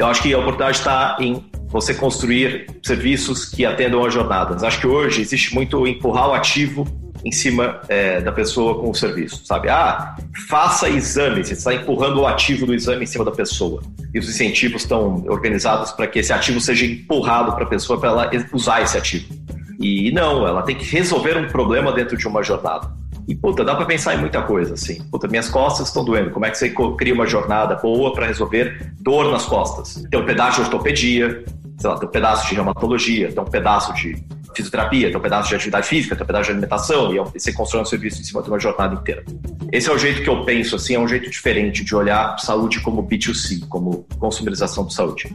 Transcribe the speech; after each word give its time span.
Eu 0.00 0.06
acho 0.06 0.22
que 0.22 0.32
a 0.32 0.38
oportunidade 0.38 0.78
está 0.78 1.18
em 1.20 1.44
você 1.68 1.92
construir 1.92 2.66
serviços 2.82 3.44
que 3.44 3.66
atendam 3.66 4.02
às 4.02 4.14
jornadas. 4.14 4.64
Acho 4.64 4.80
que 4.80 4.86
hoje 4.86 5.20
existe 5.20 5.54
muito 5.54 5.86
empurrar 5.86 6.30
o 6.30 6.32
ativo 6.32 6.86
em 7.22 7.30
cima 7.30 7.82
é, 7.86 8.18
da 8.18 8.32
pessoa 8.32 8.80
com 8.80 8.88
o 8.88 8.94
serviço, 8.94 9.44
sabe? 9.44 9.68
Ah, 9.68 10.16
faça 10.48 10.88
exame, 10.88 11.44
você 11.44 11.52
está 11.52 11.74
empurrando 11.74 12.18
o 12.18 12.26
ativo 12.26 12.64
do 12.64 12.72
exame 12.72 13.02
em 13.02 13.06
cima 13.06 13.26
da 13.26 13.30
pessoa. 13.30 13.82
E 14.14 14.18
os 14.18 14.26
incentivos 14.26 14.80
estão 14.80 15.22
organizados 15.28 15.92
para 15.92 16.06
que 16.06 16.20
esse 16.20 16.32
ativo 16.32 16.62
seja 16.62 16.86
empurrado 16.86 17.52
para 17.52 17.64
a 17.64 17.68
pessoa 17.68 18.00
para 18.00 18.08
ela 18.08 18.30
usar 18.54 18.80
esse 18.80 18.96
ativo. 18.96 19.26
E 19.78 20.10
não, 20.12 20.48
ela 20.48 20.62
tem 20.62 20.76
que 20.76 20.84
resolver 20.96 21.36
um 21.36 21.46
problema 21.46 21.92
dentro 21.92 22.16
de 22.16 22.26
uma 22.26 22.42
jornada. 22.42 22.90
E, 23.30 23.34
puta, 23.36 23.64
dá 23.64 23.76
para 23.76 23.86
pensar 23.86 24.16
em 24.16 24.18
muita 24.18 24.42
coisa, 24.42 24.74
assim. 24.74 25.04
Puta, 25.04 25.28
minhas 25.28 25.48
costas 25.48 25.86
estão 25.86 26.04
doendo. 26.04 26.30
Como 26.30 26.44
é 26.44 26.50
que 26.50 26.58
você 26.58 26.74
cria 26.98 27.14
uma 27.14 27.28
jornada 27.28 27.76
boa 27.76 28.12
para 28.12 28.26
resolver 28.26 28.92
dor 28.98 29.30
nas 29.30 29.46
costas? 29.46 30.04
Tem 30.10 30.18
um 30.18 30.26
pedaço 30.26 30.56
de 30.56 30.62
ortopedia, 30.62 31.44
sei 31.78 31.90
lá, 31.90 31.96
tem 31.96 32.08
um 32.08 32.10
pedaço 32.10 32.48
de 32.48 32.56
reumatologia, 32.56 33.30
tem 33.30 33.40
um 33.40 33.46
pedaço 33.46 33.94
de 33.94 34.20
fisioterapia, 34.52 35.10
tem 35.10 35.16
um 35.16 35.20
pedaço 35.20 35.48
de 35.48 35.54
atividade 35.54 35.86
física, 35.86 36.16
tem 36.16 36.24
um 36.24 36.26
pedaço 36.26 36.46
de 36.46 36.50
alimentação, 36.50 37.14
e 37.14 37.18
é 37.18 37.22
você 37.22 37.52
constrói 37.52 37.82
um 37.82 37.86
serviço 37.86 38.20
em 38.20 38.24
cima 38.24 38.42
de 38.42 38.48
uma 38.48 38.58
jornada 38.58 38.96
inteira. 38.96 39.24
Esse 39.70 39.88
é 39.88 39.92
o 39.92 39.98
jeito 39.98 40.22
que 40.22 40.28
eu 40.28 40.44
penso, 40.44 40.74
assim, 40.74 40.96
é 40.96 40.98
um 40.98 41.06
jeito 41.06 41.30
diferente 41.30 41.84
de 41.84 41.94
olhar 41.94 42.36
saúde 42.40 42.80
como 42.80 43.06
B2C, 43.06 43.64
como 43.68 44.08
consumerização 44.18 44.84
de 44.84 44.92
saúde. 44.92 45.32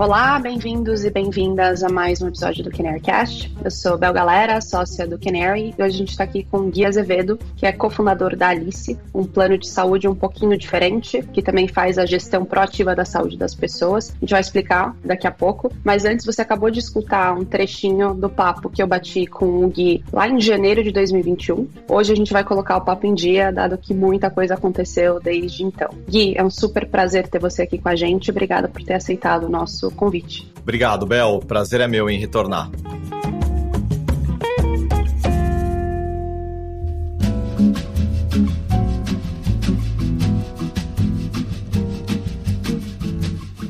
Olá, 0.00 0.38
bem-vindos 0.38 1.04
e 1.04 1.10
bem-vindas 1.10 1.84
a 1.84 1.90
mais 1.90 2.22
um 2.22 2.28
episódio 2.28 2.64
do 2.64 2.70
CanaryCast. 2.70 3.54
Eu 3.62 3.70
sou 3.70 3.98
Bel 3.98 4.14
Galera, 4.14 4.58
sócia 4.62 5.06
do 5.06 5.18
Canary, 5.18 5.74
e 5.78 5.82
hoje 5.82 5.94
a 5.94 5.98
gente 5.98 6.08
está 6.08 6.24
aqui 6.24 6.42
com 6.42 6.70
Gui 6.70 6.86
Azevedo, 6.86 7.38
que 7.54 7.66
é 7.66 7.72
cofundador 7.72 8.34
da 8.34 8.48
Alice, 8.48 8.98
um 9.14 9.24
plano 9.24 9.58
de 9.58 9.68
saúde 9.68 10.08
um 10.08 10.14
pouquinho 10.14 10.56
diferente, 10.56 11.22
que 11.34 11.42
também 11.42 11.68
faz 11.68 11.98
a 11.98 12.06
gestão 12.06 12.46
proativa 12.46 12.96
da 12.96 13.04
saúde 13.04 13.36
das 13.36 13.54
pessoas. 13.54 14.08
A 14.08 14.20
gente 14.20 14.30
vai 14.30 14.40
explicar 14.40 14.96
daqui 15.04 15.26
a 15.26 15.30
pouco, 15.30 15.70
mas 15.84 16.06
antes 16.06 16.24
você 16.24 16.40
acabou 16.40 16.70
de 16.70 16.78
escutar 16.78 17.34
um 17.34 17.44
trechinho 17.44 18.14
do 18.14 18.30
papo 18.30 18.70
que 18.70 18.82
eu 18.82 18.86
bati 18.86 19.26
com 19.26 19.62
o 19.62 19.68
Gui 19.68 20.02
lá 20.10 20.26
em 20.26 20.40
janeiro 20.40 20.82
de 20.82 20.92
2021. 20.92 21.68
Hoje 21.86 22.10
a 22.10 22.16
gente 22.16 22.32
vai 22.32 22.42
colocar 22.42 22.78
o 22.78 22.80
papo 22.80 23.06
em 23.06 23.12
dia, 23.12 23.52
dado 23.52 23.76
que 23.76 23.92
muita 23.92 24.30
coisa 24.30 24.54
aconteceu 24.54 25.20
desde 25.20 25.62
então. 25.62 25.90
Gui, 26.08 26.32
é 26.38 26.42
um 26.42 26.48
super 26.48 26.88
prazer 26.88 27.28
ter 27.28 27.38
você 27.38 27.64
aqui 27.64 27.76
com 27.76 27.90
a 27.90 27.94
gente. 27.94 28.30
Obrigada 28.30 28.66
por 28.66 28.82
ter 28.82 28.94
aceitado 28.94 29.44
o 29.44 29.50
nosso 29.50 29.89
convite. 29.94 30.50
Obrigado, 30.60 31.06
Bel. 31.06 31.40
Prazer 31.40 31.80
é 31.80 31.88
meu 31.88 32.08
em 32.08 32.18
retornar. 32.18 32.70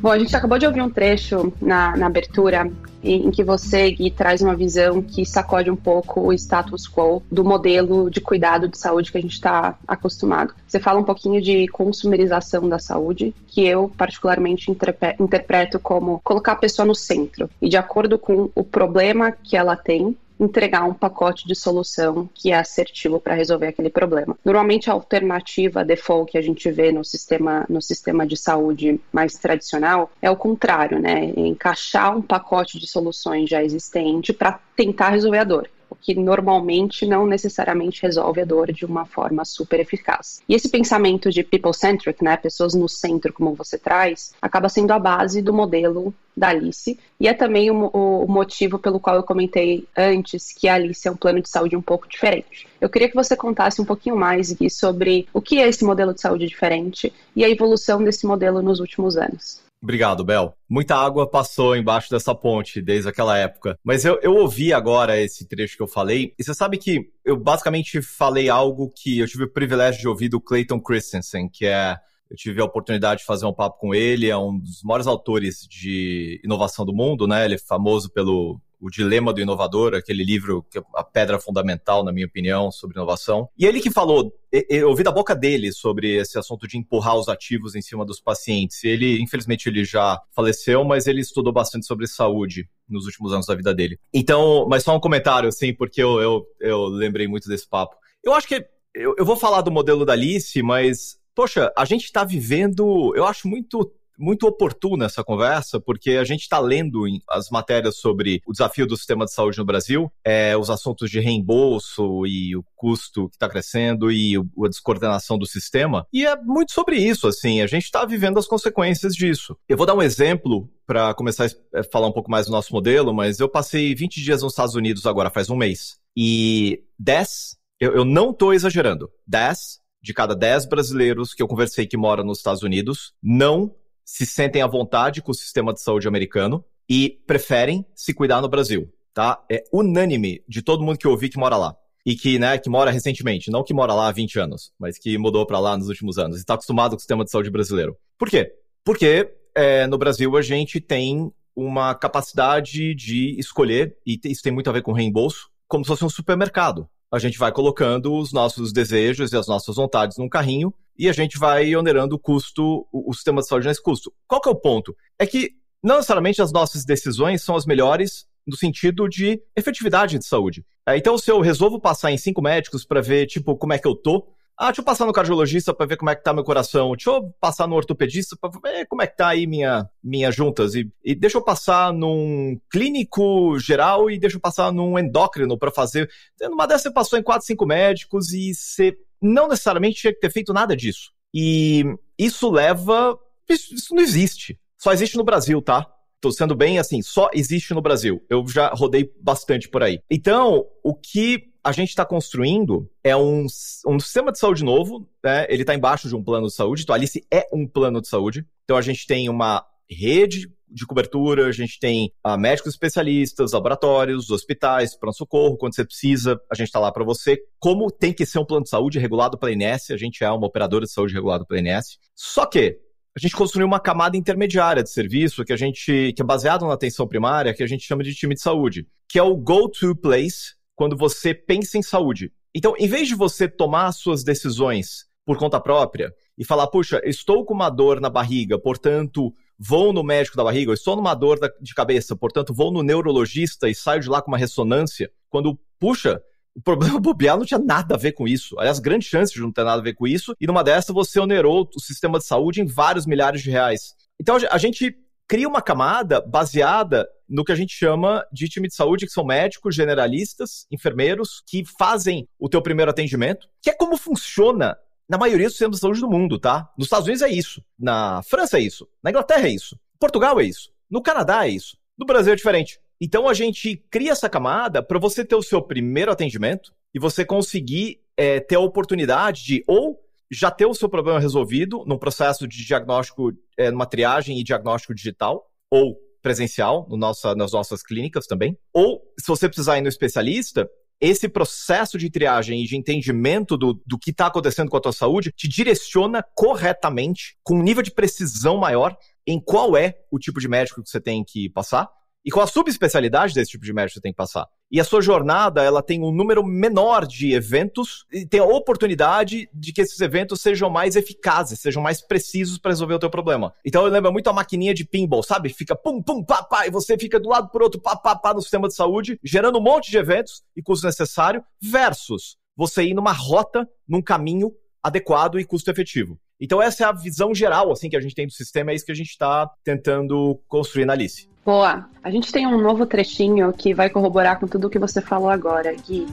Bom, 0.00 0.10
a 0.10 0.18
gente 0.18 0.34
acabou 0.34 0.58
de 0.58 0.66
ouvir 0.66 0.80
um 0.80 0.88
trecho 0.88 1.52
na, 1.60 1.94
na 1.96 2.06
abertura 2.06 2.70
em 3.02 3.30
que 3.30 3.42
você, 3.42 3.90
Gui, 3.90 4.10
traz 4.10 4.42
uma 4.42 4.54
visão 4.54 5.02
que 5.02 5.24
sacode 5.24 5.70
um 5.70 5.76
pouco 5.76 6.20
o 6.20 6.32
status 6.32 6.88
quo 6.88 7.22
do 7.30 7.44
modelo 7.44 8.10
de 8.10 8.20
cuidado 8.20 8.68
de 8.68 8.78
saúde 8.78 9.10
que 9.10 9.18
a 9.18 9.20
gente 9.20 9.34
está 9.34 9.78
acostumado. 9.86 10.54
Você 10.66 10.78
fala 10.78 11.00
um 11.00 11.04
pouquinho 11.04 11.40
de 11.40 11.66
consumerização 11.68 12.68
da 12.68 12.78
saúde, 12.78 13.34
que 13.46 13.64
eu 13.66 13.90
particularmente 13.96 14.70
interpreto 14.70 15.78
como 15.78 16.20
colocar 16.22 16.52
a 16.52 16.56
pessoa 16.56 16.86
no 16.86 16.94
centro 16.94 17.48
e 17.60 17.68
de 17.68 17.76
acordo 17.76 18.18
com 18.18 18.50
o 18.54 18.62
problema 18.62 19.32
que 19.32 19.56
ela 19.56 19.76
tem, 19.76 20.16
entregar 20.41 20.84
um 20.84 20.94
pacote 20.94 21.46
de 21.46 21.55
solução 21.55 22.28
que 22.34 22.50
é 22.50 22.58
assertivo 22.58 23.20
para 23.20 23.34
resolver 23.34 23.69
aquele 23.69 23.91
problema. 23.91 24.36
Normalmente 24.44 24.88
a 24.88 24.94
alternativa 24.94 25.84
default 25.84 26.33
que 26.33 26.39
a 26.39 26.42
gente 26.42 26.70
vê 26.70 26.90
no 26.90 27.05
sistema 27.05 27.67
no 27.68 27.83
sistema 27.83 28.27
de 28.27 28.36
saúde 28.36 28.98
mais 29.12 29.34
tradicional 29.34 30.11
é 30.23 30.30
o 30.30 30.36
contrário, 30.36 30.98
né? 30.98 31.33
É 31.36 31.40
encaixar 31.40 32.17
um 32.17 32.23
pacote 32.23 32.78
de 32.78 32.86
soluções 32.86 33.51
já 33.51 33.62
existente 33.62 34.33
para 34.33 34.58
tentar 34.74 35.11
resolver 35.11 35.39
a 35.39 35.45
dor 35.45 35.70
o 35.90 35.96
que 35.96 36.14
normalmente 36.14 37.05
não 37.05 37.27
necessariamente 37.27 38.02
resolve 38.02 38.40
a 38.40 38.45
dor 38.45 38.73
de 38.73 38.86
uma 38.86 39.05
forma 39.05 39.45
super 39.45 39.80
eficaz. 39.80 40.40
E 40.48 40.55
esse 40.55 40.68
pensamento 40.68 41.30
de 41.30 41.42
people-centric, 41.42 42.23
né, 42.23 42.36
pessoas 42.36 42.74
no 42.74 42.89
centro, 42.89 43.33
como 43.33 43.55
você 43.55 43.77
traz, 43.77 44.33
acaba 44.40 44.68
sendo 44.68 44.92
a 44.92 44.98
base 44.98 45.42
do 45.42 45.52
modelo 45.52 46.14
da 46.36 46.48
Alice, 46.48 46.98
e 47.18 47.28
é 47.28 47.34
também 47.34 47.70
o, 47.70 47.86
o, 47.89 48.27
motivo 48.27 48.78
pelo 48.78 49.01
qual 49.01 49.17
eu 49.17 49.23
comentei 49.23 49.86
antes 49.96 50.52
que 50.52 50.68
a 50.68 50.74
Alice 50.74 51.06
é 51.06 51.11
um 51.11 51.17
plano 51.17 51.42
de 51.42 51.51
saúde 51.51 51.77
um 51.77 51.83
pouco 51.83 52.08
diferente. 52.08 52.67
Eu 52.80 52.89
queria 52.89 53.08
que 53.08 53.14
você 53.14 53.36
contasse 53.36 53.83
um 53.83 53.84
pouquinho 53.84 54.17
mais, 54.17 54.52
Gui, 54.52 54.70
sobre 54.70 55.28
o 55.34 55.42
que 55.42 55.58
é 55.58 55.68
esse 55.68 55.84
modelo 55.84 56.14
de 56.14 56.20
saúde 56.20 56.46
diferente 56.46 57.12
e 57.34 57.45
a 57.45 57.51
evolução 57.51 58.02
desse 58.02 58.27
modelo 58.27 58.62
nos 58.62 58.80
últimos 58.80 59.17
anos. 59.17 59.61
Obrigado, 59.83 60.23
Bel. 60.24 60.55
Muita 60.68 60.95
água 60.95 61.29
passou 61.29 61.74
embaixo 61.74 62.11
dessa 62.11 62.35
ponte 62.35 62.83
desde 62.83 63.08
aquela 63.08 63.39
época. 63.39 63.79
Mas 63.83 64.05
eu, 64.05 64.18
eu 64.23 64.35
ouvi 64.35 64.74
agora 64.74 65.18
esse 65.18 65.48
trecho 65.48 65.77
que 65.77 65.83
eu 65.83 65.89
falei, 65.89 66.35
e 66.39 66.45
você 66.45 66.55
sabe 66.55 66.77
que 66.77 67.11
eu 67.24 67.36
basicamente 67.36 68.02
falei 68.02 68.51
algo 68.51 68.92
que 68.95 69.19
eu 69.19 69.27
tive 69.27 69.45
o 69.45 69.52
privilégio 69.52 70.01
de 70.01 70.08
ouvir 70.08 70.29
do 70.29 70.40
Clayton 70.40 70.80
Christensen, 70.80 71.48
que 71.48 71.67
é. 71.67 71.96
Eu 72.30 72.36
tive 72.36 72.61
a 72.61 72.64
oportunidade 72.64 73.23
de 73.23 73.27
fazer 73.27 73.45
um 73.45 73.52
papo 73.52 73.77
com 73.80 73.92
ele, 73.92 74.30
é 74.30 74.36
um 74.36 74.57
dos 74.57 74.85
maiores 74.85 75.08
autores 75.08 75.67
de 75.69 76.40
inovação 76.45 76.86
do 76.86 76.95
mundo, 76.95 77.27
né? 77.27 77.45
Ele 77.45 77.57
é 77.57 77.58
famoso 77.58 78.08
pelo 78.08 78.61
o 78.80 78.89
Dilema 78.89 79.33
do 79.33 79.41
Inovador, 79.41 79.95
aquele 79.95 80.24
livro 80.24 80.64
que 80.70 80.79
é 80.79 80.83
a 80.95 81.05
pedra 81.05 81.39
fundamental, 81.39 82.02
na 82.02 82.13
minha 82.13 82.27
opinião, 82.27 82.73
sobre 82.73 82.96
inovação. 82.96 83.48
E 83.58 83.67
ele 83.67 83.80
que 83.80 83.91
falou, 83.91 84.33
eu 84.51 84.89
ouvi 84.89 85.02
da 85.02 85.13
boca 85.13 85.35
dele 85.35 85.70
sobre 85.70 86.17
esse 86.17 86.39
assunto 86.39 86.67
de 86.67 86.79
empurrar 86.79 87.17
os 87.17 87.29
ativos 87.29 87.74
em 87.74 87.83
cima 87.83 88.05
dos 88.07 88.20
pacientes. 88.20 88.83
Ele, 88.83 89.20
infelizmente, 89.20 89.69
ele 89.69 89.85
já 89.85 90.20
faleceu, 90.35 90.83
mas 90.85 91.07
ele 91.07 91.20
estudou 91.20 91.52
bastante 91.52 91.86
sobre 91.86 92.07
saúde 92.07 92.69
nos 92.89 93.05
últimos 93.05 93.33
anos 93.33 93.46
da 93.46 93.55
vida 93.55 93.74
dele. 93.74 93.98
Então, 94.13 94.67
mas 94.69 94.83
só 94.83 94.96
um 94.96 95.01
comentário, 95.01 95.48
assim, 95.48 95.74
porque 95.74 96.02
eu, 96.02 96.20
eu, 96.20 96.46
eu 96.61 96.85
lembrei 96.86 97.29
muito 97.29 97.48
desse 97.48 97.69
papo. 97.69 97.96
Eu 98.24 98.33
acho 98.33 98.48
que 98.48 98.64
eu, 98.95 99.14
eu 99.19 99.24
vou 99.24 99.36
falar 99.36 99.61
do 99.61 99.70
modelo 99.70 100.05
da 100.05 100.14
Alice, 100.14 100.63
mas, 100.63 101.19
poxa, 101.35 101.73
a 101.77 101.85
gente 101.85 102.05
está 102.05 102.24
vivendo, 102.24 103.14
eu 103.14 103.24
acho 103.27 103.46
muito 103.46 103.92
muito 104.20 104.47
oportuna 104.47 105.07
essa 105.07 105.25
conversa, 105.25 105.81
porque 105.81 106.13
a 106.13 106.25
gente 106.25 106.42
está 106.42 106.58
lendo 106.61 107.05
as 107.29 107.48
matérias 107.51 107.97
sobre 107.97 108.42
o 108.47 108.53
desafio 108.53 108.86
do 108.86 108.97
sistema 108.97 109.25
de 109.25 109.33
saúde 109.33 109.58
no 109.58 109.64
Brasil, 109.64 110.13
é, 110.25 110.57
os 110.57 110.70
assuntos 110.70 111.11
de 111.11 111.19
reembolso 111.19 112.27
e 112.27 112.55
o 112.55 112.64
custo 112.77 113.29
que 113.29 113.36
está 113.36 113.48
crescendo 113.48 114.13
e 114.13 114.36
a 114.36 114.69
descoordenação 114.69 115.39
do 115.39 115.47
sistema. 115.47 116.07
E 116.13 116.27
é 116.27 116.36
muito 116.36 116.73
sobre 116.73 116.97
isso, 116.97 117.27
assim, 117.27 117.63
a 117.63 117.67
gente 117.67 117.85
está 117.85 118.05
vivendo 118.05 118.39
as 118.39 118.47
consequências 118.47 119.14
disso. 119.14 119.57
Eu 119.69 119.77
vou 119.77 119.86
dar 119.86 119.95
um 119.95 120.03
exemplo 120.03 120.69
para 120.87 121.14
começar 121.14 121.47
a 121.47 121.79
é, 121.79 121.83
falar 121.83 122.08
um 122.08 122.13
pouco 122.13 122.31
mais 122.31 122.47
do 122.47 122.52
nosso 122.52 122.73
modelo, 122.73 123.14
mas 123.14 123.41
eu 123.41 123.48
passei 123.48 123.95
20 123.95 124.23
dias 124.23 124.42
nos 124.42 124.52
Estados 124.52 124.75
Unidos 124.75 125.07
agora, 125.07 125.31
faz 125.31 125.48
um 125.48 125.57
mês. 125.57 125.98
E 126.17 126.83
10, 126.98 127.57
eu, 127.81 127.95
eu 127.95 128.05
não 128.05 128.31
estou 128.31 128.52
exagerando, 128.52 129.11
10 129.26 129.81
de 130.02 130.14
cada 130.14 130.35
10 130.35 130.67
brasileiros 130.67 131.35
que 131.35 131.43
eu 131.43 131.49
conversei 131.49 131.87
que 131.87 131.97
moram 131.97 132.25
nos 132.25 132.38
Estados 132.38 132.62
Unidos 132.62 133.12
não 133.23 133.75
se 134.10 134.26
sentem 134.26 134.60
à 134.60 134.66
vontade 134.66 135.22
com 135.22 135.31
o 135.31 135.34
sistema 135.34 135.72
de 135.72 135.81
saúde 135.81 136.08
americano 136.08 136.64
e 136.88 137.20
preferem 137.28 137.87
se 137.94 138.12
cuidar 138.12 138.40
no 138.40 138.48
Brasil, 138.48 138.93
tá? 139.14 139.40
É 139.48 139.62
unânime 139.72 140.43
de 140.48 140.62
todo 140.62 140.82
mundo 140.82 140.98
que 140.98 141.06
eu 141.06 141.12
ouvi 141.12 141.28
que 141.28 141.38
mora 141.38 141.56
lá. 141.56 141.76
E 142.04 142.16
que, 142.16 142.37
né, 142.37 142.58
que 142.58 142.69
mora 142.69 142.90
recentemente, 142.90 143.52
não 143.52 143.62
que 143.62 143.72
mora 143.72 143.94
lá 143.94 144.08
há 144.08 144.12
20 144.12 144.40
anos, 144.40 144.72
mas 144.81 144.98
que 144.98 145.16
mudou 145.16 145.46
para 145.46 145.60
lá 145.60 145.76
nos 145.76 145.88
últimos 145.88 146.19
anos 146.19 146.38
e 146.38 146.40
está 146.40 146.54
acostumado 146.54 146.90
com 146.93 146.96
o 146.96 146.98
sistema 146.98 147.25
de 147.25 147.31
saúde 147.31 147.50
brasileiro. 147.50 147.96
Por 148.19 148.28
quê? 148.28 148.52
Porque 148.84 149.32
é, 149.54 149.87
no 149.87 149.96
Brasil 149.96 150.37
a 150.37 150.42
gente 150.42 150.81
tem 150.81 151.31
uma 151.54 151.94
capacidade 151.94 152.94
de 152.96 153.38
escolher, 153.38 153.96
e 154.04 154.18
isso 154.24 154.42
tem 154.42 154.52
muito 154.52 154.68
a 154.70 154.72
ver 154.72 154.82
com 154.82 154.92
reembolso, 154.92 155.50
como 155.68 155.84
se 155.84 155.88
fosse 155.88 156.04
um 156.04 156.10
supermercado 156.10 156.88
a 157.10 157.18
gente 157.18 157.38
vai 157.38 157.50
colocando 157.50 158.14
os 158.14 158.32
nossos 158.32 158.72
desejos 158.72 159.32
e 159.32 159.36
as 159.36 159.48
nossas 159.48 159.74
vontades 159.74 160.16
num 160.16 160.28
carrinho 160.28 160.72
e 161.00 161.08
a 161.08 161.12
gente 161.12 161.38
vai 161.38 161.75
onerando 161.75 162.14
o 162.14 162.19
custo, 162.19 162.87
o, 162.93 163.11
o 163.11 163.14
sistema 163.14 163.41
de 163.41 163.49
saúde 163.49 163.67
nesse 163.67 163.82
custo. 163.82 164.12
Qual 164.29 164.38
que 164.38 164.50
é 164.50 164.52
o 164.52 164.61
ponto? 164.61 164.94
É 165.19 165.26
que 165.26 165.52
não 165.82 165.97
necessariamente 165.97 166.43
as 166.43 166.52
nossas 166.52 166.85
decisões 166.85 167.43
são 167.43 167.56
as 167.56 167.64
melhores 167.64 168.26
no 168.47 168.55
sentido 168.55 169.08
de 169.08 169.41
efetividade 169.56 170.19
de 170.19 170.26
saúde. 170.26 170.62
É, 170.87 170.99
então, 170.99 171.17
se 171.17 171.31
eu 171.31 171.41
resolvo 171.41 171.81
passar 171.81 172.12
em 172.12 172.19
cinco 172.19 172.43
médicos 172.43 172.85
para 172.85 173.00
ver, 173.00 173.26
tipo, 173.26 173.56
como 173.56 173.73
é 173.73 173.79
que 173.79 173.88
eu 173.88 173.94
tô, 173.94 174.26
ah, 174.58 174.67
deixa 174.67 174.82
eu 174.82 174.85
passar 174.85 175.06
no 175.06 175.12
cardiologista 175.14 175.73
para 175.73 175.87
ver 175.87 175.97
como 175.97 176.11
é 176.11 176.14
que 176.14 176.23
tá 176.23 176.35
meu 176.35 176.44
coração. 176.44 176.91
Deixa 176.91 177.08
eu 177.08 177.35
passar 177.41 177.67
no 177.67 177.76
ortopedista 177.76 178.37
para 178.38 178.50
ver 178.62 178.87
como 178.87 179.00
é 179.00 179.06
que 179.06 179.17
tá 179.17 179.29
aí 179.29 179.47
minha, 179.47 179.88
minhas 180.05 180.37
juntas. 180.37 180.75
E, 180.75 180.87
e 181.02 181.14
deixa 181.14 181.38
eu 181.38 181.43
passar 181.43 181.94
num 181.94 182.61
clínico 182.70 183.58
geral 183.58 184.11
e 184.11 184.19
deixa 184.19 184.37
eu 184.37 184.41
passar 184.41 184.70
num 184.70 184.99
endócrino 184.99 185.56
para 185.56 185.70
fazer. 185.70 186.11
Numa 186.43 186.67
dessas 186.67 186.82
você 186.82 186.91
passou 186.93 187.19
em 187.19 187.23
quatro, 187.23 187.47
cinco 187.47 187.64
médicos 187.64 188.35
e 188.35 188.52
você 188.52 188.94
não 189.20 189.49
necessariamente 189.49 190.00
tinha 190.00 190.12
que 190.12 190.20
ter 190.20 190.31
feito 190.31 190.52
nada 190.52 190.76
disso. 190.76 191.12
E 191.34 191.84
isso 192.19 192.50
leva. 192.50 193.19
Isso, 193.49 193.75
isso 193.75 193.94
não 193.94 194.02
existe. 194.02 194.58
Só 194.78 194.93
existe 194.93 195.17
no 195.17 195.25
Brasil, 195.25 195.61
tá? 195.61 195.87
Tô 196.20 196.31
sendo 196.31 196.55
bem 196.55 196.78
assim, 196.78 197.00
só 197.00 197.31
existe 197.32 197.72
no 197.72 197.81
Brasil. 197.81 198.25
Eu 198.28 198.46
já 198.46 198.69
rodei 198.69 199.11
bastante 199.20 199.69
por 199.69 199.82
aí. 199.82 200.00
Então, 200.11 200.67
o 200.82 200.94
que 200.94 201.50
a 201.62 201.72
gente 201.72 201.90
está 201.90 202.05
construindo 202.05 202.90
é 203.05 203.17
um, 203.17 203.46
um 203.87 204.00
sistema 204.00 204.32
de 204.32 204.38
saúde 204.38 204.64
novo, 204.64 205.08
né? 205.23 205.46
Ele 205.49 205.62
está 205.62 205.75
embaixo 205.75 206.08
de 206.08 206.16
um 206.16 206.23
plano 206.23 206.46
de 206.46 206.55
saúde, 206.55 206.82
então 206.82 206.94
Alice 206.94 207.25
é 207.31 207.46
um 207.52 207.66
plano 207.66 208.00
de 208.00 208.08
saúde. 208.08 208.46
Então 208.64 208.76
a 208.76 208.82
gente 208.82 209.06
tem 209.06 209.28
uma 209.28 209.64
rede 209.88 210.50
de 210.70 210.87
cobertura, 210.87 211.46
a 211.46 211.52
gente 211.52 211.78
tem 211.78 212.12
uh, 212.26 212.38
médicos 212.38 212.72
especialistas, 212.72 213.52
laboratórios, 213.52 214.31
hospitais, 214.31 214.96
pronto-socorro, 214.96 215.56
quando 215.56 215.75
você 215.75 215.84
precisa, 215.84 216.40
a 216.50 216.55
gente 216.55 216.69
está 216.69 216.78
lá 216.78 216.93
para 216.93 217.05
você. 217.05 217.38
Como 217.58 217.90
tem 217.90 218.12
que 218.12 218.25
ser 218.25 218.38
um 218.38 218.44
plano 218.44 218.64
de 218.64 218.70
saúde 218.70 218.99
regulado 218.99 219.38
pela 219.38 219.52
INS, 219.52 219.90
a 219.90 219.96
gente 219.96 220.22
é 220.22 220.31
uma 220.31 220.46
operadora 220.46 220.84
de 220.84 220.93
saúde 220.93 221.14
regulada 221.14 221.44
pela 221.44 221.61
INS. 221.61 221.99
Só 222.14 222.46
que 222.46 222.78
a 223.17 223.20
gente 223.20 223.34
construiu 223.34 223.67
uma 223.67 223.81
camada 223.81 224.17
intermediária 224.17 224.82
de 224.82 224.90
serviço 224.90 225.44
que 225.44 225.52
a 225.52 225.56
gente 225.56 226.12
que 226.14 226.22
é 226.22 226.25
baseado 226.25 226.67
na 226.67 226.75
atenção 226.75 227.08
primária, 227.08 227.52
que 227.52 227.62
a 227.62 227.66
gente 227.66 227.84
chama 227.84 228.05
de 228.05 228.14
time 228.14 228.34
de 228.34 228.40
saúde, 228.40 228.87
que 229.08 229.19
é 229.19 229.23
o 229.23 229.37
go-to 229.37 229.96
place 229.96 230.55
quando 230.76 230.96
você 230.96 231.34
pensa 231.34 231.76
em 231.76 231.82
saúde. 231.82 232.32
Então, 232.55 232.75
em 232.78 232.88
vez 232.88 233.08
de 233.08 233.14
você 233.14 233.49
tomar 233.49 233.93
suas 233.93 234.25
decisões 234.25 235.06
por 235.26 235.37
conta 235.37 235.61
própria 235.61 236.12
e 236.37 236.44
falar, 236.44 236.66
puxa, 236.69 237.00
estou 237.05 237.44
com 237.44 237.52
uma 237.52 237.69
dor 237.69 238.00
na 238.00 238.08
barriga, 238.08 238.58
portanto, 238.58 239.32
vou 239.60 239.92
no 239.92 240.02
médico 240.02 240.38
da 240.38 240.44
barriga, 240.44 240.72
estou 240.72 240.96
numa 240.96 241.14
dor 241.14 241.38
de 241.60 241.74
cabeça, 241.74 242.16
portanto, 242.16 242.54
vou 242.54 242.72
no 242.72 242.82
neurologista 242.82 243.68
e 243.68 243.74
saio 243.74 244.00
de 244.00 244.08
lá 244.08 244.22
com 244.22 244.30
uma 244.30 244.38
ressonância, 244.38 245.10
quando, 245.28 245.60
puxa, 245.78 246.22
o 246.54 246.62
problema 246.62 246.98
bobear 246.98 247.36
não 247.36 247.44
tinha 247.44 247.60
nada 247.60 247.94
a 247.94 247.98
ver 247.98 248.12
com 248.12 248.26
isso. 248.26 248.58
Aliás, 248.58 248.78
grandes 248.78 249.08
chances 249.08 249.34
de 249.34 249.40
não 249.40 249.52
ter 249.52 249.62
nada 249.62 249.80
a 249.80 249.84
ver 249.84 249.94
com 249.94 250.06
isso. 250.06 250.34
E 250.40 250.46
numa 250.46 250.64
dessas, 250.64 250.94
você 250.94 251.20
onerou 251.20 251.68
o 251.76 251.80
sistema 251.80 252.18
de 252.18 252.24
saúde 252.24 252.62
em 252.62 252.66
vários 252.66 253.04
milhares 253.04 253.42
de 253.42 253.50
reais. 253.50 253.94
Então, 254.18 254.38
a 254.50 254.58
gente 254.58 254.96
cria 255.28 255.48
uma 255.48 255.62
camada 255.62 256.20
baseada 256.20 257.06
no 257.28 257.44
que 257.44 257.52
a 257.52 257.54
gente 257.54 257.72
chama 257.72 258.24
de 258.32 258.48
time 258.48 258.66
de 258.66 258.74
saúde, 258.74 259.06
que 259.06 259.12
são 259.12 259.24
médicos, 259.24 259.76
generalistas, 259.76 260.66
enfermeiros, 260.70 261.42
que 261.46 261.64
fazem 261.78 262.26
o 262.38 262.48
teu 262.48 262.60
primeiro 262.60 262.90
atendimento, 262.90 263.46
que 263.62 263.70
é 263.70 263.72
como 263.72 263.96
funciona 263.96 264.76
na 265.10 265.18
maioria 265.18 265.48
dos 265.48 265.54
sistemas 265.54 265.76
de 265.76 265.80
saúde 265.80 266.00
do 266.00 266.08
mundo, 266.08 266.38
tá? 266.38 266.70
Nos 266.78 266.86
Estados 266.86 267.08
Unidos 267.08 267.22
é 267.22 267.28
isso, 267.28 267.60
na 267.76 268.22
França 268.22 268.58
é 268.58 268.62
isso, 268.62 268.86
na 269.02 269.10
Inglaterra 269.10 269.48
é 269.48 269.50
isso, 269.50 269.76
Portugal 269.98 270.40
é 270.40 270.44
isso, 270.44 270.70
no 270.88 271.02
Canadá 271.02 271.44
é 271.44 271.50
isso, 271.50 271.76
no 271.98 272.06
Brasil 272.06 272.32
é 272.32 272.36
diferente. 272.36 272.78
Então 273.00 273.28
a 273.28 273.34
gente 273.34 273.76
cria 273.90 274.12
essa 274.12 274.28
camada 274.28 274.80
para 274.80 275.00
você 275.00 275.24
ter 275.24 275.34
o 275.34 275.42
seu 275.42 275.60
primeiro 275.60 276.12
atendimento 276.12 276.72
e 276.94 277.00
você 277.00 277.24
conseguir 277.24 278.00
é, 278.16 278.38
ter 278.38 278.54
a 278.54 278.60
oportunidade 278.60 279.44
de 279.44 279.64
ou 279.66 279.98
já 280.30 280.48
ter 280.48 280.66
o 280.66 280.74
seu 280.74 280.88
problema 280.88 281.18
resolvido 281.18 281.82
num 281.88 281.98
processo 281.98 282.46
de 282.46 282.64
diagnóstico, 282.64 283.32
é, 283.58 283.68
numa 283.68 283.86
triagem 283.86 284.38
e 284.38 284.44
diagnóstico 284.44 284.94
digital, 284.94 285.44
ou 285.68 285.96
presencial 286.22 286.86
no 286.88 286.96
nossa, 286.96 287.34
nas 287.34 287.50
nossas 287.50 287.82
clínicas 287.82 288.26
também. 288.26 288.56
Ou, 288.72 289.02
se 289.18 289.26
você 289.26 289.48
precisar 289.48 289.78
ir 289.78 289.82
no 289.82 289.88
especialista, 289.88 290.70
esse 291.00 291.29
processo 291.29 291.97
de 291.97 292.11
triagem 292.11 292.62
e 292.62 292.67
de 292.67 292.76
entendimento 292.76 293.56
do, 293.56 293.81
do 293.87 293.99
que 293.99 294.11
está 294.11 294.26
acontecendo 294.26 294.69
com 294.69 294.76
a 294.76 294.81
tua 294.81 294.93
saúde 294.93 295.32
te 295.35 295.49
direciona 295.49 296.23
corretamente, 296.35 297.37
com 297.43 297.55
um 297.55 297.62
nível 297.62 297.82
de 297.82 297.91
precisão 297.91 298.58
maior, 298.58 298.97
em 299.26 299.41
qual 299.41 299.76
é 299.76 299.94
o 300.11 300.19
tipo 300.19 300.41
de 300.41 300.49
médico 300.49 300.82
que 300.82 300.91
você 300.91 301.00
tem 301.00 301.25
que 301.25 301.49
passar 301.49 301.88
e 302.25 302.31
qual 302.31 302.44
a 302.44 302.46
subespecialidade 302.46 303.34
desse 303.34 303.52
tipo 303.52 303.64
de 303.64 303.72
médico 303.72 303.94
você 303.94 304.00
tem 304.00 304.12
que 304.12 304.17
passar. 304.17 304.46
E 304.70 304.78
a 304.81 304.84
sua 304.84 305.00
jornada, 305.00 305.62
ela 305.62 305.82
tem 305.82 306.02
um 306.02 306.12
número 306.12 306.44
menor 306.44 307.06
de 307.06 307.32
eventos 307.32 308.05
e 308.12 308.25
tem 308.25 308.40
a 308.40 308.44
oportunidade 308.44 309.49
de 309.52 309.72
que 309.72 309.81
esses 309.81 310.00
eventos 310.00 310.40
sejam 310.40 310.70
mais 310.70 310.96
eficazes, 310.96 311.61
sejam 311.61 311.82
mais 311.82 312.00
precisos 312.00 312.58
para 312.58 312.70
resolver 312.70 312.94
o 312.94 312.99
teu 312.99 313.11
problema. 313.11 313.52
Então 313.64 313.84
eu 313.84 313.90
lembro 313.90 314.12
muito 314.12 314.28
a 314.28 314.32
maquininha 314.32 314.75
de 314.75 314.84
pinball, 314.84 315.22
sabe? 315.22 315.49
Fica 315.49 315.75
pum, 315.75 316.02
pum, 316.02 316.22
pá, 316.22 316.43
pá, 316.43 316.67
e 316.67 316.70
você 316.70 316.96
fica 316.96 317.19
do 317.19 317.28
lado 317.28 317.49
por 317.50 317.62
outro, 317.62 317.81
pá, 317.81 317.96
pá, 317.96 318.14
pá, 318.14 318.34
no 318.34 318.43
sistema 318.43 318.69
de 318.69 318.75
saúde, 318.75 319.19
gerando 319.25 319.58
um 319.58 319.62
monte 319.62 319.90
de 319.90 319.99
eventos 319.99 320.43
e 320.55 320.62
custo 320.62 320.87
necessário, 320.87 321.43
versus 321.61 322.37
você 322.56 322.84
ir 322.84 322.94
numa 322.94 323.12
rota, 323.12 323.69
num 323.88 324.02
caminho 324.02 324.52
adequado 324.82 325.38
e 325.38 325.44
custo 325.44 325.70
efetivo. 325.70 326.19
Então 326.40 326.62
essa 326.62 326.84
é 326.84 326.87
a 326.87 326.92
visão 326.92 327.34
geral 327.34 327.70
assim 327.70 327.90
que 327.90 327.96
a 327.96 328.00
gente 328.00 328.14
tem 328.14 328.26
do 328.26 328.32
sistema, 328.32 328.70
é 328.70 328.75
isso 328.75 328.87
que 328.87 328.92
a 328.92 328.96
gente 328.96 329.10
está 329.10 329.48
tentando 329.62 330.40
construir 330.48 330.87
na 330.87 330.94
Alice. 330.94 331.28
Boa. 331.44 331.87
A 332.02 332.10
gente 332.10 332.32
tem 332.32 332.46
um 332.46 332.60
novo 332.60 332.87
trechinho 332.87 333.52
que 333.52 333.75
vai 333.75 333.90
corroborar 333.90 334.40
com 334.40 334.46
tudo 334.46 334.66
o 334.66 334.70
que 334.70 334.78
você 334.78 335.02
falou 335.02 335.28
agora, 335.28 335.75
Gui. 335.75 336.06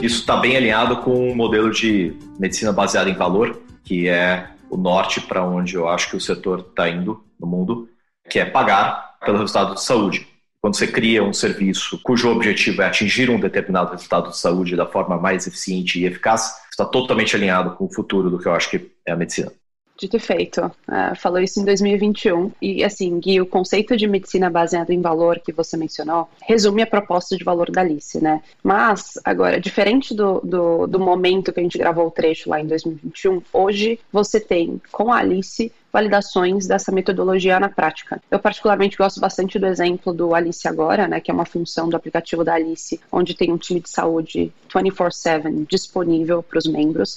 Isso 0.00 0.20
está 0.20 0.36
bem 0.36 0.56
alinhado 0.56 0.98
com 0.98 1.32
o 1.32 1.34
modelo 1.34 1.70
de 1.72 2.16
medicina 2.38 2.72
baseada 2.72 3.10
em 3.10 3.14
valor, 3.14 3.60
que 3.82 4.08
é 4.08 4.48
o 4.70 4.76
norte 4.76 5.20
para 5.20 5.44
onde 5.44 5.74
eu 5.74 5.88
acho 5.88 6.10
que 6.10 6.16
o 6.16 6.20
setor 6.20 6.60
está 6.60 6.88
indo 6.88 7.24
no 7.40 7.46
mundo, 7.46 7.88
que 8.28 8.38
é 8.38 8.44
pagar 8.44 9.16
pelo 9.24 9.38
resultado 9.38 9.74
de 9.74 9.82
saúde. 9.82 10.33
Quando 10.64 10.76
você 10.76 10.86
cria 10.86 11.22
um 11.22 11.30
serviço 11.30 12.00
cujo 12.02 12.30
objetivo 12.30 12.80
é 12.80 12.86
atingir 12.86 13.28
um 13.28 13.38
determinado 13.38 13.90
resultado 13.90 14.30
de 14.30 14.38
saúde 14.38 14.74
da 14.74 14.86
forma 14.86 15.18
mais 15.18 15.46
eficiente 15.46 16.00
e 16.00 16.06
eficaz, 16.06 16.54
está 16.70 16.86
totalmente 16.86 17.36
alinhado 17.36 17.76
com 17.76 17.84
o 17.84 17.92
futuro 17.92 18.30
do 18.30 18.38
que 18.38 18.48
eu 18.48 18.54
acho 18.54 18.70
que 18.70 18.90
é 19.04 19.12
a 19.12 19.16
medicina. 19.16 19.52
Dito 19.96 20.16
e 20.16 20.20
feito. 20.20 20.60
Uh, 20.88 21.14
falou 21.16 21.38
isso 21.38 21.60
em 21.60 21.64
2021. 21.64 22.50
E, 22.60 22.82
assim, 22.82 23.18
Gui, 23.20 23.40
o 23.40 23.46
conceito 23.46 23.96
de 23.96 24.08
medicina 24.08 24.50
baseado 24.50 24.90
em 24.90 25.00
valor 25.00 25.38
que 25.38 25.52
você 25.52 25.76
mencionou 25.76 26.28
resume 26.42 26.82
a 26.82 26.86
proposta 26.86 27.36
de 27.36 27.44
valor 27.44 27.70
da 27.70 27.80
Alice, 27.80 28.20
né? 28.20 28.42
Mas, 28.62 29.18
agora, 29.24 29.60
diferente 29.60 30.12
do, 30.12 30.40
do, 30.40 30.86
do 30.88 30.98
momento 30.98 31.52
que 31.52 31.60
a 31.60 31.62
gente 31.62 31.78
gravou 31.78 32.08
o 32.08 32.10
trecho 32.10 32.50
lá 32.50 32.60
em 32.60 32.66
2021, 32.66 33.40
hoje 33.52 34.00
você 34.12 34.40
tem, 34.40 34.80
com 34.90 35.12
a 35.12 35.18
Alice, 35.18 35.72
validações 35.92 36.66
dessa 36.66 36.90
metodologia 36.90 37.60
na 37.60 37.68
prática. 37.68 38.20
Eu 38.28 38.40
particularmente 38.40 38.96
gosto 38.96 39.20
bastante 39.20 39.60
do 39.60 39.66
exemplo 39.66 40.12
do 40.12 40.34
Alice 40.34 40.66
Agora, 40.66 41.06
né, 41.06 41.20
que 41.20 41.30
é 41.30 41.34
uma 41.34 41.44
função 41.44 41.88
do 41.88 41.96
aplicativo 41.96 42.42
da 42.42 42.54
Alice, 42.54 43.00
onde 43.12 43.32
tem 43.32 43.52
um 43.52 43.56
time 43.56 43.78
de 43.78 43.88
saúde 43.88 44.52
24/7 44.68 45.64
disponível 45.68 46.42
para 46.42 46.58
os 46.58 46.66
membros 46.66 47.16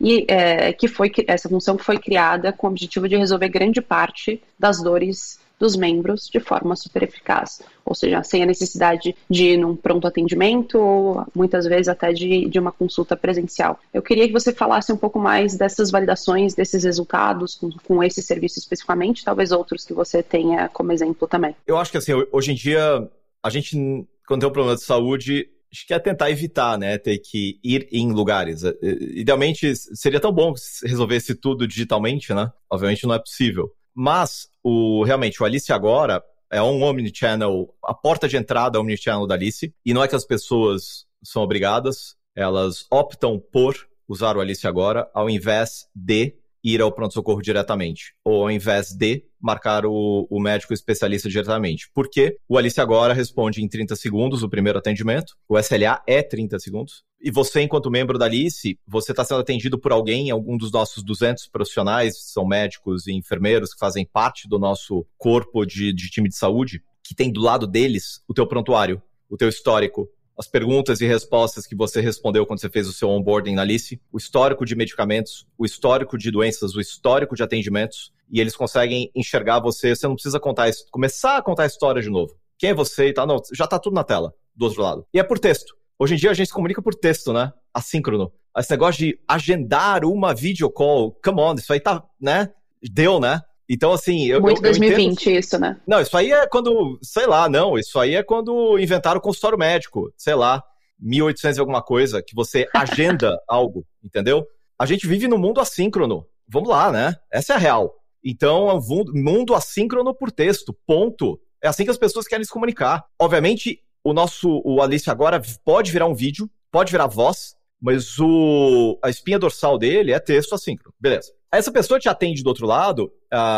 e 0.00 0.24
é, 0.28 0.72
que 0.72 0.88
foi 0.88 1.10
essa 1.26 1.48
função 1.48 1.78
foi 1.78 1.98
criada 1.98 2.52
com 2.52 2.66
o 2.66 2.70
objetivo 2.70 3.08
de 3.08 3.16
resolver 3.16 3.48
grande 3.48 3.80
parte 3.80 4.42
das 4.58 4.82
dores 4.82 5.38
dos 5.58 5.74
membros 5.74 6.28
de 6.28 6.38
forma 6.38 6.76
super 6.76 7.02
eficaz, 7.02 7.62
ou 7.84 7.94
seja, 7.94 8.22
sem 8.22 8.42
a 8.42 8.46
necessidade 8.46 9.16
de 9.28 9.52
ir 9.52 9.56
num 9.56 9.74
pronto 9.74 10.06
atendimento 10.06 10.78
ou 10.78 11.26
muitas 11.34 11.66
vezes 11.66 11.88
até 11.88 12.12
de, 12.12 12.46
de 12.46 12.58
uma 12.58 12.70
consulta 12.70 13.16
presencial. 13.16 13.80
Eu 13.92 14.02
queria 14.02 14.26
que 14.26 14.32
você 14.32 14.52
falasse 14.52 14.92
um 14.92 14.96
pouco 14.96 15.18
mais 15.18 15.56
dessas 15.56 15.90
validações, 15.90 16.54
desses 16.54 16.84
resultados 16.84 17.54
com, 17.54 17.70
com 17.70 18.04
esse 18.04 18.22
serviço 18.22 18.58
especificamente, 18.58 19.24
talvez 19.24 19.50
outros 19.50 19.84
que 19.84 19.94
você 19.94 20.22
tenha 20.22 20.68
como 20.68 20.92
exemplo 20.92 21.26
também. 21.26 21.56
Eu 21.66 21.78
acho 21.78 21.90
que 21.90 21.96
assim, 21.96 22.12
hoje 22.30 22.52
em 22.52 22.54
dia 22.54 23.08
a 23.42 23.48
gente 23.48 24.06
quando 24.26 24.40
tem 24.40 24.48
um 24.48 24.52
problema 24.52 24.76
de 24.76 24.82
saúde, 24.82 25.48
acho 25.72 25.86
que 25.86 25.94
é 25.94 25.98
tentar 25.98 26.30
evitar, 26.30 26.78
né, 26.78 26.98
ter 26.98 27.18
que 27.18 27.58
ir 27.62 27.88
em 27.92 28.12
lugares. 28.12 28.64
É, 28.64 28.70
é, 28.70 28.92
idealmente, 29.14 29.74
seria 29.76 30.20
tão 30.20 30.32
bom 30.32 30.54
se 30.56 30.86
resolvesse 30.86 31.34
tudo 31.34 31.66
digitalmente, 31.66 32.32
né? 32.32 32.50
Obviamente 32.70 33.06
não 33.06 33.14
é 33.14 33.18
possível. 33.18 33.70
Mas, 33.94 34.48
o, 34.62 35.04
realmente, 35.04 35.42
o 35.42 35.46
Alice 35.46 35.72
agora 35.72 36.22
é 36.50 36.62
um 36.62 36.82
omnichannel, 36.82 37.74
a 37.82 37.94
porta 37.94 38.28
de 38.28 38.36
entrada 38.36 38.78
é 38.78 38.80
omnichannel 38.80 39.26
da 39.26 39.34
Alice, 39.34 39.74
e 39.84 39.94
não 39.94 40.02
é 40.02 40.08
que 40.08 40.14
as 40.14 40.24
pessoas 40.24 41.06
são 41.22 41.42
obrigadas, 41.42 42.14
elas 42.34 42.86
optam 42.90 43.38
por 43.38 43.74
usar 44.08 44.36
o 44.36 44.40
Alice 44.40 44.66
agora, 44.66 45.10
ao 45.14 45.28
invés 45.28 45.86
de 45.94 46.34
ir 46.62 46.80
ao 46.80 46.92
pronto-socorro 46.92 47.40
diretamente, 47.40 48.14
ou 48.24 48.42
ao 48.42 48.50
invés 48.50 48.92
de 48.92 49.24
marcar 49.46 49.86
o, 49.86 50.26
o, 50.28 50.40
médico 50.40 50.74
especialista 50.74 51.28
diretamente. 51.28 51.88
Porque 51.94 52.36
o 52.48 52.58
Alice 52.58 52.80
agora 52.80 53.14
responde 53.14 53.62
em 53.62 53.68
30 53.68 53.94
segundos 53.96 54.42
o 54.42 54.48
primeiro 54.48 54.78
atendimento, 54.78 55.34
o 55.48 55.58
SLA 55.58 56.02
é 56.06 56.22
30 56.22 56.58
segundos, 56.58 57.04
e 57.20 57.30
você, 57.30 57.62
enquanto 57.62 57.90
membro 57.90 58.18
da 58.18 58.26
Alice, 58.26 58.78
você 58.86 59.12
está 59.12 59.24
sendo 59.24 59.40
atendido 59.40 59.78
por 59.78 59.92
alguém, 59.92 60.30
algum 60.30 60.56
dos 60.56 60.70
nossos 60.70 61.02
200 61.02 61.48
profissionais, 61.48 62.32
são 62.32 62.46
médicos 62.46 63.06
e 63.06 63.12
enfermeiros 63.12 63.72
que 63.72 63.78
fazem 63.78 64.04
parte 64.04 64.48
do 64.48 64.58
nosso 64.58 65.06
corpo 65.16 65.64
de, 65.64 65.92
de 65.92 66.10
time 66.10 66.28
de 66.28 66.36
saúde, 66.36 66.82
que 67.02 67.14
tem 67.14 67.32
do 67.32 67.40
lado 67.40 67.66
deles 67.66 68.20
o 68.28 68.34
teu 68.34 68.46
prontuário, 68.46 69.00
o 69.30 69.36
teu 69.36 69.48
histórico, 69.48 70.08
as 70.38 70.46
perguntas 70.46 71.00
e 71.00 71.06
respostas 71.06 71.66
que 71.66 71.74
você 71.74 72.00
respondeu 72.00 72.44
quando 72.44 72.60
você 72.60 72.68
fez 72.68 72.86
o 72.86 72.92
seu 72.92 73.08
onboarding 73.08 73.54
na 73.54 73.62
Alice, 73.62 73.98
o 74.12 74.18
histórico 74.18 74.66
de 74.66 74.76
medicamentos, 74.76 75.46
o 75.56 75.64
histórico 75.64 76.18
de 76.18 76.30
doenças, 76.30 76.74
o 76.74 76.80
histórico 76.80 77.34
de 77.34 77.42
atendimentos, 77.42 78.12
e 78.30 78.40
eles 78.40 78.56
conseguem 78.56 79.10
enxergar 79.14 79.60
você. 79.60 79.94
Você 79.94 80.06
não 80.06 80.14
precisa 80.14 80.40
contar, 80.40 80.70
começar 80.90 81.36
a 81.36 81.42
contar 81.42 81.64
a 81.64 81.66
história 81.66 82.02
de 82.02 82.10
novo. 82.10 82.34
Quem 82.58 82.70
é 82.70 82.74
você 82.74 83.08
e 83.08 83.12
tal, 83.12 83.26
não, 83.26 83.36
já 83.52 83.66
tá 83.66 83.78
tudo 83.78 83.94
na 83.94 84.04
tela, 84.04 84.34
do 84.54 84.64
outro 84.64 84.82
lado. 84.82 85.06
E 85.12 85.18
é 85.18 85.22
por 85.22 85.38
texto. 85.38 85.74
Hoje 85.98 86.14
em 86.14 86.16
dia 86.16 86.30
a 86.30 86.34
gente 86.34 86.48
se 86.48 86.52
comunica 86.52 86.82
por 86.82 86.94
texto, 86.94 87.32
né? 87.32 87.52
Assíncrono. 87.72 88.32
Esse 88.56 88.70
negócio 88.70 88.98
de 88.98 89.18
agendar 89.28 90.04
uma 90.04 90.34
videocall, 90.34 91.12
come 91.22 91.40
on, 91.40 91.54
isso 91.54 91.72
aí 91.72 91.80
tá, 91.80 92.02
né? 92.20 92.50
Deu, 92.82 93.20
né? 93.20 93.40
Então, 93.68 93.92
assim. 93.92 94.26
Eu, 94.26 94.40
Muito 94.40 94.58
eu, 94.58 94.62
2020 94.62 95.26
eu 95.28 95.38
isso, 95.38 95.58
né? 95.58 95.80
Não, 95.86 96.00
isso 96.00 96.16
aí 96.16 96.32
é 96.32 96.46
quando. 96.46 96.98
Sei 97.02 97.26
lá, 97.26 97.48
não. 97.48 97.78
Isso 97.78 97.98
aí 97.98 98.14
é 98.14 98.22
quando 98.22 98.78
inventaram 98.78 99.18
o 99.18 99.22
consultório 99.22 99.58
médico. 99.58 100.12
Sei 100.16 100.34
lá, 100.34 100.62
1800 101.00 101.56
e 101.56 101.60
alguma 101.60 101.82
coisa, 101.82 102.22
que 102.22 102.34
você 102.34 102.68
agenda 102.74 103.38
algo, 103.48 103.84
entendeu? 104.02 104.46
A 104.78 104.86
gente 104.86 105.06
vive 105.06 105.26
no 105.26 105.38
mundo 105.38 105.60
assíncrono. 105.60 106.26
Vamos 106.48 106.68
lá, 106.68 106.92
né? 106.92 107.14
Essa 107.30 107.54
é 107.54 107.56
a 107.56 107.58
real. 107.58 107.94
Então, 108.28 108.68
é 108.68 108.74
um 108.74 109.04
mundo 109.14 109.54
assíncrono 109.54 110.12
por 110.12 110.32
texto. 110.32 110.76
Ponto. 110.84 111.40
É 111.62 111.68
assim 111.68 111.84
que 111.84 111.90
as 111.90 111.98
pessoas 111.98 112.26
querem 112.26 112.44
se 112.44 112.50
comunicar. 112.50 113.04
Obviamente, 113.20 113.80
o 114.02 114.12
nosso 114.12 114.60
o 114.64 114.82
Alice 114.82 115.08
agora 115.08 115.40
pode 115.64 115.92
virar 115.92 116.06
um 116.06 116.14
vídeo, 116.14 116.50
pode 116.72 116.90
virar 116.90 117.06
voz, 117.06 117.54
mas 117.80 118.18
o, 118.18 118.98
a 119.02 119.08
espinha 119.08 119.38
dorsal 119.38 119.78
dele 119.78 120.12
é 120.12 120.18
texto 120.18 120.54
assíncrono. 120.54 120.94
Beleza. 120.98 121.32
Essa 121.52 121.70
pessoa 121.70 122.00
te 122.00 122.08
atende 122.08 122.42
do 122.42 122.48
outro 122.48 122.66
lado, 122.66 123.12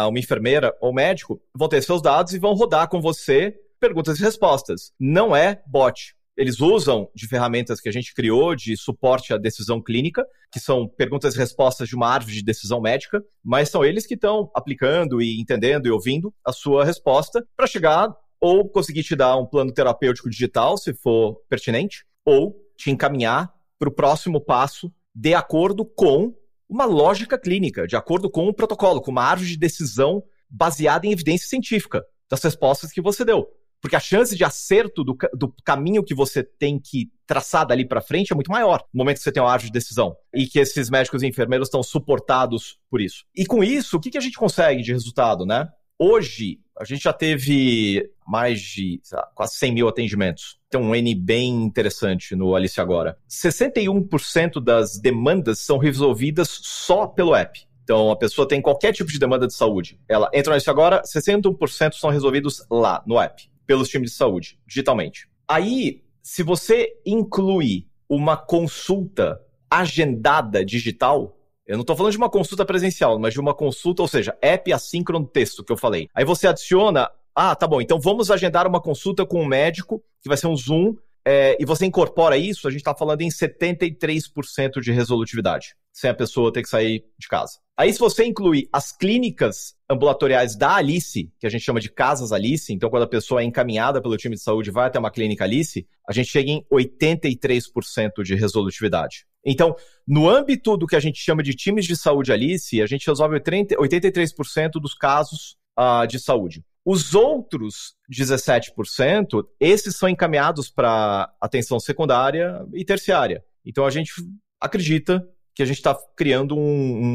uma 0.08 0.18
enfermeira 0.18 0.76
ou 0.80 0.92
médico, 0.92 1.40
vão 1.54 1.68
ter 1.68 1.82
seus 1.82 2.02
dados 2.02 2.34
e 2.34 2.38
vão 2.38 2.52
rodar 2.52 2.88
com 2.88 3.00
você 3.00 3.58
perguntas 3.80 4.18
e 4.18 4.22
respostas. 4.22 4.92
Não 5.00 5.34
é 5.34 5.62
bot. 5.66 6.14
Eles 6.38 6.60
usam 6.60 7.10
de 7.12 7.26
ferramentas 7.26 7.80
que 7.80 7.88
a 7.88 7.92
gente 7.92 8.14
criou 8.14 8.54
de 8.54 8.76
suporte 8.76 9.34
à 9.34 9.36
decisão 9.36 9.82
clínica, 9.82 10.24
que 10.52 10.60
são 10.60 10.86
perguntas 10.86 11.34
e 11.34 11.38
respostas 11.38 11.88
de 11.88 11.96
uma 11.96 12.06
árvore 12.06 12.36
de 12.36 12.44
decisão 12.44 12.80
médica, 12.80 13.20
mas 13.42 13.70
são 13.70 13.84
eles 13.84 14.06
que 14.06 14.14
estão 14.14 14.48
aplicando 14.54 15.20
e 15.20 15.40
entendendo 15.40 15.86
e 15.86 15.90
ouvindo 15.90 16.32
a 16.44 16.52
sua 16.52 16.84
resposta 16.84 17.44
para 17.56 17.66
chegar 17.66 18.14
ou 18.40 18.68
conseguir 18.68 19.02
te 19.02 19.16
dar 19.16 19.36
um 19.36 19.46
plano 19.46 19.72
terapêutico 19.72 20.30
digital, 20.30 20.78
se 20.78 20.94
for 20.94 21.40
pertinente, 21.48 22.06
ou 22.24 22.54
te 22.76 22.88
encaminhar 22.88 23.52
para 23.76 23.88
o 23.88 23.92
próximo 23.92 24.40
passo 24.40 24.92
de 25.12 25.34
acordo 25.34 25.84
com 25.84 26.32
uma 26.68 26.84
lógica 26.84 27.36
clínica, 27.36 27.84
de 27.84 27.96
acordo 27.96 28.30
com 28.30 28.46
um 28.46 28.52
protocolo, 28.52 29.00
com 29.00 29.10
uma 29.10 29.24
árvore 29.24 29.50
de 29.50 29.58
decisão 29.58 30.22
baseada 30.48 31.04
em 31.04 31.10
evidência 31.10 31.48
científica 31.48 32.04
das 32.30 32.40
respostas 32.44 32.92
que 32.92 33.00
você 33.00 33.24
deu. 33.24 33.48
Porque 33.80 33.96
a 33.96 34.00
chance 34.00 34.36
de 34.36 34.44
acerto 34.44 35.04
do, 35.04 35.16
do 35.34 35.54
caminho 35.64 36.02
que 36.02 36.14
você 36.14 36.42
tem 36.42 36.78
que 36.78 37.10
traçar 37.26 37.66
dali 37.66 37.84
para 37.84 38.00
frente 38.00 38.32
é 38.32 38.34
muito 38.34 38.50
maior 38.50 38.84
no 38.92 38.98
momento 38.98 39.18
que 39.18 39.22
você 39.22 39.30
tem 39.30 39.42
uma 39.42 39.52
árvore 39.52 39.68
de 39.68 39.72
decisão. 39.72 40.16
E 40.34 40.46
que 40.46 40.58
esses 40.58 40.90
médicos 40.90 41.22
e 41.22 41.26
enfermeiros 41.26 41.68
estão 41.68 41.82
suportados 41.82 42.78
por 42.90 43.00
isso. 43.00 43.24
E 43.34 43.46
com 43.46 43.62
isso, 43.62 43.96
o 43.96 44.00
que, 44.00 44.10
que 44.10 44.18
a 44.18 44.20
gente 44.20 44.36
consegue 44.36 44.82
de 44.82 44.92
resultado, 44.92 45.46
né? 45.46 45.68
Hoje, 45.98 46.60
a 46.78 46.84
gente 46.84 47.02
já 47.02 47.12
teve 47.12 48.08
mais 48.26 48.60
de 48.60 49.00
lá, 49.12 49.28
quase 49.34 49.56
100 49.56 49.72
mil 49.72 49.88
atendimentos. 49.88 50.58
Tem 50.70 50.80
um 50.80 50.94
N 50.94 51.14
bem 51.14 51.64
interessante 51.64 52.36
no 52.36 52.54
Alice 52.54 52.80
Agora. 52.80 53.18
61% 53.28 54.62
das 54.62 54.98
demandas 54.98 55.58
são 55.58 55.76
resolvidas 55.76 56.60
só 56.62 57.06
pelo 57.06 57.34
app. 57.34 57.66
Então, 57.82 58.10
a 58.10 58.16
pessoa 58.16 58.46
tem 58.46 58.60
qualquer 58.60 58.92
tipo 58.92 59.10
de 59.10 59.18
demanda 59.18 59.46
de 59.46 59.54
saúde. 59.54 59.98
Ela 60.08 60.30
entra 60.32 60.50
no 60.50 60.54
Alice 60.54 60.70
Agora, 60.70 61.02
61% 61.02 61.94
são 61.94 62.10
resolvidos 62.10 62.64
lá, 62.70 63.02
no 63.06 63.18
app, 63.18 63.50
pelos 63.68 63.90
times 63.90 64.12
de 64.12 64.16
saúde, 64.16 64.58
digitalmente. 64.66 65.28
Aí, 65.46 66.02
se 66.22 66.42
você 66.42 66.94
inclui 67.04 67.86
uma 68.08 68.34
consulta 68.34 69.38
agendada 69.70 70.64
digital, 70.64 71.38
eu 71.66 71.76
não 71.76 71.82
estou 71.82 71.94
falando 71.94 72.12
de 72.12 72.18
uma 72.18 72.30
consulta 72.30 72.64
presencial, 72.64 73.18
mas 73.18 73.34
de 73.34 73.40
uma 73.40 73.52
consulta, 73.52 74.00
ou 74.00 74.08
seja, 74.08 74.34
app 74.40 74.72
assíncrono 74.72 75.26
texto 75.26 75.62
que 75.62 75.70
eu 75.70 75.76
falei. 75.76 76.08
Aí 76.14 76.24
você 76.24 76.48
adiciona, 76.48 77.10
ah, 77.34 77.54
tá 77.54 77.66
bom, 77.66 77.78
então 77.82 78.00
vamos 78.00 78.30
agendar 78.30 78.66
uma 78.66 78.80
consulta 78.80 79.26
com 79.26 79.42
um 79.42 79.46
médico, 79.46 80.02
que 80.22 80.28
vai 80.28 80.38
ser 80.38 80.46
um 80.46 80.56
Zoom, 80.56 80.96
é, 81.22 81.54
e 81.60 81.66
você 81.66 81.84
incorpora 81.84 82.38
isso, 82.38 82.66
a 82.66 82.70
gente 82.70 82.80
está 82.80 82.94
falando 82.94 83.20
em 83.20 83.28
73% 83.28 84.80
de 84.80 84.92
resolutividade, 84.92 85.76
sem 85.98 86.10
a 86.10 86.14
pessoa 86.14 86.52
ter 86.52 86.62
que 86.62 86.68
sair 86.68 87.04
de 87.18 87.26
casa. 87.26 87.58
Aí, 87.76 87.92
se 87.92 87.98
você 87.98 88.24
incluir 88.24 88.68
as 88.72 88.92
clínicas 88.92 89.74
ambulatoriais 89.90 90.54
da 90.56 90.76
Alice, 90.76 91.32
que 91.40 91.46
a 91.46 91.50
gente 91.50 91.64
chama 91.64 91.80
de 91.80 91.90
casas 91.90 92.30
Alice, 92.30 92.72
então 92.72 92.88
quando 92.88 93.02
a 93.02 93.08
pessoa 93.08 93.40
é 93.40 93.44
encaminhada 93.44 94.00
pelo 94.00 94.16
time 94.16 94.36
de 94.36 94.40
saúde 94.40 94.70
vai 94.70 94.86
até 94.86 94.96
uma 94.96 95.10
clínica 95.10 95.42
Alice, 95.42 95.88
a 96.08 96.12
gente 96.12 96.28
chega 96.28 96.50
em 96.50 96.64
83% 96.72 98.22
de 98.22 98.36
resolutividade. 98.36 99.26
Então, 99.44 99.74
no 100.06 100.30
âmbito 100.30 100.76
do 100.76 100.86
que 100.86 100.94
a 100.94 101.00
gente 101.00 101.18
chama 101.18 101.42
de 101.42 101.52
times 101.52 101.84
de 101.84 101.96
saúde 101.96 102.32
Alice, 102.32 102.80
a 102.80 102.86
gente 102.86 103.04
resolve 103.04 103.40
30, 103.40 103.74
83% 103.74 104.70
dos 104.80 104.94
casos 104.94 105.56
uh, 105.76 106.06
de 106.06 106.20
saúde. 106.20 106.64
Os 106.84 107.12
outros 107.12 107.96
17%, 108.08 109.44
esses 109.58 109.96
são 109.96 110.08
encaminhados 110.08 110.70
para 110.70 111.28
atenção 111.40 111.80
secundária 111.80 112.64
e 112.72 112.84
terciária. 112.84 113.42
Então, 113.64 113.84
a 113.84 113.90
gente 113.90 114.12
acredita 114.60 115.26
que 115.58 115.62
a 115.64 115.66
gente 115.66 115.78
está 115.78 115.92
criando 116.14 116.56
um, 116.56 116.60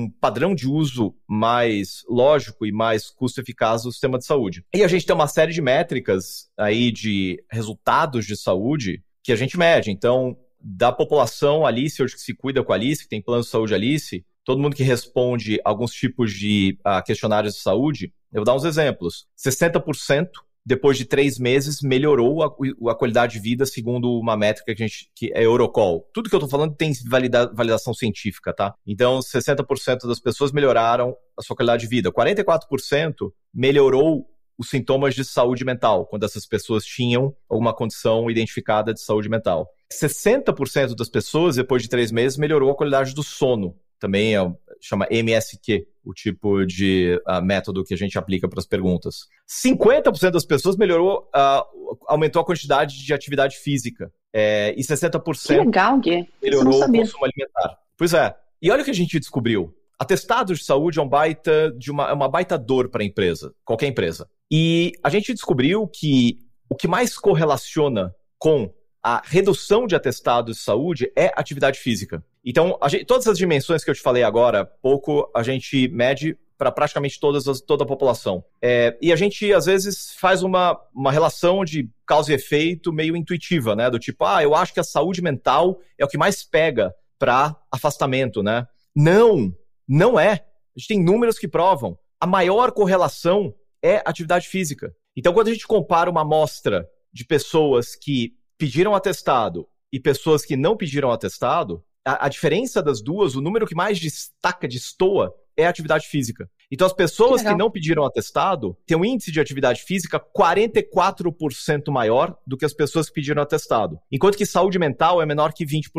um, 0.03 0.09
padrão 0.19 0.53
de 0.53 0.67
uso 0.67 1.15
mais 1.25 2.03
lógico 2.09 2.65
e 2.65 2.73
mais 2.73 3.09
custo-eficaz 3.09 3.83
do 3.83 3.91
sistema 3.93 4.17
de 4.17 4.25
saúde. 4.25 4.65
E 4.75 4.83
a 4.83 4.87
gente 4.89 5.05
tem 5.05 5.15
uma 5.15 5.29
série 5.29 5.53
de 5.53 5.61
métricas 5.61 6.49
aí 6.57 6.91
de 6.91 7.41
resultados 7.49 8.25
de 8.25 8.35
saúde 8.35 9.01
que 9.23 9.31
a 9.31 9.37
gente 9.37 9.57
mede. 9.57 9.91
Então, 9.91 10.35
da 10.59 10.91
população 10.91 11.65
Alice, 11.65 12.03
hoje 12.03 12.15
que 12.15 12.21
se 12.21 12.33
cuida 12.33 12.61
com 12.61 12.73
a 12.73 12.75
Alice, 12.75 13.03
que 13.03 13.07
tem 13.07 13.21
plano 13.21 13.43
de 13.43 13.47
saúde 13.47 13.73
Alice, 13.73 14.25
todo 14.43 14.61
mundo 14.61 14.75
que 14.75 14.83
responde 14.83 15.61
alguns 15.63 15.93
tipos 15.93 16.33
de 16.33 16.77
uh, 16.85 17.01
questionários 17.01 17.53
de 17.53 17.61
saúde, 17.61 18.11
eu 18.29 18.41
vou 18.41 18.45
dar 18.45 18.55
uns 18.55 18.65
exemplos. 18.65 19.25
60% 19.37 20.27
depois 20.65 20.97
de 20.97 21.05
três 21.05 21.37
meses 21.37 21.81
melhorou 21.81 22.43
a, 22.43 22.91
a, 22.91 22.95
qualidade 22.95 23.33
de 23.33 23.39
vida 23.39 23.65
segundo 23.65 24.19
uma 24.19 24.37
métrica 24.37 24.73
que, 24.73 24.83
a 24.83 24.87
gente, 24.87 25.09
que 25.15 25.31
é 25.33 25.43
Eurocall. 25.43 26.07
Tudo 26.13 26.29
que 26.29 26.35
eu 26.35 26.39
estou 26.39 26.49
falando 26.49 26.75
tem 26.75 26.91
valida, 27.07 27.51
validação 27.53 27.93
científica, 27.93 28.53
tá? 28.53 28.73
Então, 28.87 29.19
60% 29.19 30.07
das 30.07 30.19
pessoas 30.19 30.51
melhoraram 30.51 31.15
a 31.37 31.41
sua 31.41 31.55
qualidade 31.55 31.83
de 31.83 31.89
vida. 31.89 32.11
44% 32.11 33.31
melhorou 33.53 34.25
os 34.57 34.69
sintomas 34.69 35.15
de 35.15 35.25
saúde 35.25 35.65
mental, 35.65 36.05
quando 36.05 36.23
essas 36.23 36.45
pessoas 36.45 36.85
tinham 36.85 37.35
alguma 37.49 37.73
condição 37.73 38.29
identificada 38.29 38.93
de 38.93 39.01
saúde 39.01 39.27
mental. 39.27 39.67
60% 39.91 40.95
das 40.95 41.09
pessoas, 41.09 41.55
depois 41.55 41.83
de 41.83 41.89
três 41.89 42.11
meses, 42.11 42.37
melhorou 42.37 42.71
a 42.71 42.75
qualidade 42.75 43.13
do 43.13 43.23
sono. 43.23 43.75
Também 43.99 44.35
é, 44.35 44.53
chama 44.81 45.07
MSQ, 45.09 45.87
o 46.03 46.13
tipo 46.13 46.65
de 46.65 47.19
uh, 47.27 47.41
método 47.41 47.83
que 47.83 47.93
a 47.93 47.97
gente 47.97 48.17
aplica 48.17 48.47
para 48.47 48.59
as 48.59 48.65
perguntas. 48.65 49.27
50% 49.47 50.31
das 50.31 50.45
pessoas 50.45 50.75
melhorou, 50.75 51.29
uh, 51.35 51.97
aumentou 52.07 52.41
a 52.41 52.45
quantidade 52.45 53.03
de 53.03 53.13
atividade 53.13 53.57
física. 53.57 54.11
É, 54.33 54.73
e 54.75 54.81
60% 54.81 55.47
que 55.47 55.57
legal, 55.57 55.99
Gui. 55.99 56.27
melhorou 56.41 56.83
o 56.83 56.91
consumo 56.91 57.25
alimentar. 57.25 57.77
Pois 57.95 58.13
é. 58.13 58.35
E 58.61 58.71
olha 58.71 58.81
o 58.81 58.85
que 58.85 58.91
a 58.91 58.95
gente 58.95 59.19
descobriu. 59.19 59.73
Atestados 59.99 60.59
de 60.59 60.65
saúde 60.65 60.99
é 60.99 61.01
um 61.01 61.07
baita 61.07 61.71
de 61.77 61.91
uma, 61.91 62.09
é 62.09 62.13
uma 62.13 62.27
baita 62.27 62.57
dor 62.57 62.89
para 62.89 63.03
a 63.03 63.05
empresa, 63.05 63.53
qualquer 63.63 63.87
empresa. 63.87 64.27
E 64.51 64.91
a 65.03 65.09
gente 65.09 65.33
descobriu 65.33 65.87
que 65.87 66.39
o 66.69 66.75
que 66.75 66.87
mais 66.87 67.17
correlaciona 67.17 68.13
com 68.37 68.73
a 69.01 69.21
redução 69.23 69.85
de 69.85 69.95
atestados 69.95 70.57
de 70.57 70.63
saúde 70.63 71.11
é 71.15 71.31
atividade 71.35 71.79
física. 71.79 72.23
Então, 72.43 72.77
gente, 72.89 73.05
todas 73.05 73.27
as 73.27 73.37
dimensões 73.37 73.83
que 73.83 73.89
eu 73.89 73.95
te 73.95 74.01
falei 74.01 74.23
agora, 74.23 74.65
pouco 74.65 75.29
a 75.33 75.41
gente 75.43 75.87
mede 75.87 76.37
para 76.57 76.71
praticamente 76.71 77.19
todas 77.19 77.47
as, 77.47 77.61
toda 77.61 77.83
a 77.83 77.87
população. 77.87 78.43
É, 78.61 78.97
e 79.01 79.11
a 79.11 79.15
gente, 79.15 79.51
às 79.53 79.65
vezes, 79.65 80.13
faz 80.17 80.43
uma, 80.43 80.79
uma 80.93 81.11
relação 81.11 81.65
de 81.65 81.89
causa 82.05 82.31
e 82.31 82.35
efeito 82.35 82.93
meio 82.93 83.15
intuitiva, 83.15 83.75
né? 83.75 83.89
Do 83.89 83.99
tipo, 83.99 84.23
ah, 84.25 84.43
eu 84.43 84.55
acho 84.55 84.73
que 84.73 84.79
a 84.79 84.83
saúde 84.83 85.21
mental 85.21 85.79
é 85.97 86.05
o 86.05 86.07
que 86.07 86.17
mais 86.17 86.43
pega 86.43 86.93
para 87.17 87.55
afastamento, 87.71 88.43
né? 88.43 88.67
Não, 88.95 89.53
não 89.87 90.19
é. 90.19 90.45
A 90.75 90.79
gente 90.79 90.87
tem 90.87 91.03
números 91.03 91.39
que 91.39 91.47
provam. 91.47 91.97
A 92.19 92.27
maior 92.27 92.71
correlação 92.71 93.53
é 93.81 94.01
atividade 94.05 94.47
física. 94.47 94.93
Então, 95.15 95.33
quando 95.33 95.49
a 95.49 95.53
gente 95.53 95.67
compara 95.67 96.09
uma 96.09 96.21
amostra 96.21 96.87
de 97.11 97.25
pessoas 97.25 97.95
que 97.95 98.33
pediram 98.57 98.95
atestado 98.95 99.67
e 99.91 99.99
pessoas 99.99 100.45
que 100.45 100.55
não 100.55 100.77
pediram 100.77 101.11
atestado, 101.11 101.83
a, 102.05 102.25
a 102.25 102.29
diferença 102.29 102.81
das 102.81 103.01
duas, 103.01 103.35
o 103.35 103.41
número 103.41 103.65
que 103.65 103.75
mais 103.75 103.99
destaca, 103.99 104.67
destoa, 104.67 105.33
é 105.55 105.65
a 105.65 105.69
atividade 105.69 106.07
física. 106.07 106.49
Então, 106.71 106.87
as 106.87 106.93
pessoas 106.93 107.41
que, 107.41 107.47
que 107.47 107.55
não 107.55 107.69
pediram 107.69 108.03
atestado 108.03 108.75
têm 108.85 108.97
um 108.97 109.05
índice 109.05 109.31
de 109.31 109.39
atividade 109.39 109.83
física 109.83 110.19
44% 110.19 111.91
maior 111.91 112.35
do 112.45 112.57
que 112.57 112.65
as 112.65 112.73
pessoas 112.73 113.07
que 113.07 113.13
pediram 113.13 113.41
atestado, 113.41 113.99
enquanto 114.11 114.37
que 114.37 114.45
saúde 114.45 114.79
mental 114.79 115.21
é 115.21 115.25
menor 115.25 115.53
que 115.53 115.65
20%. 115.65 115.89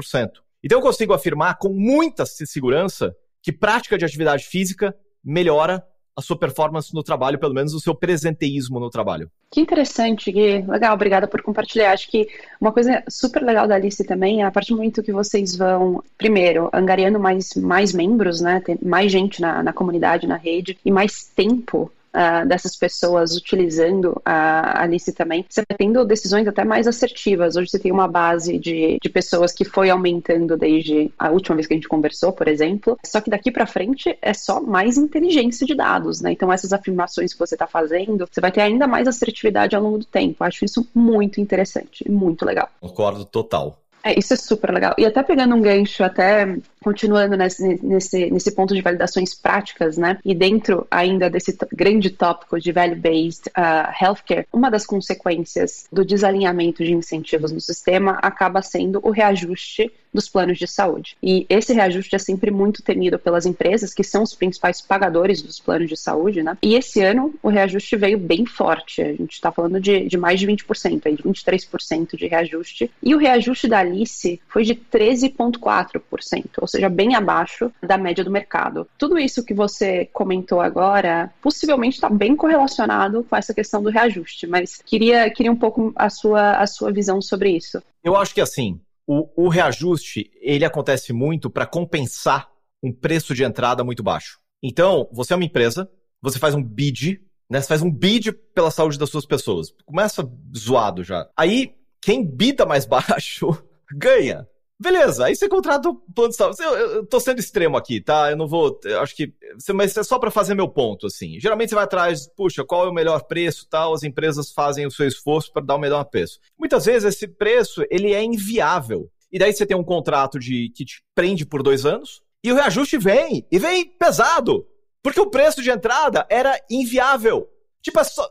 Então, 0.62 0.78
eu 0.78 0.82
consigo 0.82 1.12
afirmar 1.12 1.58
com 1.58 1.68
muita 1.68 2.26
segurança 2.26 3.14
que 3.42 3.52
prática 3.52 3.98
de 3.98 4.04
atividade 4.04 4.44
física 4.44 4.96
melhora 5.22 5.84
a 6.16 6.22
sua 6.22 6.38
performance 6.38 6.94
no 6.94 7.02
trabalho, 7.02 7.38
pelo 7.38 7.54
menos 7.54 7.74
o 7.74 7.80
seu 7.80 7.94
presenteísmo 7.94 8.78
no 8.78 8.88
trabalho. 8.88 9.28
Que 9.50 9.60
interessante, 9.60 10.30
Gui. 10.30 10.62
Legal, 10.62 10.94
obrigada 10.94 11.26
por 11.26 11.42
compartilhar. 11.42 11.92
Acho 11.92 12.10
que 12.10 12.28
uma 12.60 12.72
coisa 12.72 13.02
super 13.08 13.42
legal 13.42 13.66
da 13.66 13.74
Alice 13.74 14.02
também 14.04 14.42
é 14.42 14.46
a 14.46 14.50
partir 14.50 14.70
do 14.70 14.76
momento 14.76 15.02
que 15.02 15.12
vocês 15.12 15.56
vão, 15.56 16.02
primeiro, 16.16 16.70
angariando 16.72 17.18
mais, 17.18 17.54
mais 17.54 17.92
membros, 17.92 18.40
né? 18.40 18.60
Tem 18.64 18.78
mais 18.82 19.10
gente 19.10 19.40
na, 19.40 19.62
na 19.62 19.72
comunidade, 19.72 20.26
na 20.26 20.36
rede, 20.36 20.78
e 20.84 20.90
mais 20.90 21.24
tempo 21.24 21.90
uh, 22.14 22.46
dessas 22.46 22.76
pessoas 22.76 23.36
utilizando 23.36 24.20
a 24.24 24.82
Alice 24.82 25.12
também, 25.12 25.44
você 25.48 25.62
vai 25.68 25.76
tendo 25.76 26.04
decisões 26.04 26.46
até 26.46 26.64
mais 26.64 26.86
assertivas. 26.86 27.56
Hoje 27.56 27.70
você 27.70 27.78
tem 27.78 27.92
uma 27.92 28.08
base 28.08 28.58
de, 28.58 28.98
de 29.02 29.08
pessoas 29.08 29.52
que 29.52 29.64
foi 29.64 29.90
aumentando 29.90 30.56
desde 30.56 31.12
a 31.18 31.30
última 31.30 31.56
vez 31.56 31.66
que 31.66 31.74
a 31.74 31.76
gente 31.76 31.88
conversou, 31.88 32.32
por 32.32 32.48
exemplo. 32.48 32.96
Só 33.04 33.20
que 33.20 33.30
daqui 33.30 33.50
para 33.50 33.66
frente 33.66 34.16
é 34.22 34.32
só 34.32 34.60
mais 34.60 34.96
inteligência 34.96 35.66
de 35.66 35.74
dados, 35.74 36.20
né? 36.20 36.32
Então 36.32 36.52
essas 36.52 36.72
afirmações 36.72 37.32
que 37.32 37.38
você 37.38 37.54
está 37.54 37.66
fazendo, 37.66 38.26
você 38.30 38.40
vai 38.40 38.52
ter 38.52 38.60
ainda 38.60 38.86
mais 38.86 39.08
assertividade 39.08 39.74
ao 39.74 39.82
longo 39.82 39.98
do 39.98 40.06
tempo. 40.06 40.44
Acho 40.44 40.64
isso 40.64 40.86
muito 40.94 41.40
interessante, 41.40 42.08
muito 42.10 42.44
legal. 42.44 42.68
Concordo 42.80 43.24
total. 43.24 43.83
É, 44.04 44.18
isso 44.18 44.34
é 44.34 44.36
super 44.36 44.70
legal. 44.70 44.94
E 44.98 45.06
até 45.06 45.22
pegando 45.22 45.54
um 45.54 45.62
gancho, 45.62 46.04
até 46.04 46.58
continuando 46.82 47.38
nesse, 47.38 47.82
nesse, 47.82 48.30
nesse 48.30 48.52
ponto 48.52 48.74
de 48.74 48.82
validações 48.82 49.34
práticas, 49.34 49.96
né? 49.96 50.18
E 50.22 50.34
dentro 50.34 50.86
ainda 50.90 51.30
desse 51.30 51.56
grande 51.72 52.10
tópico 52.10 52.60
de 52.60 52.70
value-based 52.70 53.48
uh, 53.48 54.04
healthcare, 54.04 54.46
uma 54.52 54.70
das 54.70 54.84
consequências 54.84 55.86
do 55.90 56.04
desalinhamento 56.04 56.84
de 56.84 56.92
incentivos 56.92 57.50
no 57.50 57.60
sistema 57.62 58.18
acaba 58.20 58.60
sendo 58.60 59.00
o 59.02 59.10
reajuste 59.10 59.90
dos 60.14 60.28
planos 60.28 60.56
de 60.58 60.66
saúde. 60.66 61.16
E 61.20 61.44
esse 61.48 61.72
reajuste 61.72 62.14
é 62.14 62.18
sempre 62.18 62.50
muito 62.52 62.82
temido 62.82 63.18
pelas 63.18 63.44
empresas, 63.44 63.92
que 63.92 64.04
são 64.04 64.22
os 64.22 64.34
principais 64.34 64.80
pagadores 64.80 65.42
dos 65.42 65.58
planos 65.58 65.88
de 65.88 65.96
saúde, 65.96 66.42
né? 66.42 66.56
E 66.62 66.76
esse 66.76 67.02
ano 67.02 67.34
o 67.42 67.48
reajuste 67.48 67.96
veio 67.96 68.16
bem 68.16 68.46
forte. 68.46 69.02
A 69.02 69.12
gente 69.12 69.32
está 69.32 69.50
falando 69.50 69.80
de, 69.80 70.06
de 70.06 70.16
mais 70.16 70.38
de 70.38 70.46
20%, 70.46 71.02
aí, 71.06 71.16
de 71.16 71.22
23% 71.22 72.16
de 72.16 72.26
reajuste. 72.26 72.90
E 73.02 73.14
o 73.14 73.18
reajuste 73.18 73.66
da 73.66 73.80
Alice 73.80 74.40
foi 74.46 74.62
de 74.62 74.74
13,4%, 74.74 76.44
ou 76.60 76.68
seja, 76.68 76.88
bem 76.88 77.14
abaixo 77.14 77.72
da 77.82 77.98
média 77.98 78.22
do 78.22 78.30
mercado. 78.30 78.86
Tudo 78.96 79.18
isso 79.18 79.44
que 79.44 79.52
você 79.52 80.08
comentou 80.12 80.60
agora 80.60 81.32
possivelmente 81.42 81.96
está 81.96 82.08
bem 82.08 82.36
correlacionado 82.36 83.24
com 83.24 83.36
essa 83.36 83.52
questão 83.52 83.82
do 83.82 83.90
reajuste, 83.90 84.46
mas 84.46 84.80
queria, 84.84 85.28
queria 85.30 85.50
um 85.50 85.56
pouco 85.56 85.92
a 85.96 86.08
sua, 86.08 86.58
a 86.58 86.66
sua 86.66 86.92
visão 86.92 87.20
sobre 87.20 87.50
isso. 87.50 87.82
Eu 88.02 88.16
acho 88.16 88.34
que 88.34 88.40
assim, 88.40 88.78
o, 89.06 89.44
o 89.44 89.48
reajuste 89.48 90.30
ele 90.40 90.64
acontece 90.64 91.12
muito 91.12 91.50
para 91.50 91.66
compensar 91.66 92.50
um 92.82 92.92
preço 92.92 93.34
de 93.34 93.44
entrada 93.44 93.82
muito 93.84 94.02
baixo. 94.02 94.38
Então, 94.62 95.08
você 95.12 95.32
é 95.32 95.36
uma 95.36 95.44
empresa, 95.44 95.90
você 96.20 96.38
faz 96.38 96.54
um 96.54 96.62
bid, 96.62 97.20
né? 97.50 97.60
Você 97.60 97.68
faz 97.68 97.82
um 97.82 97.90
bid 97.90 98.32
pela 98.32 98.70
saúde 98.70 98.98
das 98.98 99.10
suas 99.10 99.26
pessoas. 99.26 99.74
Começa 99.84 100.26
zoado 100.56 101.04
já. 101.04 101.28
Aí, 101.36 101.74
quem 102.00 102.24
bida 102.24 102.64
mais 102.66 102.84
baixo 102.86 103.50
ganha. 103.92 104.46
Beleza, 104.84 105.24
aí 105.24 105.34
você 105.34 105.48
contrata 105.48 105.88
o 105.88 105.94
plano 105.94 106.28
de 106.28 106.36
saúde. 106.36 106.62
Eu, 106.62 106.74
eu, 106.74 107.06
tô 107.06 107.18
sendo 107.18 107.38
extremo 107.38 107.74
aqui, 107.74 108.02
tá? 108.02 108.30
Eu 108.30 108.36
não 108.36 108.46
vou. 108.46 108.78
Eu 108.84 109.00
acho 109.00 109.16
que. 109.16 109.32
Mas 109.72 109.96
é 109.96 110.02
só 110.02 110.18
para 110.18 110.30
fazer 110.30 110.54
meu 110.54 110.68
ponto, 110.68 111.06
assim. 111.06 111.40
Geralmente 111.40 111.70
você 111.70 111.74
vai 111.74 111.84
atrás, 111.84 112.28
puxa, 112.36 112.62
qual 112.62 112.84
é 112.84 112.90
o 112.90 112.92
melhor 112.92 113.22
preço 113.24 113.66
tal? 113.66 113.94
As 113.94 114.02
empresas 114.02 114.52
fazem 114.52 114.84
o 114.84 114.90
seu 114.90 115.08
esforço 115.08 115.50
para 115.50 115.64
dar 115.64 115.76
o 115.76 115.78
melhor 115.78 116.04
preço. 116.04 116.38
Muitas 116.58 116.84
vezes 116.84 117.14
esse 117.14 117.26
preço 117.26 117.82
ele 117.90 118.12
é 118.12 118.22
inviável. 118.22 119.10
E 119.32 119.38
daí 119.38 119.54
você 119.54 119.64
tem 119.64 119.74
um 119.74 119.82
contrato 119.82 120.38
de 120.38 120.68
que 120.76 120.84
te 120.84 121.02
prende 121.14 121.46
por 121.46 121.62
dois 121.62 121.86
anos, 121.86 122.20
e 122.44 122.52
o 122.52 122.54
reajuste 122.54 122.98
vem, 122.98 123.46
e 123.50 123.58
vem 123.58 123.86
pesado. 123.86 124.66
Porque 125.02 125.18
o 125.18 125.30
preço 125.30 125.62
de 125.62 125.70
entrada 125.70 126.26
era 126.28 126.60
inviável. 126.70 127.48
Tipo, 127.80 128.00
é 128.00 128.04
só. 128.04 128.28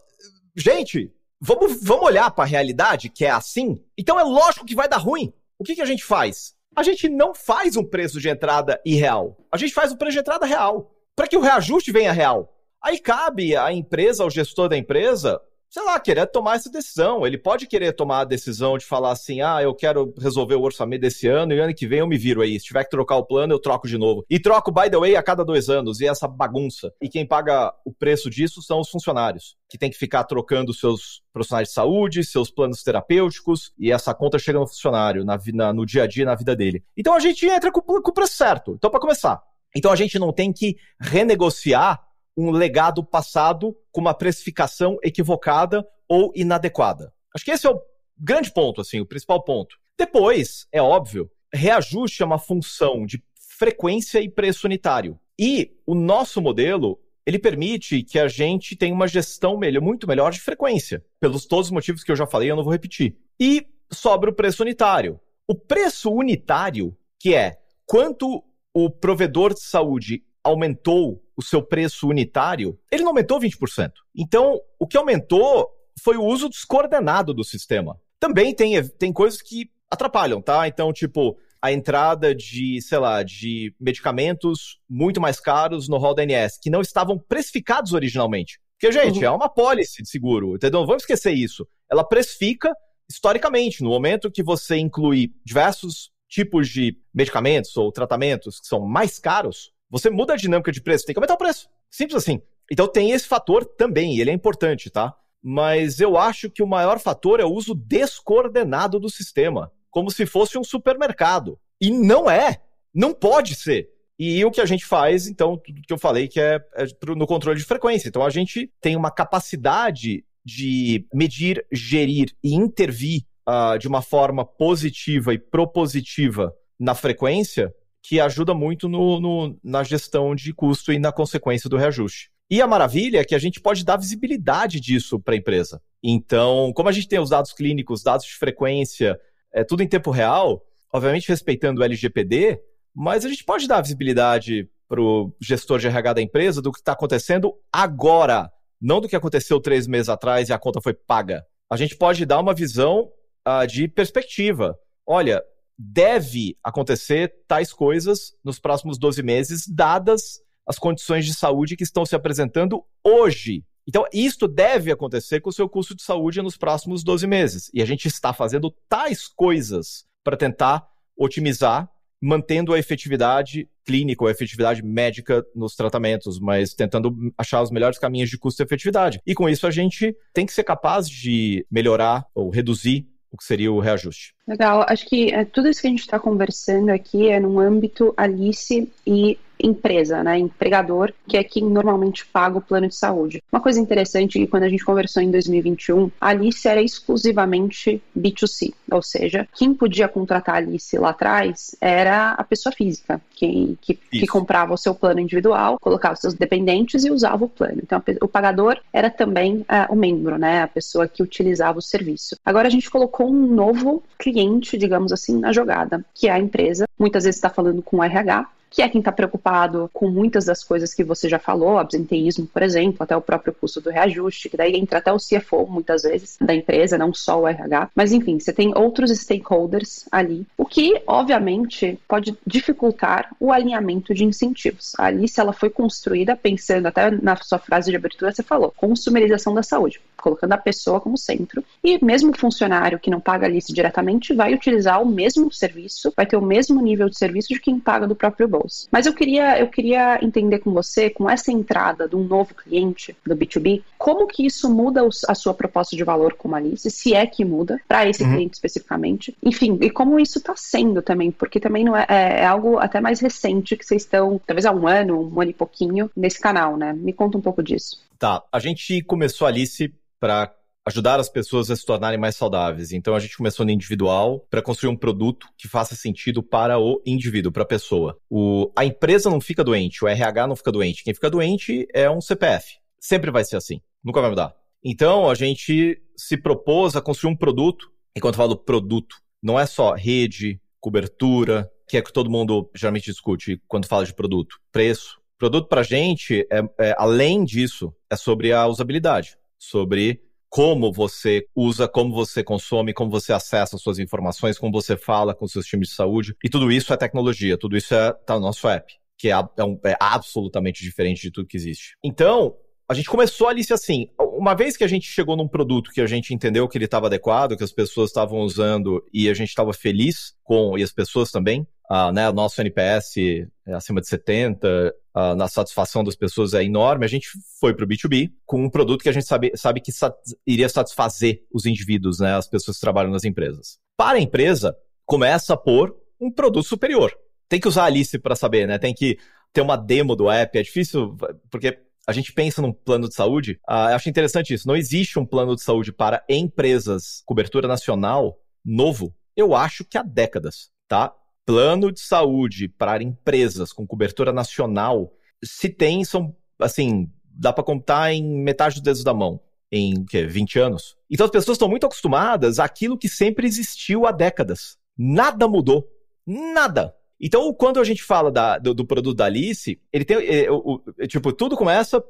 Gente, 0.56 1.12
vamos, 1.42 1.80
vamos 1.82 2.06
olhar 2.06 2.30
para 2.30 2.44
a 2.44 2.48
realidade 2.48 3.10
que 3.10 3.26
é 3.26 3.32
assim? 3.32 3.84
Então 3.98 4.20
é 4.20 4.24
lógico 4.24 4.68
que 4.68 4.76
vai 4.76 4.88
dar 4.88 4.98
ruim 4.98 5.34
o 5.58 5.64
que, 5.64 5.76
que 5.76 5.82
a 5.82 5.86
gente 5.86 6.04
faz? 6.04 6.56
A 6.76 6.84
gente 6.84 7.08
não 7.08 7.34
faz 7.34 7.76
um 7.76 7.84
preço 7.84 8.20
de 8.20 8.30
entrada 8.30 8.82
irreal. 8.86 9.38
A 9.52 9.58
gente 9.58 9.74
faz 9.74 9.92
um 9.92 9.96
preço 9.96 10.14
de 10.14 10.20
entrada 10.20 10.46
real. 10.46 10.92
Para 11.16 11.28
que 11.28 11.38
o 11.38 11.42
reajuste 11.42 11.92
venha 11.92 12.12
real. 12.12 12.52
Aí 12.82 13.00
cabe 13.00 13.56
à 13.56 13.72
empresa, 13.72 14.24
ao 14.24 14.30
gestor 14.30 14.68
da 14.68 14.78
empresa, 14.78 15.40
sei 15.74 15.84
lá, 15.84 16.00
querer 16.00 16.28
tomar 16.28 16.56
essa 16.56 16.70
decisão. 16.70 17.26
Ele 17.26 17.38
pode 17.38 17.66
querer 17.66 17.94
tomar 17.94 18.20
a 18.20 18.26
decisão 18.26 18.78
de 18.78 18.86
falar 18.86 19.12
assim: 19.12 19.42
ah, 19.42 19.60
eu 19.62 19.74
quero 19.74 20.14
resolver 20.20 20.54
o 20.54 20.62
orçamento 20.62 21.02
desse 21.02 21.28
ano 21.28 21.52
e 21.52 21.60
ano 21.60 21.74
que 21.74 21.88
vem 21.88 22.00
eu 22.00 22.08
me 22.08 22.16
viro 22.16 22.42
aí. 22.42 22.60
Se 22.60 22.68
tiver 22.68 22.84
que 22.84 22.92
trocar 22.92 23.18
o 23.18 23.26
plano, 23.26 23.54
eu 23.54 23.60
troco 23.60 23.88
de 23.88 23.98
novo. 23.98 24.24
E 24.30 24.40
troco, 24.40 24.72
by 24.72 24.88
the 24.92 24.98
way, 24.98 25.16
a 25.16 25.24
cada 25.24 25.44
dois 25.44 25.70
anos. 25.70 26.00
E 26.00 26.06
essa 26.06 26.28
bagunça. 26.28 26.94
E 27.02 27.10
quem 27.10 27.26
paga 27.26 27.74
o 27.84 27.92
preço 27.92 28.30
disso 28.30 28.62
são 28.62 28.80
os 28.80 28.90
funcionários, 28.90 29.56
que 29.68 29.78
tem 29.78 29.90
que 29.90 29.98
ficar 29.98 30.24
trocando 30.26 30.72
seus 30.76 31.24
profissionais 31.34 31.70
de 31.70 31.74
saúde, 31.74 32.24
seus 32.24 32.52
planos 32.52 32.84
terapêuticos, 32.84 33.74
e 33.80 33.92
essa 33.92 34.14
conta 34.14 34.38
chega 34.38 34.60
no 34.60 34.68
funcionário, 34.68 35.26
na, 35.26 35.40
na, 35.54 35.74
no 35.74 35.88
dia 35.88 36.04
a 36.04 36.08
dia, 36.08 36.26
na 36.26 36.36
vida 36.36 36.56
dele. 36.56 36.84
Então 36.96 37.16
a 37.16 37.20
gente 37.20 37.48
entra 37.48 37.72
com, 37.72 37.82
com 37.82 38.12
o 38.12 38.14
preço 38.14 38.34
certo. 38.34 38.76
Então, 38.78 38.92
para 38.92 39.00
começar. 39.00 39.42
Então 39.76 39.92
a 39.92 39.96
gente 39.96 40.20
não 40.20 40.32
tem 40.32 40.54
que 40.54 40.78
renegociar 41.00 42.00
um 42.38 42.52
legado 42.52 43.04
passado 43.04 43.76
com 43.92 44.02
uma 44.02 44.14
precificação 44.14 44.98
equivocada 45.04 45.88
ou 46.08 46.32
inadequada. 46.36 47.14
Acho 47.34 47.46
que 47.46 47.52
esse 47.52 47.68
é 47.68 47.70
o 47.70 47.82
grande 48.18 48.52
ponto, 48.52 48.82
assim, 48.82 49.00
o 49.00 49.06
principal 49.06 49.44
ponto. 49.44 49.78
Depois, 49.98 50.68
é 50.72 50.82
óbvio, 50.82 51.30
reajuste 51.54 52.22
é 52.22 52.26
uma 52.26 52.40
função 52.40 53.06
de 53.06 53.24
frequência 53.58 54.20
e 54.20 54.30
preço 54.30 54.68
unitário. 54.68 55.20
E 55.40 55.72
o 55.86 55.96
nosso 55.96 56.42
modelo, 56.42 57.00
ele 57.26 57.40
permite 57.40 58.04
que 58.04 58.20
a 58.20 58.28
gente 58.28 58.76
tenha 58.76 58.94
uma 58.94 59.08
gestão 59.08 59.58
melhor, 59.58 59.82
muito 59.82 60.08
melhor 60.08 60.32
de 60.32 60.40
frequência. 60.40 61.04
Pelos 61.20 61.46
todos 61.46 61.68
os 61.68 61.72
motivos 61.72 62.04
que 62.04 62.12
eu 62.12 62.16
já 62.16 62.28
falei, 62.28 62.52
eu 62.52 62.56
não 62.56 62.64
vou 62.64 62.74
repetir. 62.74 63.16
E 63.40 63.66
sobra 63.92 64.30
o 64.30 64.36
preço 64.36 64.64
unitário. 64.64 65.20
O 65.48 65.56
preço 65.56 66.12
unitário, 66.12 66.96
que 67.20 67.34
é 67.36 67.58
quanto 67.86 68.44
o 68.74 68.90
provedor 68.90 69.54
de 69.54 69.62
saúde 69.62 70.24
aumentou 70.44 71.24
o 71.36 71.42
seu 71.42 71.64
preço 71.64 72.08
unitário, 72.08 72.78
ele 72.92 73.04
não 73.04 73.10
aumentou 73.10 73.40
20%. 73.40 73.92
Então, 74.16 74.60
o 74.78 74.86
que 74.86 74.98
aumentou 74.98 75.70
foi 76.02 76.18
o 76.18 76.24
uso 76.24 76.50
descoordenado 76.50 77.34
do 77.34 77.44
sistema. 77.44 78.00
Também 78.20 78.54
tem, 78.54 78.88
tem 78.90 79.12
coisas 79.12 79.42
que 79.42 79.70
atrapalham, 79.90 80.42
tá? 80.42 80.68
Então, 80.68 80.92
tipo, 80.92 81.38
a 81.62 81.72
entrada 81.72 82.36
de, 82.36 82.82
sei 82.82 82.98
lá, 82.98 83.24
de 83.24 83.74
medicamentos 83.80 84.80
muito 84.90 85.22
mais 85.22 85.40
caros 85.40 85.88
no 85.88 85.98
rol 85.98 86.14
da 86.14 86.24
ANS, 86.24 86.58
que 86.62 86.70
não 86.70 86.82
estavam 86.82 87.18
precificados 87.18 87.94
originalmente. 87.94 88.60
Porque, 88.78 88.92
gente, 88.92 89.20
uhum. 89.20 89.26
é 89.26 89.32
uma 89.32 89.48
pólice 89.48 90.04
de 90.04 90.10
seguro, 90.10 90.56
entendeu? 90.56 90.82
Não 90.82 90.88
vamos 90.88 91.04
esquecer 91.04 91.32
isso. 91.32 91.68
Ela 91.90 92.04
precifica 92.04 92.74
historicamente, 93.10 93.84
no 93.84 93.90
momento 93.90 94.32
que 94.32 94.44
você 94.44 94.78
inclui 94.78 95.32
diversos 95.46 96.12
tipos 96.28 96.68
de 96.68 96.98
medicamentos 97.14 97.78
ou 97.78 97.92
tratamentos 97.92 98.60
que 98.60 98.68
são 98.68 98.82
mais 98.82 99.20
caros, 99.20 99.72
você 99.94 100.10
muda 100.10 100.34
a 100.34 100.36
dinâmica 100.36 100.72
de 100.72 100.82
preço, 100.82 101.06
tem 101.06 101.14
que 101.14 101.20
aumentar 101.20 101.36
o 101.36 101.38
preço. 101.38 101.70
Simples 101.88 102.18
assim. 102.18 102.42
Então 102.72 102.88
tem 102.88 103.12
esse 103.12 103.28
fator 103.28 103.64
também, 103.64 104.18
ele 104.18 104.32
é 104.32 104.34
importante, 104.34 104.90
tá? 104.90 105.16
Mas 105.40 106.00
eu 106.00 106.18
acho 106.18 106.50
que 106.50 106.64
o 106.64 106.68
maior 106.68 106.98
fator 106.98 107.40
é 107.40 107.46
o 107.46 107.54
uso 107.54 107.76
descoordenado 107.76 109.00
do 109.00 109.08
sistema, 109.08 109.72
como 109.92 110.10
se 110.10 110.26
fosse 110.26 110.58
um 110.58 110.64
supermercado. 110.64 111.60
E 111.80 111.92
não 111.92 112.28
é. 112.28 112.60
Não 112.92 113.14
pode 113.14 113.54
ser. 113.54 113.88
E 114.18 114.44
o 114.44 114.50
que 114.50 114.62
a 114.62 114.66
gente 114.66 114.84
faz, 114.84 115.28
então, 115.28 115.58
tudo 115.58 115.82
que 115.82 115.94
eu 115.94 115.98
falei, 115.98 116.28
que 116.28 116.40
é, 116.40 116.60
é 116.76 116.86
no 117.16 117.28
controle 117.28 117.60
de 117.60 117.66
frequência. 117.66 118.08
Então, 118.08 118.24
a 118.24 118.32
gente 118.32 118.72
tem 118.82 118.96
uma 118.96 119.12
capacidade 119.12 120.26
de 120.44 121.06
medir, 121.14 121.64
gerir 121.72 122.34
e 122.44 122.56
intervir 122.56 123.22
uh, 123.48 123.78
de 123.78 123.88
uma 123.88 124.02
forma 124.02 124.44
positiva 124.44 125.34
e 125.34 125.38
propositiva 125.38 126.52
na 126.80 126.96
frequência 126.96 127.74
que 128.04 128.20
ajuda 128.20 128.54
muito 128.54 128.90
no, 128.90 129.20
no, 129.20 129.58
na 129.64 129.82
gestão 129.82 130.36
de 130.36 130.54
custo 130.54 130.92
e 130.92 131.00
na 131.00 131.12
consequência 131.12 131.70
do 131.70 131.78
reajuste. 131.78 132.30
E 132.52 132.62
a 132.62 132.68
maravilha 132.68 133.20
é 133.20 133.24
que 133.24 133.34
a 133.34 133.40
gente 133.40 133.62
pode 133.62 133.86
dar 133.86 133.96
visibilidade 133.96 134.82
disso 134.82 135.18
para 135.18 135.34
a 135.34 135.38
empresa. 135.38 135.82
Então, 136.04 136.74
como 136.76 136.90
a 136.90 136.92
gente 136.92 137.08
tem 137.08 137.18
os 137.18 137.30
dados 137.30 137.54
clínicos, 137.54 138.04
dados 138.04 138.26
de 138.26 138.34
frequência, 138.34 139.18
é 139.54 139.64
tudo 139.64 139.82
em 139.82 139.88
tempo 139.88 140.12
real, 140.12 140.62
obviamente 140.92 141.30
respeitando 141.30 141.80
o 141.80 141.84
LGPD, 141.84 142.60
mas 142.94 143.26
a 143.26 143.30
gente 143.30 143.46
pode 143.46 143.68
dar 143.68 143.82
visibilidade 143.82 144.70
para 144.88 145.02
o 145.02 145.34
gestor 145.42 145.80
de 145.80 145.88
RH 145.88 146.14
da 146.14 146.22
empresa 146.22 146.62
do 146.62 146.72
que 146.72 146.80
está 146.80 146.92
acontecendo 146.92 147.54
agora, 147.72 148.52
não 148.82 149.00
do 149.00 149.08
que 149.08 149.16
aconteceu 149.16 149.62
três 149.62 149.88
meses 149.88 150.10
atrás 150.10 150.50
e 150.50 150.54
a 150.54 150.60
conta 150.60 150.82
foi 150.82 150.94
paga. 150.94 151.44
A 151.72 151.78
gente 151.78 151.96
pode 151.96 152.26
dar 152.26 152.40
uma 152.40 152.54
visão 152.54 153.10
uh, 153.48 153.66
de 153.66 153.88
perspectiva. 153.88 154.78
Olha, 155.08 155.42
deve 155.78 156.56
acontecer 156.64 157.34
tais 157.48 157.74
coisas 157.74 158.34
nos 158.44 158.60
próximos 158.60 158.98
12 158.98 159.24
meses, 159.24 159.68
dadas 159.68 160.42
as 160.66 160.80
condições 160.80 161.26
de 161.26 161.34
saúde 161.34 161.76
que 161.76 161.84
estão 161.84 162.06
se 162.06 162.16
apresentando 162.16 162.84
hoje. 163.04 163.64
Então, 163.88 164.06
isto 164.14 164.48
deve 164.48 164.92
acontecer 164.92 165.42
com 165.42 165.50
o 165.50 165.54
seu 165.54 165.68
custo 165.68 165.96
de 165.96 166.04
saúde 166.04 166.42
nos 166.42 166.56
próximos 166.56 167.04
12 167.04 167.28
meses. 167.28 167.70
E 167.74 167.82
a 167.82 167.86
gente 167.86 168.08
está 168.08 168.34
fazendo 168.34 168.74
tais 168.88 169.28
coisas 169.28 170.06
para 170.24 170.38
tentar 170.38 170.88
otimizar, 171.18 171.90
mantendo 172.22 172.74
a 172.74 172.80
efetividade 172.80 173.70
clínica 173.86 174.24
ou 174.24 174.30
a 174.30 174.32
efetividade 174.32 174.82
médica 174.82 175.44
nos 175.54 175.76
tratamentos, 175.76 176.40
mas 176.40 176.74
tentando 176.74 177.14
achar 177.38 177.62
os 177.62 177.70
melhores 177.70 178.00
caminhos 178.00 178.30
de 178.30 178.38
custo 178.38 178.62
e 178.62 178.64
efetividade. 178.64 179.20
E 179.26 179.36
com 179.36 179.50
isso, 179.50 179.68
a 179.68 179.72
gente 179.72 180.16
tem 180.34 180.46
que 180.46 180.54
ser 180.54 180.64
capaz 180.64 181.10
de 181.10 181.68
melhorar 181.70 182.26
ou 182.34 182.50
reduzir 182.50 183.06
o 183.30 183.38
que 183.38 183.44
seria 183.44 183.72
o 183.72 183.82
reajuste. 183.82 184.33
Legal, 184.46 184.86
acho 184.90 185.06
que 185.08 185.32
é, 185.32 185.46
tudo 185.46 185.70
isso 185.70 185.82
que 185.82 185.88
a 185.88 185.90
gente 185.90 186.02
está 186.02 186.20
conversando 186.20 186.90
aqui 186.90 187.30
é 187.30 187.40
no 187.40 187.60
âmbito 187.60 188.14
Alice 188.18 188.92
e 189.08 189.38
empresa, 189.64 190.22
né, 190.24 190.38
empregador, 190.38 191.14
que 191.28 191.38
é 191.38 191.44
quem 191.44 191.64
normalmente 191.64 192.26
paga 192.26 192.58
o 192.58 192.62
plano 192.62 192.88
de 192.88 192.96
saúde. 192.96 193.42
Uma 193.52 193.62
coisa 193.62 193.80
interessante 193.80 194.38
é 194.38 194.42
que 194.42 194.48
quando 194.48 194.64
a 194.64 194.70
gente 194.70 194.84
conversou 194.84 195.24
em 195.24 195.32
2021, 195.32 196.12
a 196.20 196.30
Alice 196.30 196.68
era 196.68 196.82
exclusivamente 196.82 198.02
B2C, 198.18 198.74
ou 198.92 199.02
seja, 199.02 199.48
quem 199.54 199.74
podia 199.74 200.08
contratar 200.08 200.56
a 200.56 200.58
Alice 200.58 200.98
lá 200.98 201.10
atrás 201.10 201.76
era 201.80 202.32
a 202.32 202.44
pessoa 202.44 202.74
física, 202.74 203.22
quem, 203.34 203.78
que, 203.82 203.94
que 203.94 204.28
comprava 204.28 204.74
o 204.74 204.78
seu 204.78 204.94
plano 204.94 205.22
individual, 205.22 205.80
colocava 205.80 206.16
os 206.16 206.20
seus 206.20 206.34
dependentes 206.34 207.06
e 207.06 207.12
usava 207.12 207.46
o 207.46 207.50
plano. 207.50 207.80
Então, 207.82 208.02
o 208.22 208.28
pagador 208.28 208.80
era 208.92 209.10
também 209.10 209.60
uh, 209.60 209.92
o 209.92 209.96
membro, 209.96 210.38
né, 210.38 210.64
a 210.64 210.68
pessoa 210.68 211.08
que 211.08 211.24
utilizava 211.24 211.80
o 211.80 211.82
serviço. 211.82 212.36
Agora 212.44 212.68
a 212.68 212.72
gente 212.72 212.90
colocou 212.90 213.32
um 213.32 213.48
novo 213.48 214.04
cliente 214.18 214.33
cliente, 214.34 214.78
digamos 214.78 215.12
assim, 215.12 215.38
na 215.38 215.54
jogada, 215.54 216.04
que 216.14 216.28
é 216.28 216.32
a 216.32 216.40
empresa. 216.40 216.88
Muitas 216.98 217.24
vezes 217.24 217.38
está 217.38 217.50
falando 217.50 217.82
com 217.82 217.98
o 217.98 218.04
RH, 218.04 218.50
que 218.72 218.82
é 218.82 218.90
quem 218.90 219.00
está 219.00 219.12
preocupado 219.12 219.88
com 219.94 220.10
muitas 220.10 220.46
das 220.46 220.64
coisas 220.64 220.96
que 220.96 221.04
você 221.04 221.30
já 221.30 221.38
falou, 221.38 221.78
absenteísmo, 221.78 222.48
por 222.48 222.64
exemplo, 222.64 222.98
até 223.02 223.16
o 223.16 223.22
próprio 223.22 223.54
custo 223.54 223.80
do 223.80 223.92
reajuste, 223.92 224.50
que 224.50 224.58
daí 224.58 224.76
entra 224.76 224.98
até 224.98 225.14
o 225.14 225.18
CFO, 225.18 225.68
muitas 225.68 226.02
vezes, 226.02 226.38
da 226.42 226.56
empresa, 226.56 226.98
não 226.98 227.14
só 227.14 227.40
o 227.40 227.48
RH. 227.48 227.92
Mas, 227.94 228.12
enfim, 228.12 228.40
você 228.40 228.52
tem 228.52 228.76
outros 228.76 229.12
stakeholders 229.12 230.06
ali, 230.12 230.48
o 230.58 230.66
que, 230.66 231.00
obviamente, 231.06 232.00
pode 232.08 232.36
dificultar 232.48 233.30
o 233.40 233.52
alinhamento 233.52 234.12
de 234.12 234.26
incentivos. 234.26 234.94
A 234.98 235.06
Alice, 235.06 235.40
ela 235.40 235.54
foi 235.54 235.70
construída 235.70 236.36
pensando, 236.36 236.88
até 236.88 237.12
na 237.12 237.36
sua 237.36 237.60
frase 237.60 237.92
de 237.92 237.96
abertura, 237.96 238.32
você 238.32 238.42
falou, 238.42 238.74
consumerização 238.76 239.54
da 239.54 239.62
saúde 239.62 240.02
colocando 240.24 240.54
a 240.54 240.58
pessoa 240.58 241.02
como 241.02 241.18
centro. 241.18 241.64
E 241.84 242.04
mesmo 242.04 242.32
o 242.32 242.38
funcionário 242.38 242.98
que 242.98 243.10
não 243.10 243.20
paga 243.20 243.46
a 243.46 243.50
lista 243.50 243.74
diretamente 243.74 244.34
vai 244.34 244.54
utilizar 244.54 245.02
o 245.02 245.06
mesmo 245.06 245.52
serviço, 245.52 246.14
vai 246.16 246.26
ter 246.26 246.38
o 246.38 246.42
mesmo 246.42 246.82
nível 246.82 247.10
de 247.10 247.18
serviço 247.18 247.50
de 247.50 247.60
quem 247.60 247.78
paga 247.78 248.08
do 248.08 248.16
próprio 248.16 248.48
bolso. 248.48 248.88
Mas 248.90 249.06
eu 249.06 249.14
queria, 249.14 249.60
eu 249.60 249.68
queria 249.68 250.24
entender 250.24 250.60
com 250.60 250.72
você, 250.72 251.10
com 251.10 251.30
essa 251.30 251.52
entrada 251.52 252.08
de 252.08 252.16
um 252.16 252.24
novo 252.24 252.56
cliente 252.56 253.16
do 253.26 253.36
B2B, 253.36 253.84
como 253.98 254.28
que 254.28 254.46
isso 254.46 254.74
muda 254.74 255.02
a 255.28 255.36
sua 255.36 255.54
proposta 255.54 255.96
de 255.96 256.04
valor 256.04 256.36
como 256.36 256.56
Alice, 256.56 256.90
se 256.90 257.14
é 257.14 257.26
que 257.26 257.44
muda, 257.44 257.80
para 257.88 258.08
esse 258.08 258.24
uhum. 258.24 258.34
cliente 258.34 258.54
especificamente. 258.54 259.36
Enfim, 259.44 259.78
e 259.82 259.90
como 259.90 260.20
isso 260.20 260.38
está 260.38 260.56
sendo 260.56 261.02
também, 261.02 261.32
porque 261.32 261.60
também 261.60 261.84
não 261.84 261.98
é, 261.98 262.06
é, 262.08 262.40
é, 262.40 262.46
algo 262.46 262.78
até 262.78 263.02
mais 263.02 263.20
recente 263.20 263.76
que 263.76 263.86
vocês 263.86 264.04
estão, 264.04 264.40
talvez 264.46 264.66
há 264.66 264.72
um 264.72 264.88
ano, 264.88 265.30
um 265.34 265.42
ano 265.42 265.52
e 265.52 265.54
pouquinho, 265.54 266.10
nesse 266.16 266.40
canal, 266.40 266.78
né? 266.78 266.94
Me 266.94 267.12
conta 267.12 267.38
um 267.38 267.42
pouco 267.42 267.62
disso. 267.62 268.02
Tá, 268.18 268.42
a 268.52 268.60
gente 268.60 269.02
começou 269.04 269.46
a 269.46 269.50
Alice 269.50 269.92
para 270.24 270.56
ajudar 270.88 271.20
as 271.20 271.28
pessoas 271.28 271.70
a 271.70 271.76
se 271.76 271.86
tornarem 271.86 272.18
mais 272.18 272.38
saudáveis. 272.38 272.94
Então 272.94 273.14
a 273.14 273.20
gente 273.20 273.36
começou 273.36 273.66
no 273.66 273.74
individual 273.74 274.48
para 274.50 274.62
construir 274.62 274.90
um 274.90 274.96
produto 274.96 275.48
que 275.58 275.68
faça 275.68 275.98
sentido 275.98 276.42
para 276.42 276.80
o 276.80 277.02
indivíduo, 277.06 277.52
para 277.52 277.64
a 277.64 277.66
pessoa. 277.66 278.18
O, 278.30 278.72
a 278.74 278.86
empresa 278.86 279.30
não 279.30 279.42
fica 279.42 279.66
doente, 279.66 280.02
o 280.02 280.08
RH 280.08 280.48
não 280.48 280.56
fica 280.56 280.72
doente. 280.72 281.04
Quem 281.04 281.14
fica 281.14 281.30
doente 281.30 281.86
é 281.94 282.10
um 282.10 282.22
CPF. 282.22 282.78
Sempre 283.02 283.32
vai 283.32 283.44
ser 283.44 283.58
assim, 283.58 283.82
nunca 284.02 284.22
vai 284.22 284.30
mudar. 284.30 284.56
Então 284.82 285.30
a 285.30 285.36
gente 285.36 286.02
se 286.16 286.38
propôs 286.38 286.96
a 286.96 287.02
construir 287.02 287.34
um 287.34 287.36
produto. 287.36 287.92
E 288.16 288.22
quando 288.22 288.36
eu 288.36 288.38
falo 288.38 288.56
produto, 288.56 289.18
não 289.42 289.60
é 289.60 289.66
só 289.66 289.94
rede, 289.94 290.58
cobertura, 290.80 291.70
que 291.86 291.98
é 291.98 292.02
que 292.02 292.14
todo 292.14 292.30
mundo 292.30 292.72
geralmente 292.74 293.12
discute 293.12 293.62
quando 293.68 293.88
fala 293.88 294.06
de 294.06 294.14
produto. 294.14 294.58
Preço. 294.72 295.22
Produto 295.38 295.68
para 295.68 295.84
gente, 295.84 296.48
é, 296.50 296.62
é, 296.80 296.96
além 296.98 297.44
disso, 297.44 297.94
é 298.10 298.16
sobre 298.16 298.54
a 298.54 298.66
usabilidade 298.68 299.36
sobre 299.70 300.22
como 300.50 300.92
você 300.92 301.48
usa, 301.56 301.88
como 301.88 302.14
você 302.14 302.44
consome, 302.44 302.94
como 302.94 303.10
você 303.10 303.34
acessa 303.34 303.78
suas 303.78 303.98
informações, 303.98 304.60
como 304.60 304.72
você 304.72 304.96
fala 304.96 305.34
com 305.34 305.48
seus 305.48 305.66
times 305.66 305.90
de 305.90 305.96
saúde. 305.96 306.36
E 306.44 306.50
tudo 306.50 306.72
isso 306.72 306.94
é 306.94 306.98
tecnologia, 306.98 307.58
tudo 307.58 307.76
isso 307.76 307.96
está 307.96 308.34
é, 308.36 308.38
no 308.38 308.42
nosso 308.42 308.68
app, 308.68 308.94
que 309.18 309.30
é, 309.30 309.32
é, 309.32 309.64
um, 309.64 309.80
é 309.84 309.98
absolutamente 310.00 310.84
diferente 310.84 311.24
de 311.24 311.32
tudo 311.32 311.48
que 311.48 311.58
existe. 311.58 311.98
Então, 312.04 312.56
a 312.90 312.94
gente 312.94 313.10
começou 313.10 313.48
ali 313.48 313.62
assim, 313.72 314.10
uma 314.20 314.54
vez 314.54 314.76
que 314.76 314.84
a 314.84 314.88
gente 314.88 315.08
chegou 315.08 315.36
num 315.36 315.48
produto 315.48 315.92
que 315.92 316.02
a 316.02 316.08
gente 316.08 316.34
entendeu 316.34 316.68
que 316.68 316.78
ele 316.78 316.86
estava 316.86 317.08
adequado, 317.08 317.56
que 317.56 317.64
as 317.64 317.72
pessoas 317.72 318.10
estavam 318.10 318.40
usando 318.40 319.04
e 319.14 319.30
a 319.30 319.34
gente 319.34 319.50
estava 319.50 319.74
feliz 319.74 320.34
com, 320.44 320.78
e 320.78 320.84
as 320.84 320.92
pessoas 320.92 321.32
também, 321.32 321.68
uh, 321.90 322.12
né, 322.12 322.32
nosso 322.32 322.60
NPS 322.60 323.18
é 323.66 323.74
acima 323.74 324.02
de 324.02 324.08
70, 324.08 324.94
uh, 325.16 325.36
na 325.36 325.48
satisfação 325.48 326.04
das 326.04 326.16
pessoas 326.16 326.54
é 326.54 326.64
enorme, 326.64 327.06
a 327.06 327.10
gente 327.10 327.30
foi 327.60 327.74
para 327.74 327.86
o 327.86 327.88
B2B 327.88 328.32
com 328.46 328.64
um 328.64 328.70
produto 328.70 329.02
que 329.02 329.10
a 329.10 329.14
gente 329.14 329.26
sabe, 329.26 329.52
sabe 329.56 329.80
que 329.80 329.92
sat 329.92 330.16
iria 330.46 330.68
satisfazer 330.68 331.44
os 331.54 331.66
indivíduos, 331.66 332.20
né, 332.20 332.36
as 332.36 332.48
pessoas 332.48 332.78
que 332.78 332.82
trabalham 332.82 333.12
nas 333.12 333.24
empresas. 333.24 333.78
Para 333.96 334.18
a 334.18 334.22
empresa, 334.22 334.76
começa 335.06 335.56
por 335.56 335.96
um 336.20 336.32
produto 336.32 336.68
superior. 336.68 337.14
Tem 337.48 337.60
que 337.60 337.68
usar 337.68 337.84
a 337.84 337.86
Alice 337.86 338.18
para 338.18 338.36
saber, 338.36 338.68
né? 338.68 338.80
Tem 338.80 338.94
que 338.94 339.18
ter 339.52 339.62
uma 339.62 339.76
demo 339.76 340.16
do 340.16 340.30
app. 340.30 340.58
É 340.58 340.64
difícil, 340.64 341.16
porque 341.52 341.78
a 342.08 342.12
gente 342.12 342.34
pensa 342.34 342.62
num 342.62 342.74
plano 342.74 343.08
de 343.08 343.16
saúde, 343.16 343.60
uh, 343.70 343.90
eu 343.90 343.96
acho 343.96 344.10
interessante 344.10 344.54
isso. 344.54 344.68
Não 344.68 344.76
existe 344.76 345.18
um 345.18 345.26
plano 345.26 345.56
de 345.56 345.64
saúde 345.64 345.92
para 345.92 346.24
empresas, 346.30 347.24
cobertura 347.26 347.68
nacional, 347.68 348.38
novo, 348.64 349.14
eu 349.36 349.56
acho 349.56 349.84
que 349.84 349.98
há 349.98 350.04
décadas, 350.04 350.70
tá? 350.88 351.14
Plano 351.46 351.92
de 351.92 352.00
saúde 352.00 352.68
para 352.68 353.04
empresas 353.04 353.74
com 353.74 353.88
cobertura 353.88 354.32
nacional, 354.32 355.12
se 355.44 355.70
tem, 355.70 356.06
são, 356.06 356.36
assim, 356.60 357.10
dá 357.26 357.52
para 357.52 357.64
contar 357.64 358.14
em 358.14 358.24
metade 358.24 358.76
dos 358.76 358.84
dedos 358.84 359.04
da 359.04 359.14
mão, 359.14 359.40
em 359.72 360.06
quê, 360.06 360.26
20 360.26 360.60
anos. 360.60 360.96
Então 361.10 361.26
as 361.26 361.32
pessoas 361.32 361.56
estão 361.56 361.68
muito 361.68 361.86
acostumadas 361.86 362.60
àquilo 362.60 362.98
que 362.98 363.10
sempre 363.10 363.48
existiu 363.48 364.06
há 364.06 364.12
décadas. 364.12 364.78
Nada 364.98 365.48
mudou. 365.48 365.88
Nada. 366.26 366.96
Então, 367.26 367.54
quando 367.54 367.80
a 367.80 367.86
gente 367.86 368.04
fala 368.04 368.30
da, 368.30 368.58
do, 368.58 368.74
do, 368.74 368.86
produto 368.86 369.16
da 369.16 369.26
Alice, 369.26 369.80
ele 369.94 370.04
tem. 370.04 370.18
É, 370.18 370.52
o, 370.52 370.84
é, 371.00 371.08
tipo, 371.08 371.32
tudo 371.32 371.56
começa 371.56 372.04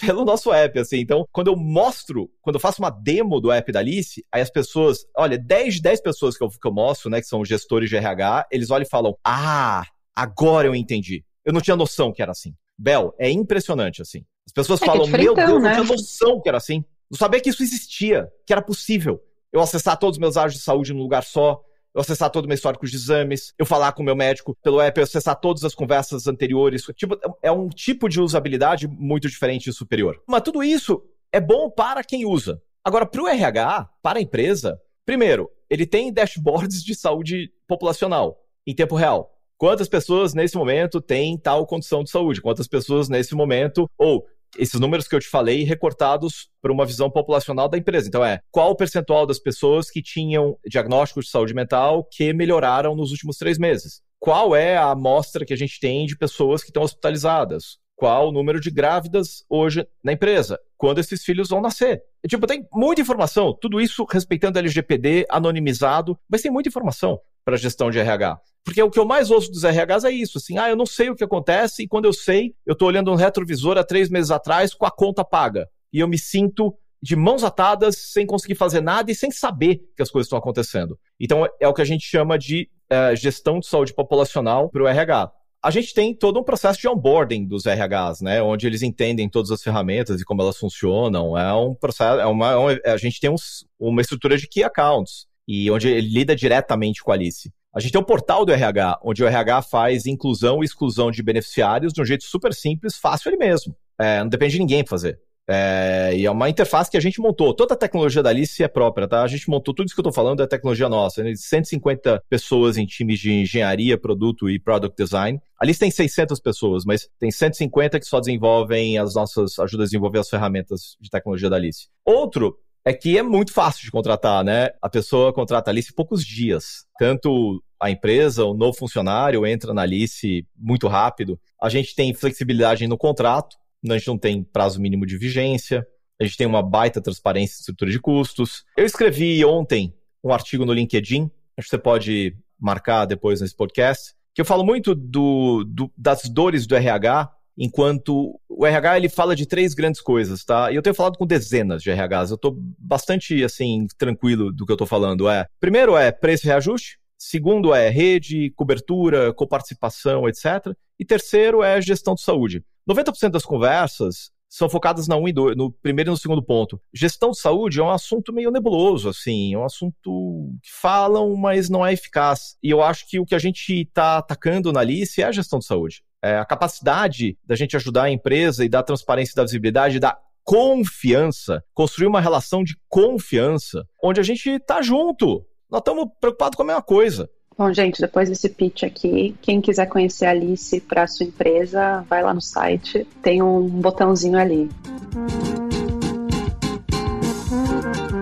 pelo 0.00 0.24
nosso 0.24 0.52
app, 0.52 0.80
assim. 0.80 0.98
Então, 0.98 1.24
quando 1.30 1.46
eu 1.46 1.56
mostro, 1.56 2.28
quando 2.42 2.56
eu 2.56 2.60
faço 2.60 2.82
uma 2.82 2.90
demo 2.90 3.40
do 3.40 3.52
app 3.52 3.70
da 3.70 3.78
Alice, 3.78 4.26
aí 4.32 4.42
as 4.42 4.50
pessoas, 4.50 5.06
olha, 5.16 5.38
10 5.38 5.74
de 5.74 5.82
10 5.82 6.00
pessoas 6.00 6.36
que 6.36 6.42
eu, 6.42 6.48
que 6.48 6.66
eu 6.66 6.72
mostro, 6.72 7.08
né, 7.08 7.20
que 7.20 7.28
são 7.28 7.44
gestores 7.44 7.88
de 7.88 7.96
RH, 7.96 8.48
eles 8.50 8.68
olham 8.72 8.82
e 8.82 8.90
falam: 8.90 9.16
Ah, 9.24 9.84
agora 10.14 10.66
eu 10.66 10.74
entendi. 10.74 11.24
Eu 11.44 11.52
não 11.52 11.60
tinha 11.60 11.76
noção 11.76 12.12
que 12.12 12.20
era 12.20 12.32
assim. 12.32 12.52
Bel, 12.76 13.14
é 13.16 13.30
impressionante, 13.30 14.02
assim. 14.02 14.24
As 14.44 14.52
pessoas 14.52 14.82
é 14.82 14.86
falam: 14.86 15.06
é 15.06 15.18
Meu 15.18 15.34
Deus, 15.36 15.48
né? 15.48 15.54
eu 15.54 15.60
não 15.60 15.70
tinha 15.70 15.84
noção 15.84 16.40
que 16.40 16.48
era 16.48 16.58
assim. 16.58 16.84
Não 17.08 17.16
sabia 17.16 17.40
que 17.40 17.48
isso 17.48 17.62
existia, 17.62 18.28
que 18.44 18.52
era 18.52 18.60
possível. 18.60 19.22
Eu 19.52 19.60
acessar 19.60 19.96
todos 19.96 20.16
os 20.16 20.20
meus 20.20 20.36
áreas 20.36 20.54
de 20.54 20.60
saúde 20.60 20.92
num 20.92 21.00
lugar 21.00 21.22
só, 21.22 21.62
eu 21.98 22.02
acessar 22.02 22.30
todo 22.30 22.44
o 22.44 22.48
meu 22.48 22.54
histórico 22.54 22.86
de 22.86 22.94
exames, 22.94 23.52
eu 23.58 23.66
falar 23.66 23.90
com 23.90 24.02
o 24.02 24.04
meu 24.04 24.14
médico 24.14 24.56
pelo 24.62 24.80
app, 24.80 24.96
eu 24.96 25.02
acessar 25.02 25.34
todas 25.34 25.64
as 25.64 25.74
conversas 25.74 26.28
anteriores. 26.28 26.84
Tipo, 26.94 27.18
é 27.42 27.50
um 27.50 27.68
tipo 27.68 28.08
de 28.08 28.20
usabilidade 28.20 28.86
muito 28.86 29.28
diferente 29.28 29.68
e 29.68 29.72
superior. 29.72 30.22
Mas 30.24 30.42
tudo 30.42 30.62
isso 30.62 31.02
é 31.32 31.40
bom 31.40 31.68
para 31.68 32.04
quem 32.04 32.24
usa. 32.24 32.62
Agora, 32.84 33.04
para 33.04 33.20
o 33.20 33.26
RH, 33.26 33.90
para 34.00 34.20
a 34.20 34.22
empresa, 34.22 34.80
primeiro, 35.04 35.50
ele 35.68 35.84
tem 35.84 36.12
dashboards 36.12 36.84
de 36.84 36.94
saúde 36.94 37.52
populacional 37.66 38.38
em 38.64 38.72
tempo 38.72 38.94
real. 38.94 39.34
Quantas 39.56 39.88
pessoas 39.88 40.34
nesse 40.34 40.56
momento 40.56 41.00
têm 41.00 41.36
tal 41.36 41.66
condição 41.66 42.04
de 42.04 42.10
saúde? 42.10 42.40
Quantas 42.40 42.68
pessoas 42.68 43.08
nesse 43.08 43.34
momento, 43.34 43.90
ou 43.98 44.24
esses 44.58 44.78
números 44.78 45.06
que 45.06 45.14
eu 45.14 45.20
te 45.20 45.28
falei 45.28 45.62
recortados 45.62 46.48
para 46.60 46.72
uma 46.72 46.84
visão 46.84 47.10
populacional 47.10 47.68
da 47.68 47.78
empresa. 47.78 48.08
Então 48.08 48.24
é 48.24 48.40
qual 48.50 48.70
o 48.70 48.76
percentual 48.76 49.26
das 49.26 49.38
pessoas 49.38 49.90
que 49.90 50.02
tinham 50.02 50.58
diagnóstico 50.66 51.20
de 51.20 51.30
saúde 51.30 51.54
mental 51.54 52.06
que 52.10 52.32
melhoraram 52.32 52.94
nos 52.94 53.10
últimos 53.10 53.36
três 53.36 53.58
meses? 53.58 54.02
Qual 54.18 54.54
é 54.54 54.76
a 54.76 54.90
amostra 54.90 55.44
que 55.44 55.54
a 55.54 55.56
gente 55.56 55.78
tem 55.78 56.04
de 56.04 56.16
pessoas 56.16 56.62
que 56.62 56.70
estão 56.70 56.82
hospitalizadas? 56.82 57.78
Qual 57.94 58.28
o 58.28 58.32
número 58.32 58.60
de 58.60 58.70
grávidas 58.70 59.44
hoje 59.48 59.86
na 60.04 60.12
empresa? 60.12 60.58
Quando 60.76 60.98
esses 60.98 61.24
filhos 61.24 61.48
vão 61.48 61.60
nascer? 61.60 62.02
Tipo, 62.28 62.46
tem 62.46 62.66
muita 62.72 63.00
informação, 63.00 63.56
tudo 63.60 63.80
isso 63.80 64.06
respeitando 64.08 64.58
LGPD, 64.58 65.26
anonimizado, 65.28 66.18
mas 66.28 66.42
tem 66.42 66.50
muita 66.50 66.68
informação 66.68 67.20
para 67.44 67.54
a 67.54 67.58
gestão 67.58 67.90
de 67.90 67.98
RH. 67.98 68.40
Porque 68.64 68.82
o 68.82 68.90
que 68.90 68.98
eu 68.98 69.06
mais 69.06 69.30
ouço 69.30 69.50
dos 69.50 69.62
RHs 69.64 70.04
é 70.04 70.10
isso, 70.10 70.38
assim, 70.38 70.58
ah, 70.58 70.68
eu 70.68 70.76
não 70.76 70.84
sei 70.84 71.08
o 71.10 71.16
que 71.16 71.24
acontece, 71.24 71.82
e 71.82 71.88
quando 71.88 72.04
eu 72.04 72.12
sei, 72.12 72.54
eu 72.66 72.74
estou 72.74 72.88
olhando 72.88 73.10
um 73.10 73.14
retrovisor 73.14 73.78
há 73.78 73.84
três 73.84 74.10
meses 74.10 74.30
atrás 74.30 74.74
com 74.74 74.84
a 74.84 74.90
conta 74.90 75.24
paga. 75.24 75.66
E 75.92 76.00
eu 76.00 76.08
me 76.08 76.18
sinto 76.18 76.76
de 77.02 77.16
mãos 77.16 77.44
atadas, 77.44 77.96
sem 77.96 78.26
conseguir 78.26 78.56
fazer 78.56 78.80
nada 78.80 79.10
e 79.10 79.14
sem 79.14 79.30
saber 79.30 79.80
que 79.96 80.02
as 80.02 80.10
coisas 80.10 80.26
estão 80.26 80.38
acontecendo. 80.38 80.98
Então, 81.18 81.46
é 81.60 81.68
o 81.68 81.72
que 81.72 81.82
a 81.82 81.84
gente 81.84 82.04
chama 82.04 82.38
de 82.38 82.68
uh, 82.92 83.14
gestão 83.16 83.60
de 83.60 83.66
saúde 83.66 83.94
populacional 83.94 84.68
para 84.68 84.82
o 84.82 84.88
RH. 84.88 85.32
A 85.62 85.70
gente 85.70 85.92
tem 85.92 86.14
todo 86.14 86.38
um 86.38 86.44
processo 86.44 86.80
de 86.80 86.88
onboarding 86.88 87.46
dos 87.46 87.64
RHs, 87.64 88.20
né? 88.20 88.40
Onde 88.42 88.66
eles 88.66 88.82
entendem 88.82 89.28
todas 89.28 89.50
as 89.50 89.62
ferramentas 89.62 90.20
e 90.20 90.24
como 90.24 90.40
elas 90.40 90.56
funcionam. 90.56 91.36
É 91.36 91.52
um 91.52 91.74
processo, 91.74 92.20
é 92.20 92.26
uma, 92.26 92.72
é 92.84 92.90
a 92.90 92.96
gente 92.96 93.18
tem 93.18 93.28
uns, 93.28 93.66
uma 93.78 94.00
estrutura 94.00 94.36
de 94.36 94.46
key 94.46 94.62
accounts 94.62 95.26
e 95.48 95.68
onde 95.70 95.88
ele 95.88 96.08
lida 96.08 96.36
diretamente 96.36 97.02
com 97.02 97.10
a 97.10 97.14
Alice. 97.14 97.52
A 97.74 97.80
gente 97.80 97.92
tem 97.92 98.00
o 98.00 98.04
portal 98.04 98.44
do 98.44 98.52
RH, 98.52 99.00
onde 99.02 99.22
o 99.22 99.26
RH 99.26 99.62
faz 99.62 100.06
inclusão 100.06 100.62
e 100.62 100.64
exclusão 100.64 101.10
de 101.10 101.22
beneficiários 101.22 101.92
de 101.92 102.00
um 102.00 102.04
jeito 102.04 102.24
super 102.24 102.54
simples, 102.54 102.96
fácil 102.96 103.28
ele 103.28 103.36
mesmo. 103.36 103.76
É, 103.98 104.20
não 104.20 104.28
depende 104.28 104.52
de 104.52 104.58
ninguém 104.60 104.86
fazer. 104.86 105.20
É, 105.50 106.12
e 106.14 106.26
é 106.26 106.30
uma 106.30 106.50
interface 106.50 106.90
que 106.90 106.96
a 106.96 107.00
gente 107.00 107.20
montou. 107.22 107.54
Toda 107.54 107.72
a 107.72 107.76
tecnologia 107.76 108.22
da 108.22 108.28
Alice 108.28 108.62
é 108.62 108.68
própria, 108.68 109.08
tá? 109.08 109.22
A 109.22 109.26
gente 109.26 109.48
montou 109.48 109.72
tudo 109.72 109.86
isso 109.86 109.94
que 109.94 110.00
eu 110.00 110.02
estou 110.02 110.12
falando 110.12 110.42
é 110.42 110.46
tecnologia 110.46 110.90
nossa. 110.90 111.22
Né? 111.22 111.34
150 111.34 112.22
pessoas 112.28 112.76
em 112.76 112.84
times 112.84 113.18
de 113.18 113.32
engenharia, 113.32 113.96
produto 113.96 114.50
e 114.50 114.58
product 114.58 114.94
design. 115.02 115.40
A 115.58 115.64
Alice 115.64 115.80
tem 115.80 115.90
600 115.90 116.38
pessoas, 116.38 116.84
mas 116.84 117.08
tem 117.18 117.30
150 117.30 117.98
que 117.98 118.04
só 118.04 118.20
desenvolvem 118.20 118.98
as 118.98 119.14
nossas, 119.14 119.58
ajudam 119.58 119.84
a 119.84 119.86
desenvolver 119.86 120.18
as 120.18 120.28
ferramentas 120.28 120.96
de 121.00 121.08
tecnologia 121.08 121.48
da 121.48 121.56
Alice. 121.56 121.88
Outro 122.04 122.58
é 122.88 122.92
que 122.92 123.18
é 123.18 123.22
muito 123.22 123.52
fácil 123.52 123.84
de 123.84 123.90
contratar, 123.90 124.44
né? 124.44 124.70
A 124.80 124.88
pessoa 124.88 125.32
contrata 125.32 125.70
a 125.70 125.72
Alice 125.72 125.90
em 125.90 125.94
poucos 125.94 126.24
dias. 126.24 126.86
Tanto 126.98 127.62
a 127.80 127.90
empresa, 127.90 128.44
o 128.44 128.54
novo 128.54 128.76
funcionário 128.76 129.46
entra 129.46 129.74
na 129.74 129.82
Alice 129.82 130.46
muito 130.56 130.88
rápido. 130.88 131.38
A 131.62 131.68
gente 131.68 131.94
tem 131.94 132.14
flexibilidade 132.14 132.86
no 132.86 132.98
contrato, 132.98 133.56
a 133.88 133.92
gente 133.96 134.08
não 134.08 134.18
tem 134.18 134.42
prazo 134.42 134.80
mínimo 134.80 135.06
de 135.06 135.16
vigência, 135.16 135.86
a 136.20 136.24
gente 136.24 136.36
tem 136.36 136.46
uma 136.46 136.62
baita 136.62 137.00
transparência 137.00 137.56
em 137.56 137.60
estrutura 137.60 137.90
de 137.90 138.00
custos. 138.00 138.64
Eu 138.76 138.84
escrevi 138.84 139.44
ontem 139.44 139.94
um 140.24 140.32
artigo 140.32 140.64
no 140.64 140.72
LinkedIn 140.72 141.30
acho 141.58 141.66
que 141.66 141.70
você 141.70 141.78
pode 141.78 142.36
marcar 142.58 143.04
depois 143.04 143.40
nesse 143.40 143.56
podcast, 143.56 144.14
que 144.32 144.40
eu 144.40 144.44
falo 144.44 144.64
muito 144.64 144.94
do, 144.94 145.64
do, 145.64 145.90
das 145.96 146.22
dores 146.22 146.66
do 146.66 146.76
RH, 146.76 147.30
enquanto 147.58 148.38
o 148.48 148.64
RH 148.64 148.96
ele 148.96 149.08
fala 149.08 149.34
de 149.34 149.44
três 149.44 149.74
grandes 149.74 150.00
coisas, 150.00 150.44
tá? 150.44 150.70
E 150.70 150.76
eu 150.76 150.82
tenho 150.82 150.94
falado 150.94 151.18
com 151.18 151.26
dezenas 151.26 151.82
de 151.82 151.90
RHs, 151.90 152.30
eu 152.30 152.36
estou 152.36 152.56
bastante 152.78 153.42
assim 153.42 153.86
tranquilo 153.98 154.52
do 154.52 154.64
que 154.64 154.70
eu 154.70 154.74
estou 154.74 154.86
falando. 154.86 155.28
É, 155.28 155.46
primeiro 155.58 155.96
é 155.96 156.12
preço 156.12 156.46
e 156.46 156.48
reajuste, 156.48 156.98
segundo 157.18 157.74
é 157.74 157.90
rede, 157.90 158.52
cobertura, 158.54 159.32
coparticipação, 159.34 160.28
etc. 160.28 160.72
E 160.98 161.04
terceiro 161.04 161.62
é 161.62 161.82
gestão 161.82 162.14
de 162.14 162.22
saúde. 162.22 162.64
90% 162.88 163.30
das 163.30 163.44
conversas 163.44 164.30
são 164.48 164.68
focadas 164.68 165.06
na 165.06 165.16
1 165.16 165.28
e 165.28 165.32
2, 165.32 165.56
no 165.56 165.70
primeiro 165.70 166.10
e 166.10 166.12
no 166.12 166.16
segundo 166.16 166.42
ponto. 166.42 166.80
Gestão 166.94 167.32
de 167.32 167.38
saúde 167.38 167.80
é 167.80 167.82
um 167.82 167.90
assunto 167.90 168.32
meio 168.32 168.50
nebuloso, 168.50 169.08
assim, 169.08 169.52
é 169.52 169.58
um 169.58 169.64
assunto 169.64 170.54
que 170.62 170.70
falam, 170.72 171.36
mas 171.36 171.68
não 171.68 171.84
é 171.84 171.92
eficaz. 171.92 172.56
E 172.62 172.70
eu 172.70 172.82
acho 172.82 173.06
que 173.06 173.20
o 173.20 173.26
que 173.26 173.34
a 173.34 173.38
gente 173.38 173.82
está 173.82 174.16
atacando 174.18 174.72
na 174.72 174.80
Alice 174.80 175.20
é 175.20 175.26
a 175.26 175.32
gestão 175.32 175.58
de 175.58 175.66
saúde. 175.66 176.02
É 176.22 176.36
a 176.36 176.44
capacidade 176.44 177.38
da 177.46 177.54
gente 177.54 177.76
ajudar 177.76 178.04
a 178.04 178.10
empresa 178.10 178.64
e 178.64 178.68
dar 178.68 178.82
transparência 178.82 179.32
e 179.32 179.36
da 179.36 179.44
visibilidade, 179.44 180.00
da 180.00 180.18
confiança, 180.44 181.62
construir 181.72 182.08
uma 182.08 182.20
relação 182.20 182.64
de 182.64 182.76
confiança, 182.88 183.84
onde 184.02 184.18
a 184.18 184.22
gente 184.22 184.48
está 184.48 184.82
junto. 184.82 185.44
Nós 185.70 185.80
estamos 185.80 186.06
preocupados 186.20 186.56
com 186.56 186.62
a 186.62 186.66
mesma 186.66 186.82
coisa. 186.82 187.30
Bom, 187.56 187.72
gente, 187.72 188.00
depois 188.00 188.28
desse 188.28 188.48
pitch 188.48 188.84
aqui, 188.84 189.36
quem 189.42 189.60
quiser 189.60 189.86
conhecer 189.86 190.26
a 190.26 190.30
Alice 190.30 190.80
para 190.80 191.06
sua 191.06 191.26
empresa, 191.26 192.04
vai 192.08 192.22
lá 192.22 192.32
no 192.32 192.40
site, 192.40 193.06
tem 193.22 193.42
um 193.42 193.68
botãozinho 193.68 194.38
ali. 194.38 194.68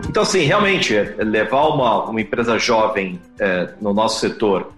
Então, 0.09 0.25
sim, 0.25 0.41
realmente, 0.41 0.95
levar 1.19 1.69
uma, 1.69 2.05
uma 2.05 2.21
empresa 2.21 2.59
jovem 2.59 3.21
é, 3.39 3.75
no 3.81 3.93
nosso 3.93 4.21
setor 4.21 4.73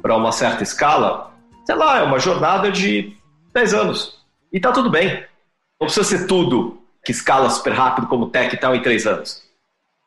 para 0.00 0.16
uma 0.16 0.32
certa 0.32 0.62
escala, 0.62 1.29
sei 1.70 1.78
lá, 1.78 1.98
é 2.00 2.02
uma 2.02 2.18
jornada 2.18 2.68
de 2.68 3.12
10 3.54 3.74
anos. 3.74 4.18
E 4.52 4.58
tá 4.58 4.72
tudo 4.72 4.90
bem. 4.90 5.22
Não 5.80 5.86
precisa 5.86 6.02
ser 6.02 6.26
tudo 6.26 6.82
que 7.04 7.12
escala 7.12 7.48
super 7.48 7.72
rápido 7.72 8.08
como 8.08 8.28
tech 8.28 8.52
e 8.52 8.58
tal 8.58 8.74
em 8.74 8.82
3 8.82 9.06
anos. 9.06 9.40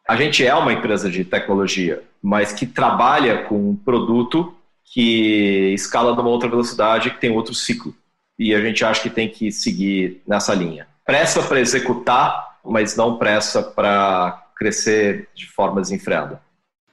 A 0.06 0.18
gente 0.18 0.46
é 0.46 0.54
uma 0.54 0.74
empresa 0.74 1.10
de 1.10 1.24
tecnologia, 1.24 2.04
mas 2.22 2.52
que 2.52 2.66
trabalha 2.66 3.44
com 3.44 3.70
um 3.70 3.76
produto 3.78 4.54
que 4.84 5.72
escala 5.74 6.14
numa 6.14 6.28
outra 6.28 6.50
velocidade, 6.50 7.12
que 7.12 7.22
tem 7.22 7.32
outro 7.32 7.54
ciclo. 7.54 7.96
E 8.38 8.54
a 8.54 8.60
gente 8.60 8.84
acha 8.84 9.02
que 9.02 9.10
tem 9.10 9.30
que 9.30 9.50
seguir 9.50 10.22
nessa 10.28 10.54
linha. 10.54 10.86
Pressa 11.06 11.42
para 11.42 11.62
executar, 11.62 12.58
mas 12.66 12.98
não 12.98 13.18
pressa 13.18 13.64
para 13.64 14.48
crescer 14.58 15.30
de 15.34 15.48
forma 15.48 15.80
desenfreada. 15.80 16.42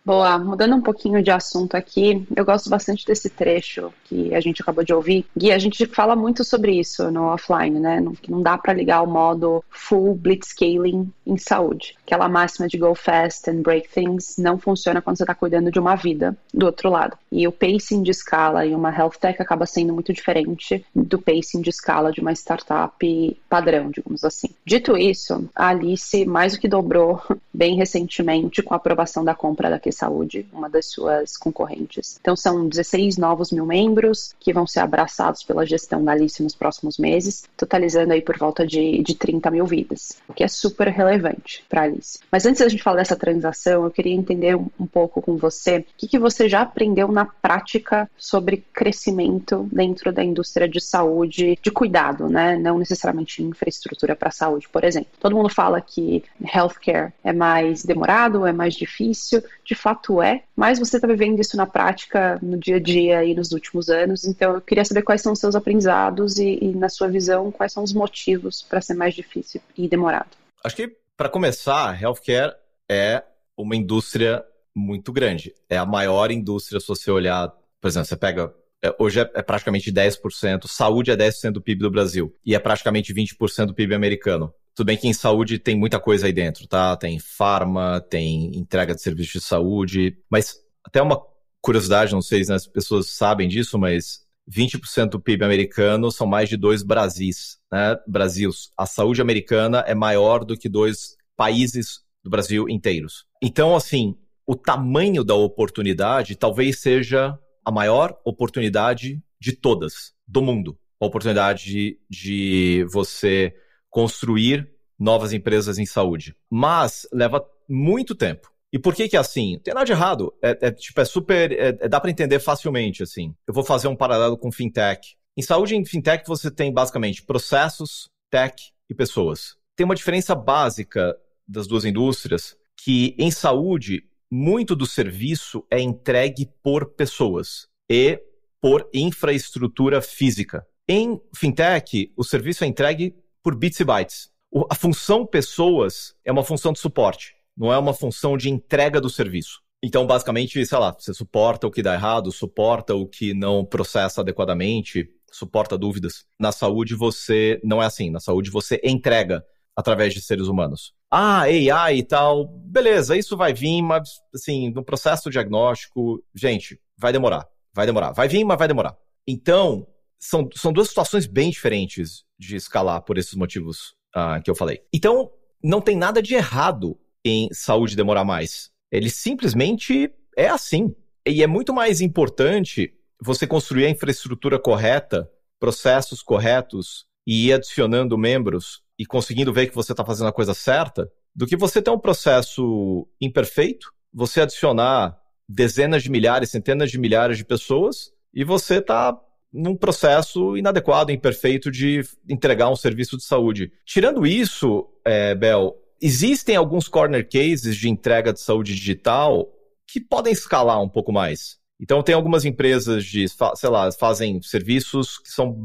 Boa, 0.04 0.38
mudando 0.38 0.74
um 0.74 0.80
pouquinho 0.80 1.22
de 1.22 1.30
assunto 1.30 1.74
aqui, 1.76 2.26
eu 2.34 2.44
gosto 2.44 2.70
bastante 2.70 3.04
desse 3.06 3.28
trecho 3.28 3.92
que 4.04 4.34
a 4.34 4.40
gente 4.40 4.62
acabou 4.62 4.82
de 4.82 4.94
ouvir. 4.94 5.26
Gui, 5.36 5.52
a 5.52 5.58
gente 5.58 5.84
fala 5.86 6.16
muito 6.16 6.42
sobre 6.42 6.72
isso 6.72 7.10
no 7.10 7.24
offline, 7.24 7.78
né? 7.78 8.02
Que 8.20 8.30
não 8.30 8.42
dá 8.42 8.56
para 8.56 8.72
ligar 8.72 9.02
o 9.02 9.06
modo 9.06 9.62
full 9.68 10.14
blitzscaling 10.14 11.12
em 11.26 11.36
saúde. 11.36 11.96
Aquela 12.04 12.28
máxima 12.28 12.66
de 12.66 12.78
go 12.78 12.94
fast 12.94 13.48
and 13.50 13.62
break 13.62 13.88
things 13.90 14.36
não 14.38 14.58
funciona 14.58 15.02
quando 15.02 15.18
você 15.18 15.22
está 15.22 15.34
cuidando 15.34 15.70
de 15.70 15.78
uma 15.78 15.94
vida 15.94 16.36
do 16.52 16.66
outro 16.66 16.88
lado. 16.88 17.16
E 17.30 17.46
o 17.46 17.52
pacing 17.52 18.02
de 18.02 18.10
escala 18.10 18.66
em 18.66 18.74
uma 18.74 18.94
health 18.94 19.18
tech 19.20 19.40
acaba 19.40 19.66
sendo 19.66 19.92
muito 19.92 20.12
diferente 20.12 20.84
do 20.94 21.20
pacing 21.20 21.60
de 21.60 21.70
escala 21.70 22.10
de 22.10 22.20
uma 22.20 22.32
startup 22.32 23.40
padrão, 23.48 23.90
digamos 23.90 24.24
assim. 24.24 24.48
Dito 24.64 24.96
isso, 24.96 25.48
a 25.54 25.68
Alice 25.68 26.24
mais 26.24 26.54
do 26.54 26.60
que 26.60 26.68
dobrou 26.68 27.22
bem 27.52 27.76
recentemente 27.76 28.62
com 28.62 28.74
a 28.74 28.78
aprovação 28.78 29.24
da 29.24 29.34
compra 29.34 29.70
da 29.70 29.78
Saúde, 29.92 30.46
uma 30.52 30.68
das 30.68 30.86
suas 30.86 31.36
concorrentes. 31.36 32.18
Então 32.20 32.36
são 32.36 32.68
16 32.68 33.16
novos 33.16 33.50
mil 33.52 33.66
membros 33.66 34.34
que 34.38 34.52
vão 34.52 34.66
ser 34.66 34.80
abraçados 34.80 35.42
pela 35.42 35.66
gestão 35.66 36.04
da 36.04 36.12
Alice 36.12 36.42
nos 36.42 36.54
próximos 36.54 36.98
meses, 36.98 37.44
totalizando 37.56 38.12
aí 38.12 38.22
por 38.22 38.38
volta 38.38 38.66
de, 38.66 39.02
de 39.02 39.14
30 39.14 39.50
mil 39.50 39.66
vidas, 39.66 40.18
o 40.28 40.32
que 40.32 40.44
é 40.44 40.48
super 40.48 40.88
relevante 40.88 41.64
para 41.68 41.82
a 41.82 41.84
Alice. 41.84 42.18
Mas 42.30 42.46
antes 42.46 42.60
da 42.60 42.68
gente 42.68 42.82
falar 42.82 42.96
dessa 42.98 43.16
transação, 43.16 43.84
eu 43.84 43.90
queria 43.90 44.14
entender 44.14 44.56
um, 44.56 44.68
um 44.78 44.86
pouco 44.86 45.20
com 45.20 45.36
você 45.36 45.78
o 45.78 45.84
que, 45.96 46.08
que 46.08 46.18
você 46.18 46.48
já 46.48 46.62
aprendeu 46.62 47.08
na 47.08 47.24
prática 47.24 48.08
sobre 48.16 48.64
crescimento 48.72 49.68
dentro 49.72 50.12
da 50.12 50.22
indústria 50.22 50.68
de 50.68 50.80
saúde, 50.80 51.58
de 51.60 51.70
cuidado, 51.70 52.28
né? 52.28 52.56
Não 52.56 52.78
necessariamente 52.78 53.42
infraestrutura 53.42 54.16
para 54.16 54.30
saúde, 54.30 54.68
por 54.68 54.84
exemplo. 54.84 55.10
Todo 55.18 55.36
mundo 55.36 55.48
fala 55.48 55.80
que 55.80 56.22
healthcare 56.54 57.12
é 57.24 57.32
mais 57.32 57.84
demorado, 57.84 58.46
é 58.46 58.52
mais 58.52 58.74
difícil. 58.74 59.42
De 59.64 59.74
fato 59.80 60.22
é, 60.22 60.42
mas 60.54 60.78
você 60.78 60.96
está 60.96 61.06
vivendo 61.06 61.40
isso 61.40 61.56
na 61.56 61.66
prática, 61.66 62.38
no 62.42 62.58
dia 62.58 62.76
a 62.76 62.80
dia 62.80 63.24
e 63.24 63.34
nos 63.34 63.52
últimos 63.52 63.88
anos. 63.88 64.24
Então, 64.24 64.54
eu 64.54 64.60
queria 64.60 64.84
saber 64.84 65.02
quais 65.02 65.22
são 65.22 65.32
os 65.32 65.38
seus 65.38 65.54
aprendizados 65.54 66.38
e, 66.38 66.58
e 66.60 66.68
na 66.74 66.88
sua 66.88 67.08
visão, 67.08 67.50
quais 67.50 67.72
são 67.72 67.82
os 67.82 67.92
motivos 67.92 68.62
para 68.62 68.80
ser 68.80 68.94
mais 68.94 69.14
difícil 69.14 69.60
e 69.76 69.88
demorado. 69.88 70.30
Acho 70.62 70.76
que, 70.76 70.96
para 71.16 71.28
começar, 71.28 72.00
healthcare 72.00 72.54
é 72.88 73.22
uma 73.56 73.76
indústria 73.76 74.44
muito 74.74 75.12
grande. 75.12 75.54
É 75.68 75.76
a 75.76 75.86
maior 75.86 76.30
indústria, 76.30 76.80
se 76.80 76.86
você 76.86 77.10
olhar, 77.10 77.48
por 77.80 77.88
exemplo, 77.88 78.06
você 78.06 78.16
pega 78.16 78.54
é, 78.82 78.94
hoje 78.98 79.20
é, 79.20 79.30
é, 79.34 79.42
praticamente 79.42 79.92
10%, 79.92 80.66
saúde 80.66 81.10
é 81.10 81.16
10% 81.16 81.52
do 81.52 81.60
PIB 81.60 81.82
do 81.82 81.90
Brasil 81.90 82.34
e 82.44 82.54
é 82.54 82.58
praticamente 82.58 83.12
20% 83.12 83.66
do 83.66 83.74
PIB 83.74 83.94
americano. 83.94 84.52
Tudo 84.74 84.86
bem 84.86 84.96
que 84.96 85.08
em 85.08 85.12
saúde 85.12 85.58
tem 85.58 85.76
muita 85.76 85.98
coisa 86.00 86.26
aí 86.26 86.32
dentro, 86.32 86.66
tá? 86.66 86.96
Tem 86.96 87.18
farma, 87.18 88.00
tem 88.00 88.56
entrega 88.56 88.94
de 88.94 89.02
serviços 89.02 89.42
de 89.42 89.46
saúde, 89.48 90.18
mas 90.30 90.56
até 90.84 91.02
uma 91.02 91.20
curiosidade, 91.60 92.12
não 92.12 92.22
sei 92.22 92.44
se 92.44 92.52
as 92.52 92.66
pessoas 92.66 93.10
sabem 93.10 93.48
disso, 93.48 93.78
mas 93.78 94.24
20% 94.50 95.10
do 95.10 95.20
PIB 95.20 95.44
americano 95.44 96.10
são 96.10 96.26
mais 96.26 96.48
de 96.48 96.56
dois 96.56 96.82
Brasis, 96.82 97.58
né? 97.70 97.96
Brasils. 98.06 98.70
A 98.76 98.86
saúde 98.86 99.20
americana 99.20 99.84
é 99.86 99.94
maior 99.94 100.44
do 100.44 100.56
que 100.56 100.68
dois 100.68 101.16
países 101.36 102.00
do 102.22 102.30
Brasil 102.30 102.68
inteiros. 102.68 103.24
Então, 103.42 103.76
assim, 103.76 104.16
o 104.46 104.56
tamanho 104.56 105.22
da 105.22 105.34
oportunidade 105.34 106.36
talvez 106.36 106.80
seja 106.80 107.38
a 107.64 107.70
maior 107.70 108.18
oportunidade 108.24 109.22
de 109.40 109.52
todas, 109.52 110.12
do 110.26 110.42
mundo. 110.42 110.78
A 111.00 111.06
oportunidade 111.06 111.64
de, 111.64 111.98
de 112.10 112.86
você 112.90 113.54
construir 113.90 114.70
novas 114.98 115.32
empresas 115.32 115.78
em 115.78 115.86
saúde. 115.86 116.36
Mas 116.48 117.06
leva 117.12 117.44
muito 117.68 118.14
tempo. 118.14 118.50
E 118.72 118.78
por 118.78 118.94
que 118.94 119.08
que 119.08 119.16
é 119.16 119.20
assim? 119.20 119.54
Não 119.54 119.60
tem 119.60 119.74
nada 119.74 119.86
de 119.86 119.92
errado. 119.92 120.32
É, 120.40 120.68
é 120.68 120.70
tipo, 120.70 121.00
é 121.00 121.04
super. 121.04 121.52
É, 121.52 121.68
é 121.80 121.88
dá 121.88 122.00
para 122.00 122.10
entender 122.10 122.38
facilmente, 122.38 123.02
assim. 123.02 123.34
Eu 123.46 123.52
vou 123.52 123.64
fazer 123.64 123.88
um 123.88 123.96
paralelo 123.96 124.38
com 124.38 124.52
fintech. 124.52 125.16
Em 125.36 125.42
saúde 125.42 125.74
em 125.74 125.84
fintech 125.84 126.24
você 126.26 126.50
tem 126.50 126.72
basicamente 126.72 127.22
processos, 127.22 128.08
tech 128.30 128.54
e 128.88 128.94
pessoas. 128.94 129.56
Tem 129.74 129.84
uma 129.84 129.94
diferença 129.94 130.34
básica 130.34 131.16
das 131.48 131.66
duas 131.66 131.84
indústrias 131.84 132.56
que 132.76 133.14
em 133.18 133.30
saúde 133.30 134.04
muito 134.30 134.76
do 134.76 134.86
serviço 134.86 135.66
é 135.70 135.80
entregue 135.80 136.48
por 136.62 136.94
pessoas 136.94 137.66
e 137.90 138.20
por 138.60 138.88
infraestrutura 138.94 140.00
física. 140.00 140.66
Em 140.88 141.20
fintech, 141.34 142.12
o 142.16 142.22
serviço 142.22 142.62
é 142.62 142.66
entregue 142.66 143.14
por 143.42 143.54
bits 143.54 143.80
e 143.80 143.84
bytes. 143.84 144.30
A 144.70 144.74
função 144.74 145.24
pessoas 145.26 146.14
é 146.24 146.32
uma 146.32 146.42
função 146.42 146.72
de 146.72 146.80
suporte, 146.80 147.34
não 147.56 147.72
é 147.72 147.78
uma 147.78 147.94
função 147.94 148.36
de 148.36 148.50
entrega 148.50 149.00
do 149.00 149.08
serviço. 149.08 149.60
Então, 149.82 150.06
basicamente, 150.06 150.64
sei 150.66 150.78
lá, 150.78 150.92
você 150.92 151.14
suporta 151.14 151.66
o 151.66 151.70
que 151.70 151.82
dá 151.82 151.94
errado, 151.94 152.30
suporta 152.30 152.94
o 152.94 153.06
que 153.06 153.32
não 153.32 153.64
processa 153.64 154.20
adequadamente, 154.20 155.08
suporta 155.32 155.78
dúvidas. 155.78 156.26
Na 156.38 156.52
saúde, 156.52 156.94
você 156.94 157.58
não 157.64 157.82
é 157.82 157.86
assim. 157.86 158.10
Na 158.10 158.20
saúde, 158.20 158.50
você 158.50 158.78
entrega 158.84 159.42
através 159.74 160.12
de 160.12 160.20
seres 160.20 160.48
humanos. 160.48 160.92
Ah, 161.10 161.42
AI 161.42 161.98
e 161.98 162.02
tal, 162.02 162.46
beleza, 162.46 163.16
isso 163.16 163.36
vai 163.36 163.54
vir, 163.54 163.80
mas, 163.82 164.08
assim, 164.34 164.70
no 164.70 164.84
processo 164.84 165.30
diagnóstico, 165.30 166.22
gente, 166.34 166.78
vai 166.96 167.12
demorar, 167.12 167.48
vai 167.72 167.86
demorar. 167.86 168.12
Vai 168.12 168.28
vir, 168.28 168.44
mas 168.44 168.58
vai 168.58 168.68
demorar. 168.68 168.96
Então, 169.26 169.86
são, 170.18 170.48
são 170.54 170.72
duas 170.72 170.88
situações 170.88 171.26
bem 171.26 171.50
diferentes 171.50 172.24
de 172.40 172.56
escalar 172.56 173.02
por 173.02 173.18
esses 173.18 173.34
motivos 173.34 173.94
uh, 174.16 174.42
que 174.42 174.50
eu 174.50 174.54
falei. 174.54 174.80
Então, 174.92 175.30
não 175.62 175.80
tem 175.80 175.94
nada 175.94 176.22
de 176.22 176.34
errado 176.34 176.98
em 177.22 177.48
saúde 177.52 177.94
demorar 177.94 178.24
mais. 178.24 178.70
Ele 178.90 179.10
simplesmente 179.10 180.10
é 180.36 180.48
assim. 180.48 180.94
E 181.26 181.42
é 181.42 181.46
muito 181.46 181.74
mais 181.74 182.00
importante 182.00 182.94
você 183.22 183.46
construir 183.46 183.84
a 183.84 183.90
infraestrutura 183.90 184.58
correta, 184.58 185.30
processos 185.58 186.22
corretos 186.22 187.04
e 187.26 187.48
ir 187.48 187.52
adicionando 187.52 188.16
membros 188.16 188.82
e 188.98 189.04
conseguindo 189.04 189.52
ver 189.52 189.66
que 189.66 189.74
você 189.74 189.92
está 189.92 190.04
fazendo 190.04 190.28
a 190.28 190.32
coisa 190.32 190.54
certa, 190.54 191.10
do 191.36 191.46
que 191.46 191.56
você 191.56 191.82
ter 191.82 191.90
um 191.90 191.98
processo 191.98 193.06
imperfeito, 193.20 193.92
você 194.12 194.40
adicionar 194.40 195.16
dezenas 195.46 196.02
de 196.02 196.10
milhares, 196.10 196.50
centenas 196.50 196.90
de 196.90 196.98
milhares 196.98 197.36
de 197.36 197.44
pessoas 197.44 198.10
e 198.32 198.44
você 198.44 198.78
está 198.78 199.16
num 199.52 199.76
processo 199.76 200.56
inadequado, 200.56 201.10
imperfeito 201.10 201.70
de 201.70 202.02
entregar 202.28 202.70
um 202.70 202.76
serviço 202.76 203.16
de 203.16 203.24
saúde. 203.24 203.72
Tirando 203.84 204.26
isso, 204.26 204.86
é, 205.04 205.34
Bel, 205.34 205.74
existem 206.00 206.56
alguns 206.56 206.88
corner 206.88 207.28
cases 207.28 207.76
de 207.76 207.88
entrega 207.88 208.32
de 208.32 208.40
saúde 208.40 208.74
digital 208.74 209.48
que 209.86 210.00
podem 210.00 210.32
escalar 210.32 210.80
um 210.80 210.88
pouco 210.88 211.12
mais. 211.12 211.58
Então, 211.80 212.02
tem 212.02 212.14
algumas 212.14 212.44
empresas 212.44 213.04
de, 213.04 213.26
sei 213.28 213.70
lá, 213.70 213.90
fazem 213.90 214.40
serviços 214.42 215.18
que 215.18 215.30
são 215.30 215.56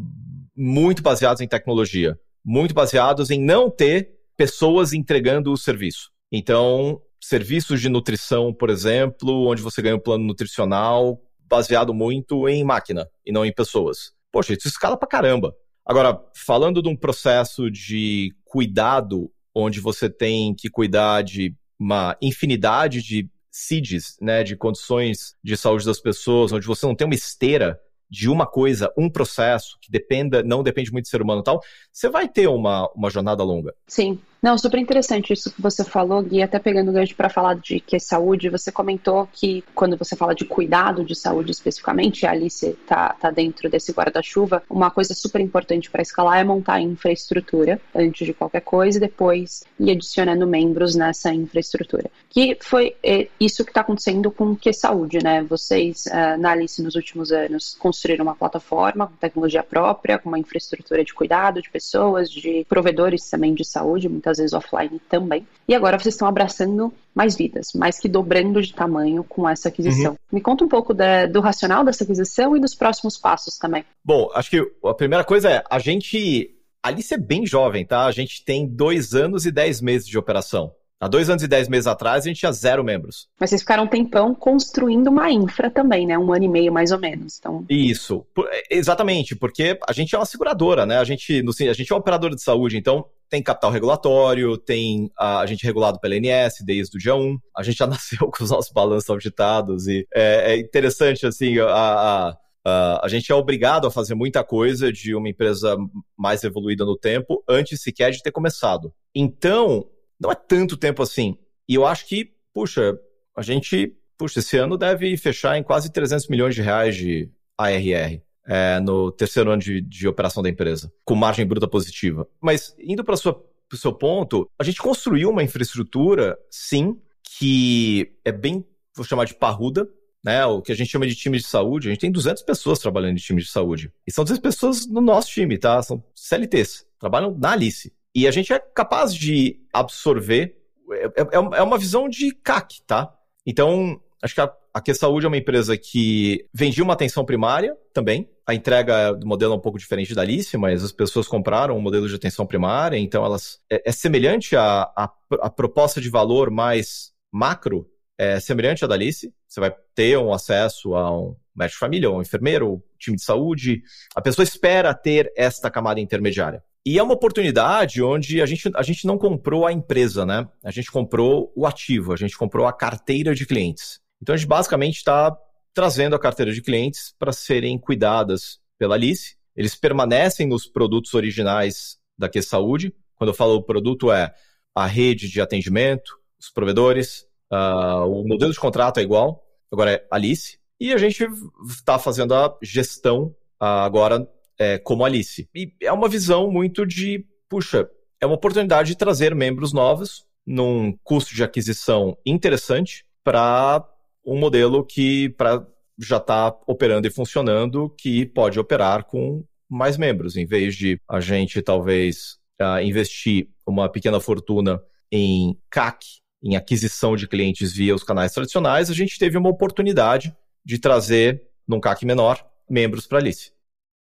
muito 0.56 1.04
baseados 1.04 1.42
em 1.42 1.48
tecnologia, 1.48 2.18
muito 2.44 2.74
baseados 2.74 3.30
em 3.30 3.40
não 3.40 3.70
ter 3.70 4.16
pessoas 4.38 4.94
entregando 4.94 5.52
o 5.52 5.58
serviço. 5.58 6.10
Então, 6.32 7.02
serviços 7.22 7.82
de 7.82 7.90
nutrição, 7.90 8.54
por 8.54 8.70
exemplo, 8.70 9.48
onde 9.48 9.62
você 9.62 9.82
ganha 9.82 9.96
um 9.96 10.00
plano 10.00 10.24
nutricional 10.24 11.22
baseado 11.48 11.94
muito 11.94 12.48
em 12.48 12.64
máquina 12.64 13.10
e 13.26 13.32
não 13.32 13.46
em 13.46 13.54
pessoas. 13.54 14.14
Poxa, 14.32 14.54
isso 14.54 14.68
escala 14.68 14.98
pra 14.98 15.08
caramba. 15.08 15.56
Agora, 15.86 16.20
falando 16.34 16.82
de 16.82 16.90
um 16.90 16.96
processo 16.96 17.70
de 17.70 18.34
cuidado, 18.44 19.32
onde 19.54 19.80
você 19.80 20.10
tem 20.10 20.54
que 20.54 20.70
cuidar 20.70 21.22
de 21.22 21.56
uma 21.80 22.18
infinidade 22.22 23.02
de 23.02 23.30
CIDs, 23.52 24.18
né, 24.20 24.44
de 24.44 24.58
condições 24.58 25.36
de 25.44 25.56
saúde 25.56 25.86
das 25.86 26.00
pessoas, 26.00 26.52
onde 26.52 26.68
você 26.68 26.86
não 26.86 26.96
tem 26.96 27.06
uma 27.06 27.16
esteira 27.16 27.80
de 28.10 28.30
uma 28.30 28.46
coisa, 28.46 28.92
um 28.98 29.10
processo 29.10 29.78
que 29.82 29.92
dependa, 29.92 30.44
não 30.44 30.62
depende 30.62 30.92
muito 30.92 31.06
do 31.06 31.10
ser 31.10 31.22
humano 31.22 31.42
e 31.42 31.44
tal, 31.44 31.62
você 31.92 32.10
vai 32.10 32.28
ter 32.28 32.48
uma, 32.48 32.90
uma 32.94 33.10
jornada 33.10 33.44
longa. 33.44 33.74
Sim. 33.88 34.20
Não, 34.42 34.58
super 34.58 34.80
interessante 34.80 35.34
isso 35.34 35.52
que 35.52 35.62
você 35.62 35.84
falou, 35.84 36.22
Gui, 36.22 36.42
até 36.42 36.60
pegando 36.60 36.90
o 36.90 36.94
gancho 36.94 37.16
para 37.16 37.30
falar 37.30 37.56
de 37.56 37.80
que 37.80 37.96
é 37.96 38.00
saúde, 38.00 38.50
você 38.50 38.72
comentou 38.72 39.28
que 39.32 39.64
quando 39.74 39.98
você 39.98 40.16
fala 40.16 40.36
de 40.36 40.46
cuidado 40.46 41.04
de 41.04 41.16
saúde 41.16 41.52
especificamente, 41.52 42.26
a 42.26 42.32
Alice 42.32 42.66
está 42.66 43.14
tá 43.14 43.32
dentro 43.32 43.70
desse 43.70 43.92
guarda-chuva, 43.92 44.62
uma 44.70 44.92
coisa 44.92 45.14
super 45.16 45.42
importante 45.42 45.90
para 45.90 46.02
escalar 46.02 46.40
é 46.40 46.44
montar 46.44 46.80
infraestrutura 46.80 47.82
antes 47.94 48.28
de 48.28 48.34
qualquer 48.34 48.62
coisa 48.62 48.98
e 48.98 49.02
depois 49.02 49.64
ir 49.80 49.92
adicionando 49.92 50.46
membros 50.46 50.96
nessa 50.96 51.34
infraestrutura. 51.34 52.12
Que 52.30 52.58
foi 52.62 52.96
é, 53.02 53.28
isso 53.40 53.64
que 53.64 53.72
está 53.72 53.82
acontecendo 53.82 54.30
com 54.30 54.52
o 54.52 54.56
que 54.56 54.72
saúde, 54.74 55.24
né? 55.24 55.44
Vocês, 55.44 56.06
uh, 56.06 56.40
na 56.40 56.52
Alice, 56.52 56.82
nos 56.82 56.96
últimos 56.96 57.32
anos, 57.32 57.76
construíram 57.80 58.24
uma 58.24 58.36
plataforma 58.36 59.08
com 59.08 59.16
tecnologia 59.16 59.64
própria, 59.64 60.20
com 60.20 60.30
uma 60.30 60.40
infraestrutura 60.40 61.04
de 61.04 61.14
cuidado 61.14 61.62
de 61.62 61.70
pessoas, 61.70 62.30
de 62.30 62.66
provedores 62.70 63.28
também 63.30 63.54
de 63.54 63.66
saúde, 63.66 64.08
muitas 64.08 64.35
às 64.36 64.40
vezes 64.40 64.54
offline 64.54 65.00
também. 65.10 65.48
E 65.68 65.74
agora 65.74 65.98
vocês 65.98 66.14
estão 66.14 66.28
abraçando 66.28 66.94
mais 67.14 67.36
vidas, 67.36 67.74
mais 67.74 68.00
que 68.00 68.08
dobrando 68.08 68.62
de 68.62 68.74
tamanho 68.74 69.24
com 69.24 69.48
essa 69.48 69.70
aquisição. 69.70 70.12
Uhum. 70.12 70.18
Me 70.32 70.42
conta 70.42 70.64
um 70.64 70.68
pouco 70.68 70.94
da, 70.94 71.26
do 71.26 71.40
racional 71.40 71.84
dessa 71.84 72.04
aquisição 72.04 72.56
e 72.56 72.60
dos 72.60 72.76
próximos 72.76 73.18
passos 73.18 73.58
também. 73.58 73.84
Bom, 74.04 74.30
acho 74.36 74.50
que 74.50 74.72
a 74.84 74.94
primeira 74.94 75.24
coisa 75.24 75.50
é, 75.50 75.64
a 75.70 75.80
gente. 75.80 76.52
Alice 76.84 77.12
é 77.12 77.18
bem 77.18 77.48
jovem, 77.48 77.84
tá? 77.84 78.06
A 78.06 78.12
gente 78.12 78.46
tem 78.46 78.68
dois 78.68 79.16
anos 79.16 79.46
e 79.46 79.52
dez 79.52 79.82
meses 79.82 80.08
de 80.08 80.20
operação. 80.20 80.72
Há 81.00 81.08
dois 81.08 81.30
anos 81.30 81.44
e 81.44 81.48
dez 81.48 81.68
meses 81.68 81.88
atrás, 81.88 82.24
a 82.24 82.28
gente 82.28 82.40
tinha 82.40 82.52
zero 82.52 82.84
membros. 82.84 83.28
Mas 83.40 83.50
vocês 83.50 83.62
ficaram 83.62 83.84
um 83.84 83.88
tempão 83.88 84.34
construindo 84.34 85.08
uma 85.08 85.30
infra 85.30 85.70
também, 85.70 86.08
né? 86.08 86.18
Um 86.18 86.32
ano 86.32 86.46
e 86.46 86.48
meio, 86.48 86.72
mais 86.72 86.92
ou 86.92 87.00
menos. 87.00 87.38
Então... 87.38 87.66
Isso. 87.70 88.26
Exatamente, 88.72 89.36
porque 89.36 89.78
a 89.88 89.92
gente 89.92 90.16
é 90.16 90.18
uma 90.18 90.26
seguradora, 90.26 90.86
né? 90.86 90.98
A 90.98 91.04
gente, 91.04 91.44
a 91.70 91.74
gente 91.74 91.92
é 91.92 91.96
um 91.96 92.00
operador 92.00 92.34
de 92.34 92.42
saúde, 92.42 92.78
então 92.78 93.06
tem 93.30 93.42
capital 93.42 93.72
regulatório, 93.72 94.58
tem 94.58 95.12
a, 95.18 95.46
gente 95.46 95.64
regulado 95.64 96.00
pela 96.00 96.16
ANS 96.16 96.56
desde 96.64 96.98
o 96.98 97.00
dia 97.00 97.16
1. 97.16 97.38
A 97.58 97.64
gente 97.64 97.78
já 97.78 97.88
nasceu 97.88 98.30
com 98.30 98.44
os 98.44 98.52
nossos 98.52 98.72
balanços 98.72 99.10
auditados 99.10 99.88
e 99.88 100.08
é, 100.14 100.54
é 100.54 100.58
interessante, 100.58 101.26
assim, 101.26 101.60
a, 101.60 101.68
a 101.68 102.38
Uh, 102.68 102.98
a 103.04 103.08
gente 103.08 103.32
é 103.32 103.36
obrigado 103.36 103.86
a 103.86 103.92
fazer 103.92 104.16
muita 104.16 104.44
coisa 104.44 104.92
de 104.92 105.14
uma 105.14 105.30
empresa 105.30 105.78
mais 106.18 106.44
evoluída 106.44 106.84
no 106.84 106.98
tempo 106.98 107.44
antes 107.48 107.84
sequer 107.84 108.10
de 108.10 108.24
ter 108.24 108.32
começado. 108.32 108.92
Então, 109.14 109.88
não 110.20 110.32
é 110.32 110.36
tanto 110.36 110.76
tempo 110.76 111.04
assim. 111.04 111.38
E 111.70 111.76
eu 111.76 111.86
acho 111.86 112.08
que, 112.08 112.32
puxa, 112.52 112.98
a 113.38 113.44
gente, 113.44 113.96
puxa, 114.18 114.40
esse 114.40 114.58
ano 114.58 114.80
deve 114.80 115.16
fechar 115.16 115.56
em 115.60 115.62
quase 115.62 115.92
300 115.92 116.28
milhões 116.28 116.56
de 116.56 116.64
reais 116.64 116.96
de 116.96 117.30
ARR. 117.56 118.20
É, 118.48 118.80
no 118.80 119.12
terceiro 119.12 119.52
ano 119.52 119.62
de, 119.62 119.82
de 119.82 120.08
operação 120.08 120.44
da 120.44 120.50
empresa, 120.50 120.92
com 121.04 121.16
margem 121.16 121.46
bruta 121.48 121.68
positiva. 121.68 122.28
Mas 122.40 122.76
indo 122.80 123.04
para 123.04 123.16
o 123.16 123.78
seu 123.78 123.94
ponto, 123.94 124.50
a 124.60 124.64
gente 124.64 124.82
construiu 124.82 125.32
uma 125.32 125.42
infraestrutura, 125.42 126.38
sim, 126.50 127.00
que 127.24 128.14
é 128.24 128.32
bem, 128.32 128.64
vou 128.96 129.04
chamar 129.04 129.26
de 129.26 129.34
parruda, 129.34 129.90
né, 130.24 130.44
o 130.46 130.60
que 130.60 130.72
a 130.72 130.76
gente 130.76 130.90
chama 130.90 131.06
de 131.06 131.16
time 131.16 131.38
de 131.38 131.46
saúde, 131.46 131.88
a 131.88 131.92
gente 131.92 132.02
tem 132.02 132.12
200 132.12 132.42
pessoas 132.42 132.80
trabalhando 132.80 133.14
em 133.14 133.22
time 133.22 133.42
de 133.42 133.48
saúde. 133.48 133.92
E 134.08 134.12
são 134.12 134.24
200 134.24 134.42
pessoas 134.42 134.88
no 134.88 135.00
nosso 135.00 135.30
time, 135.30 135.56
tá? 135.56 135.82
São 135.84 136.04
CLTs, 136.16 136.84
trabalham 137.00 137.36
na 137.38 137.52
Alice. 137.52 137.94
E 138.14 138.28
a 138.28 138.32
gente 138.32 138.52
é 138.52 138.58
capaz 138.58 139.14
de 139.14 139.60
absorver. 139.72 140.58
É, 140.92 141.06
é, 141.06 141.36
é 141.36 141.62
uma 141.62 141.78
visão 141.78 142.10
de 142.10 142.32
CAC, 142.32 142.82
tá? 142.88 143.14
Então, 143.46 144.02
acho 144.20 144.34
que 144.34 144.42
a, 144.42 144.52
a 144.76 144.82
Q 144.82 144.94
Saúde 144.94 145.26
é 145.26 145.30
uma 145.30 145.38
empresa 145.38 145.78
que 145.78 146.46
vendia 146.54 146.84
uma 146.84 146.92
atenção 146.92 147.24
primária 147.24 147.78
também. 147.94 148.30
A 148.46 148.54
entrega 148.54 149.14
do 149.14 149.26
modelo 149.26 149.54
é 149.54 149.56
um 149.56 149.62
pouco 149.62 149.80
diferente 149.80 150.14
da 150.14 150.22
Alice, 150.22 150.58
mas 150.58 150.84
as 150.84 150.92
pessoas 150.92 151.30
compraram 151.30 151.78
um 151.78 151.82
modelo 151.82 152.10
de 152.10 152.16
atenção 152.16 152.46
primária, 152.46 152.98
então 152.98 153.24
elas. 153.24 153.62
É, 153.72 153.90
é 153.90 153.92
semelhante 153.94 154.54
à 154.54 154.82
a, 154.94 155.10
a, 155.44 155.50
proposta 155.50 156.02
de 156.02 156.10
valor 156.10 156.52
mais 156.52 157.14
macro, 157.32 157.90
é 158.18 158.38
semelhante 158.42 158.84
à 158.84 158.88
da 158.88 158.96
Alice. 158.96 159.34
Você 159.48 159.62
vai 159.62 159.74
ter 159.96 160.18
um 160.18 160.34
acesso 160.34 160.94
a 160.94 161.10
um 161.10 161.38
médico 161.56 161.76
de 161.76 161.80
família, 161.80 162.12
um 162.12 162.22
enfermeiro, 162.22 162.74
um 162.74 162.82
time 163.00 163.16
de 163.16 163.24
saúde. 163.24 163.82
A 164.14 164.22
pessoa 164.22 164.44
espera 164.44 164.94
ter 164.94 165.32
esta 165.38 165.72
camada 165.72 166.02
intermediária. 166.02 166.62
E 166.86 167.00
é 167.00 167.02
uma 167.02 167.14
oportunidade 167.14 168.04
onde 168.04 168.42
a 168.42 168.46
gente, 168.46 168.70
a 168.76 168.84
gente 168.84 169.08
não 169.08 169.18
comprou 169.18 169.66
a 169.66 169.72
empresa, 169.72 170.26
né? 170.26 170.46
A 170.62 170.70
gente 170.70 170.92
comprou 170.92 171.54
o 171.56 171.66
ativo, 171.66 172.12
a 172.12 172.18
gente 172.18 172.38
comprou 172.38 172.68
a 172.68 172.74
carteira 172.74 173.34
de 173.34 173.46
clientes. 173.46 174.04
Então 174.26 174.34
a 174.34 174.38
gente 174.40 174.48
basicamente 174.48 174.96
está 174.96 175.38
trazendo 175.72 176.16
a 176.16 176.20
carteira 176.20 176.52
de 176.52 176.60
clientes 176.60 177.14
para 177.20 177.32
serem 177.32 177.78
cuidadas 177.78 178.60
pela 178.76 178.96
Alice. 178.96 179.36
Eles 179.56 179.76
permanecem 179.76 180.48
nos 180.48 180.66
produtos 180.66 181.14
originais 181.14 182.00
da 182.18 182.28
Que 182.28 182.42
Saúde. 182.42 182.92
Quando 183.16 183.28
eu 183.28 183.34
falo 183.36 183.62
produto, 183.62 184.12
é 184.12 184.34
a 184.74 184.88
rede 184.88 185.30
de 185.30 185.40
atendimento, 185.40 186.18
os 186.40 186.50
provedores, 186.50 187.28
uh, 187.54 188.04
o 188.08 188.28
modelo 188.28 188.52
de 188.52 188.60
contrato 188.60 189.00
é 189.00 189.04
igual, 189.04 189.46
agora 189.72 189.92
é 189.92 190.08
Alice. 190.10 190.58
E 190.80 190.92
a 190.92 190.98
gente 190.98 191.24
está 191.70 192.00
fazendo 192.00 192.34
a 192.34 192.58
gestão 192.64 193.26
uh, 193.62 193.86
agora 193.86 194.28
é, 194.58 194.80
como 194.80 195.06
Alice. 195.06 195.48
E 195.54 195.72
é 195.84 195.92
uma 195.92 196.10
visão 196.10 196.50
muito 196.50 196.84
de, 196.84 197.24
puxa, 197.48 197.88
é 198.20 198.26
uma 198.26 198.34
oportunidade 198.38 198.90
de 198.90 198.98
trazer 198.98 199.36
membros 199.36 199.72
novos 199.72 200.26
num 200.44 200.98
custo 201.04 201.36
de 201.36 201.44
aquisição 201.44 202.18
interessante 202.26 203.06
para 203.24 203.88
um 204.26 204.38
modelo 204.38 204.84
que 204.84 205.30
pra, 205.30 205.66
já 206.00 206.18
está 206.18 206.56
operando 206.68 207.08
e 207.08 207.12
funcionando, 207.12 207.94
que 207.98 208.26
pode 208.26 208.60
operar 208.60 209.06
com 209.06 209.44
mais 209.70 209.98
membros, 209.98 210.36
em 210.36 210.46
vez 210.46 210.76
de 210.76 211.00
a 211.10 211.20
gente 211.20 211.62
talvez 211.62 212.38
uh, 212.62 212.82
investir 212.82 213.50
uma 213.66 213.90
pequena 213.90 214.20
fortuna 214.20 214.82
em 215.12 215.58
CAC, 215.70 216.06
em 216.44 216.56
aquisição 216.56 217.16
de 217.16 217.28
clientes 217.28 217.74
via 217.74 217.96
os 217.96 218.04
canais 218.04 218.32
tradicionais, 218.32 218.90
a 218.90 218.94
gente 218.94 219.18
teve 219.18 219.38
uma 219.38 219.50
oportunidade 219.50 220.36
de 220.64 220.80
trazer, 220.80 221.44
num 221.68 221.80
CAC 221.80 222.06
menor, 222.06 222.44
membros 222.70 223.08
para 223.08 223.18
a 223.18 223.22
Alice. 223.22 223.52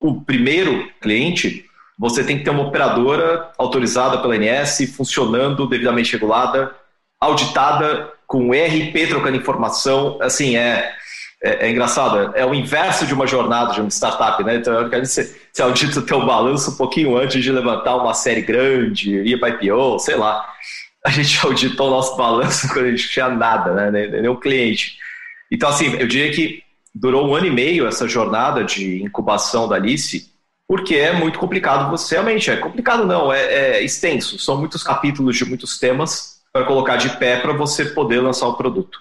O 0.00 0.22
primeiro 0.22 0.90
cliente, 1.00 1.64
você 1.98 2.22
tem 2.22 2.38
que 2.38 2.44
ter 2.44 2.50
uma 2.50 2.66
operadora 2.66 3.50
autorizada 3.58 4.20
pela 4.20 4.34
ANS, 4.34 4.78
funcionando, 4.94 5.66
devidamente 5.66 6.12
regulada, 6.12 6.74
auditada, 7.20 8.12
com 8.28 8.52
RP 8.52 9.08
trocando 9.08 9.38
informação. 9.38 10.18
Assim, 10.20 10.56
é, 10.56 10.92
é, 11.42 11.66
é, 11.66 11.70
engraçado, 11.70 12.36
é 12.36 12.44
o 12.44 12.54
inverso 12.54 13.06
de 13.06 13.14
uma 13.14 13.26
jornada 13.26 13.72
de 13.72 13.80
uma 13.80 13.90
startup, 13.90 14.44
né? 14.44 14.56
Então, 14.56 14.88
você, 14.90 15.34
você 15.50 15.62
audita 15.62 15.98
o 15.98 16.06
teu 16.06 16.24
balanço 16.24 16.72
um 16.72 16.76
pouquinho 16.76 17.16
antes 17.16 17.42
de 17.42 17.50
levantar 17.50 17.96
uma 17.96 18.14
série 18.14 18.42
grande, 18.42 19.10
ir 19.10 19.40
para 19.40 19.48
IPO, 19.48 19.98
sei 19.98 20.16
lá. 20.16 20.46
A 21.04 21.10
gente 21.10 21.40
auditou 21.44 21.88
o 21.88 21.90
nosso 21.90 22.16
balanço 22.16 22.68
quando 22.68 22.84
a 22.84 22.90
gente 22.90 23.08
tinha 23.08 23.28
nada, 23.30 23.90
né? 23.90 24.06
Nenhum 24.08 24.36
cliente. 24.36 24.98
Então, 25.50 25.70
assim, 25.70 25.96
eu 25.96 26.06
diria 26.06 26.30
que 26.30 26.62
durou 26.94 27.26
um 27.26 27.34
ano 27.34 27.46
e 27.46 27.50
meio 27.50 27.86
essa 27.86 28.06
jornada 28.06 28.62
de 28.62 29.02
incubação 29.02 29.66
da 29.66 29.76
Alice, 29.76 30.30
porque 30.66 30.96
é 30.96 31.12
muito 31.12 31.38
complicado 31.38 31.90
você 31.90 32.16
realmente. 32.16 32.50
É 32.50 32.56
complicado, 32.56 33.06
não, 33.06 33.32
é, 33.32 33.78
é 33.78 33.82
extenso. 33.82 34.38
São 34.38 34.58
muitos 34.58 34.82
capítulos 34.82 35.34
de 35.34 35.46
muitos 35.46 35.78
temas 35.78 36.37
para 36.58 36.66
colocar 36.66 36.96
de 36.96 37.16
pé 37.16 37.40
para 37.40 37.52
você 37.52 37.84
poder 37.84 38.20
lançar 38.20 38.48
o 38.48 38.56
produto. 38.56 39.00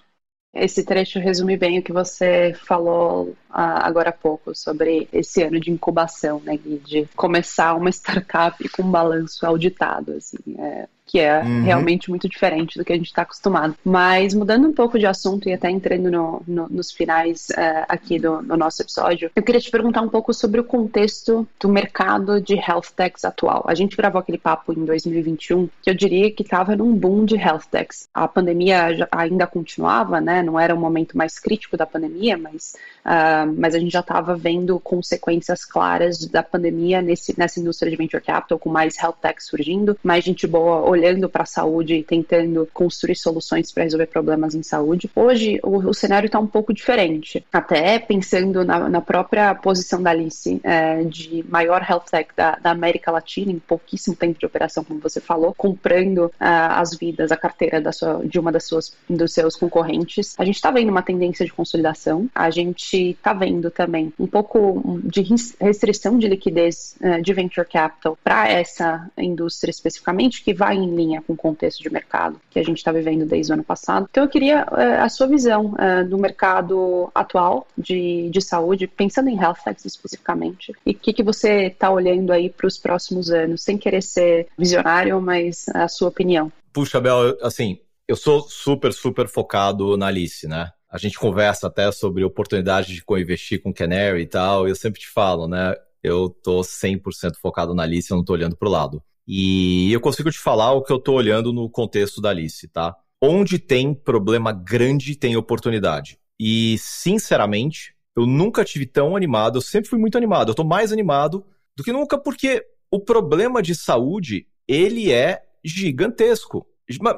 Esse 0.53 0.83
trecho 0.83 1.19
resume 1.19 1.57
bem 1.57 1.79
o 1.79 1.83
que 1.83 1.91
você 1.91 2.53
falou 2.65 3.35
ah, 3.49 3.85
agora 3.85 4.09
há 4.09 4.13
pouco 4.13 4.55
sobre 4.55 5.07
esse 5.11 5.43
ano 5.43 5.59
de 5.59 5.71
incubação, 5.71 6.39
né, 6.43 6.57
de 6.57 7.07
começar 7.15 7.73
uma 7.75 7.89
startup 7.89 8.67
com 8.69 8.83
um 8.83 8.91
balanço 8.91 9.45
auditado, 9.45 10.13
assim, 10.13 10.37
é, 10.57 10.87
que 11.07 11.19
é 11.19 11.41
uhum. 11.41 11.63
realmente 11.63 12.09
muito 12.09 12.27
diferente 12.27 12.77
do 12.77 12.83
que 12.83 12.91
a 12.91 12.97
gente 12.97 13.07
está 13.07 13.21
acostumado. 13.21 13.75
Mas 13.83 14.33
mudando 14.33 14.67
um 14.67 14.73
pouco 14.73 14.99
de 14.99 15.07
assunto 15.07 15.47
e 15.47 15.53
até 15.53 15.71
entrando 15.71 16.11
no, 16.11 16.43
no, 16.45 16.67
nos 16.69 16.91
finais 16.91 17.47
uh, 17.51 17.85
aqui 17.87 18.19
do 18.19 18.41
no 18.41 18.57
nosso 18.57 18.81
episódio, 18.81 19.31
eu 19.35 19.41
queria 19.41 19.61
te 19.61 19.71
perguntar 19.71 20.01
um 20.01 20.09
pouco 20.09 20.33
sobre 20.33 20.59
o 20.59 20.63
contexto 20.63 21.47
do 21.59 21.69
mercado 21.69 22.41
de 22.41 22.55
health 22.55 22.91
techs 22.95 23.23
atual. 23.23 23.63
A 23.67 23.73
gente 23.73 23.95
gravou 23.95 24.19
aquele 24.19 24.37
papo 24.37 24.73
em 24.73 24.83
2021 24.83 25.69
que 25.81 25.89
eu 25.89 25.93
diria 25.93 26.29
que 26.29 26.43
estava 26.43 26.75
num 26.75 26.93
boom 26.93 27.23
de 27.23 27.35
health 27.35 27.63
techs. 27.71 28.09
A 28.13 28.27
pandemia 28.27 29.07
ainda 29.09 29.47
continuava, 29.47 30.19
né? 30.19 30.43
Não 30.43 30.59
era 30.59 30.75
o 30.75 30.79
momento 30.79 31.17
mais 31.17 31.39
crítico 31.39 31.77
da 31.77 31.85
pandemia, 31.85 32.37
mas, 32.37 32.75
uh, 33.05 33.53
mas 33.57 33.73
a 33.73 33.79
gente 33.79 33.93
já 33.93 34.01
estava 34.01 34.35
vendo 34.35 34.77
consequências 34.79 35.63
claras 35.63 36.25
da 36.25 36.43
pandemia 36.43 37.01
nesse, 37.01 37.37
nessa 37.37 37.59
indústria 37.59 37.89
de 37.89 37.97
venture 37.97 38.21
capital, 38.21 38.59
com 38.59 38.69
mais 38.69 38.97
health 39.01 39.17
techs 39.21 39.47
surgindo, 39.47 39.97
mais 40.03 40.23
gente 40.23 40.45
boa 40.45 40.89
olhando 40.97 41.29
para 41.29 41.43
a 41.43 41.45
saúde 41.45 41.95
e 41.95 42.03
tentando 42.03 42.67
construir 42.73 43.15
soluções 43.15 43.71
para 43.71 43.83
resolver 43.83 44.07
problemas 44.07 44.55
em 44.55 44.63
saúde. 44.63 45.09
Hoje, 45.15 45.59
o, 45.63 45.77
o 45.77 45.93
cenário 45.93 46.25
está 46.25 46.39
um 46.39 46.47
pouco 46.47 46.73
diferente. 46.73 47.45
Até 47.53 47.99
pensando 47.99 48.65
na, 48.65 48.89
na 48.89 49.01
própria 49.01 49.53
posição 49.55 50.01
da 50.01 50.09
Alice, 50.09 50.59
é, 50.63 51.03
de 51.03 51.45
maior 51.47 51.85
health 51.87 52.05
tech 52.09 52.29
da, 52.35 52.55
da, 52.55 52.71
América 52.71 53.11
Latina, 53.11 53.51
em 53.51 53.59
pouquíssimo 53.59 54.15
tempo 54.15 54.39
de 54.39 54.45
operação, 54.45 54.83
como 54.83 54.99
você 54.99 55.21
falou, 55.21 55.53
comprando 55.55 56.25
uh, 56.25 56.31
as 56.39 56.95
vidas, 56.95 57.31
a 57.31 57.37
carteira 57.37 57.79
da 57.79 57.91
sua, 57.91 58.21
de 58.25 58.39
uma 58.39 58.51
das 58.51 58.65
suas, 58.65 58.93
dos 59.09 59.33
seus 59.33 59.55
concorrentes. 59.55 60.35
A 60.37 60.45
gente 60.45 60.55
está 60.55 60.71
vendo 60.71 60.89
uma 60.89 61.01
tendência 61.01 61.45
de 61.45 61.53
consolidação, 61.53 62.29
a 62.33 62.49
gente 62.49 63.11
está 63.11 63.33
vendo 63.33 63.69
também 63.69 64.11
um 64.19 64.27
pouco 64.27 64.99
de 65.03 65.21
restrição 65.59 66.17
de 66.17 66.27
liquidez 66.27 66.95
uh, 67.01 67.21
de 67.21 67.33
venture 67.33 67.67
capital 67.67 68.17
para 68.23 68.49
essa 68.49 69.09
indústria 69.17 69.71
especificamente, 69.71 70.43
que 70.43 70.53
vai 70.53 70.77
em 70.87 70.95
linha 70.95 71.21
com 71.21 71.33
o 71.33 71.37
contexto 71.37 71.81
de 71.81 71.91
mercado 71.91 72.39
que 72.49 72.59
a 72.59 72.63
gente 72.63 72.77
está 72.77 72.91
vivendo 72.91 73.25
desde 73.25 73.51
o 73.51 73.55
ano 73.55 73.63
passado. 73.63 74.07
Então, 74.09 74.23
eu 74.23 74.29
queria 74.29 74.65
uh, 74.65 75.03
a 75.03 75.09
sua 75.09 75.27
visão 75.27 75.75
do 76.09 76.17
mercado 76.17 77.09
atual 77.13 77.67
de, 77.77 78.29
de 78.29 78.41
saúde, 78.41 78.87
pensando 78.87 79.29
em 79.29 79.39
health 79.39 79.57
techs 79.63 79.85
especificamente, 79.85 80.73
e 80.85 80.91
o 80.91 80.93
que, 80.93 81.13
que 81.13 81.23
você 81.23 81.67
está 81.67 81.89
olhando 81.89 82.31
aí 82.31 82.49
para 82.49 82.67
os 82.67 82.77
próximos 82.77 83.29
anos, 83.29 83.63
sem 83.63 83.77
querer 83.77 84.01
ser 84.01 84.47
visionário, 84.57 85.19
mas 85.21 85.65
a 85.73 85.87
sua 85.87 86.09
opinião. 86.09 86.51
Puxa, 86.73 86.99
Bel, 86.99 87.37
assim, 87.41 87.79
eu 88.07 88.15
sou 88.15 88.41
super, 88.41 88.93
super 88.93 89.27
focado 89.27 89.97
na 89.97 90.07
Alice, 90.07 90.47
né? 90.47 90.71
A 90.89 90.97
gente 90.97 91.19
conversa 91.19 91.67
até 91.67 91.91
sobre 91.91 92.23
oportunidade 92.23 92.93
de 92.93 93.03
co-investir 93.03 93.61
com 93.61 93.73
Canary 93.73 94.21
e 94.21 94.27
tal, 94.27 94.67
e 94.67 94.71
eu 94.71 94.75
sempre 94.75 95.01
te 95.01 95.09
falo, 95.09 95.47
né? 95.47 95.75
Eu 96.01 96.29
tô 96.29 96.61
100% 96.61 97.35
focado 97.41 97.75
na 97.75 97.83
Alice, 97.83 98.09
eu 98.09 98.17
não 98.17 98.23
tô 98.23 98.33
olhando 98.33 98.55
pro 98.55 98.69
lado. 98.69 99.03
E 99.27 99.91
eu 99.91 99.99
consigo 99.99 100.31
te 100.31 100.39
falar 100.39 100.71
o 100.71 100.81
que 100.81 100.91
eu 100.91 100.99
tô 100.99 101.13
olhando 101.13 101.51
no 101.51 101.69
contexto 101.69 102.21
da 102.21 102.29
Alice, 102.29 102.67
tá? 102.69 102.95
Onde 103.21 103.59
tem 103.59 103.93
problema 103.93 104.53
grande, 104.53 105.15
tem 105.15 105.35
oportunidade. 105.35 106.17
E, 106.39 106.77
sinceramente, 106.79 107.93
eu 108.15 108.25
nunca 108.25 108.63
tive 108.63 108.85
tão 108.85 109.15
animado, 109.15 109.57
eu 109.57 109.61
sempre 109.61 109.89
fui 109.89 109.99
muito 109.99 110.17
animado. 110.17 110.51
Eu 110.51 110.55
tô 110.55 110.63
mais 110.63 110.91
animado 110.91 111.45
do 111.75 111.83
que 111.83 111.91
nunca 111.91 112.17
porque 112.17 112.65
o 112.89 112.99
problema 112.99 113.61
de 113.61 113.75
saúde, 113.75 114.47
ele 114.67 115.11
é 115.11 115.43
gigantesco. 115.63 116.65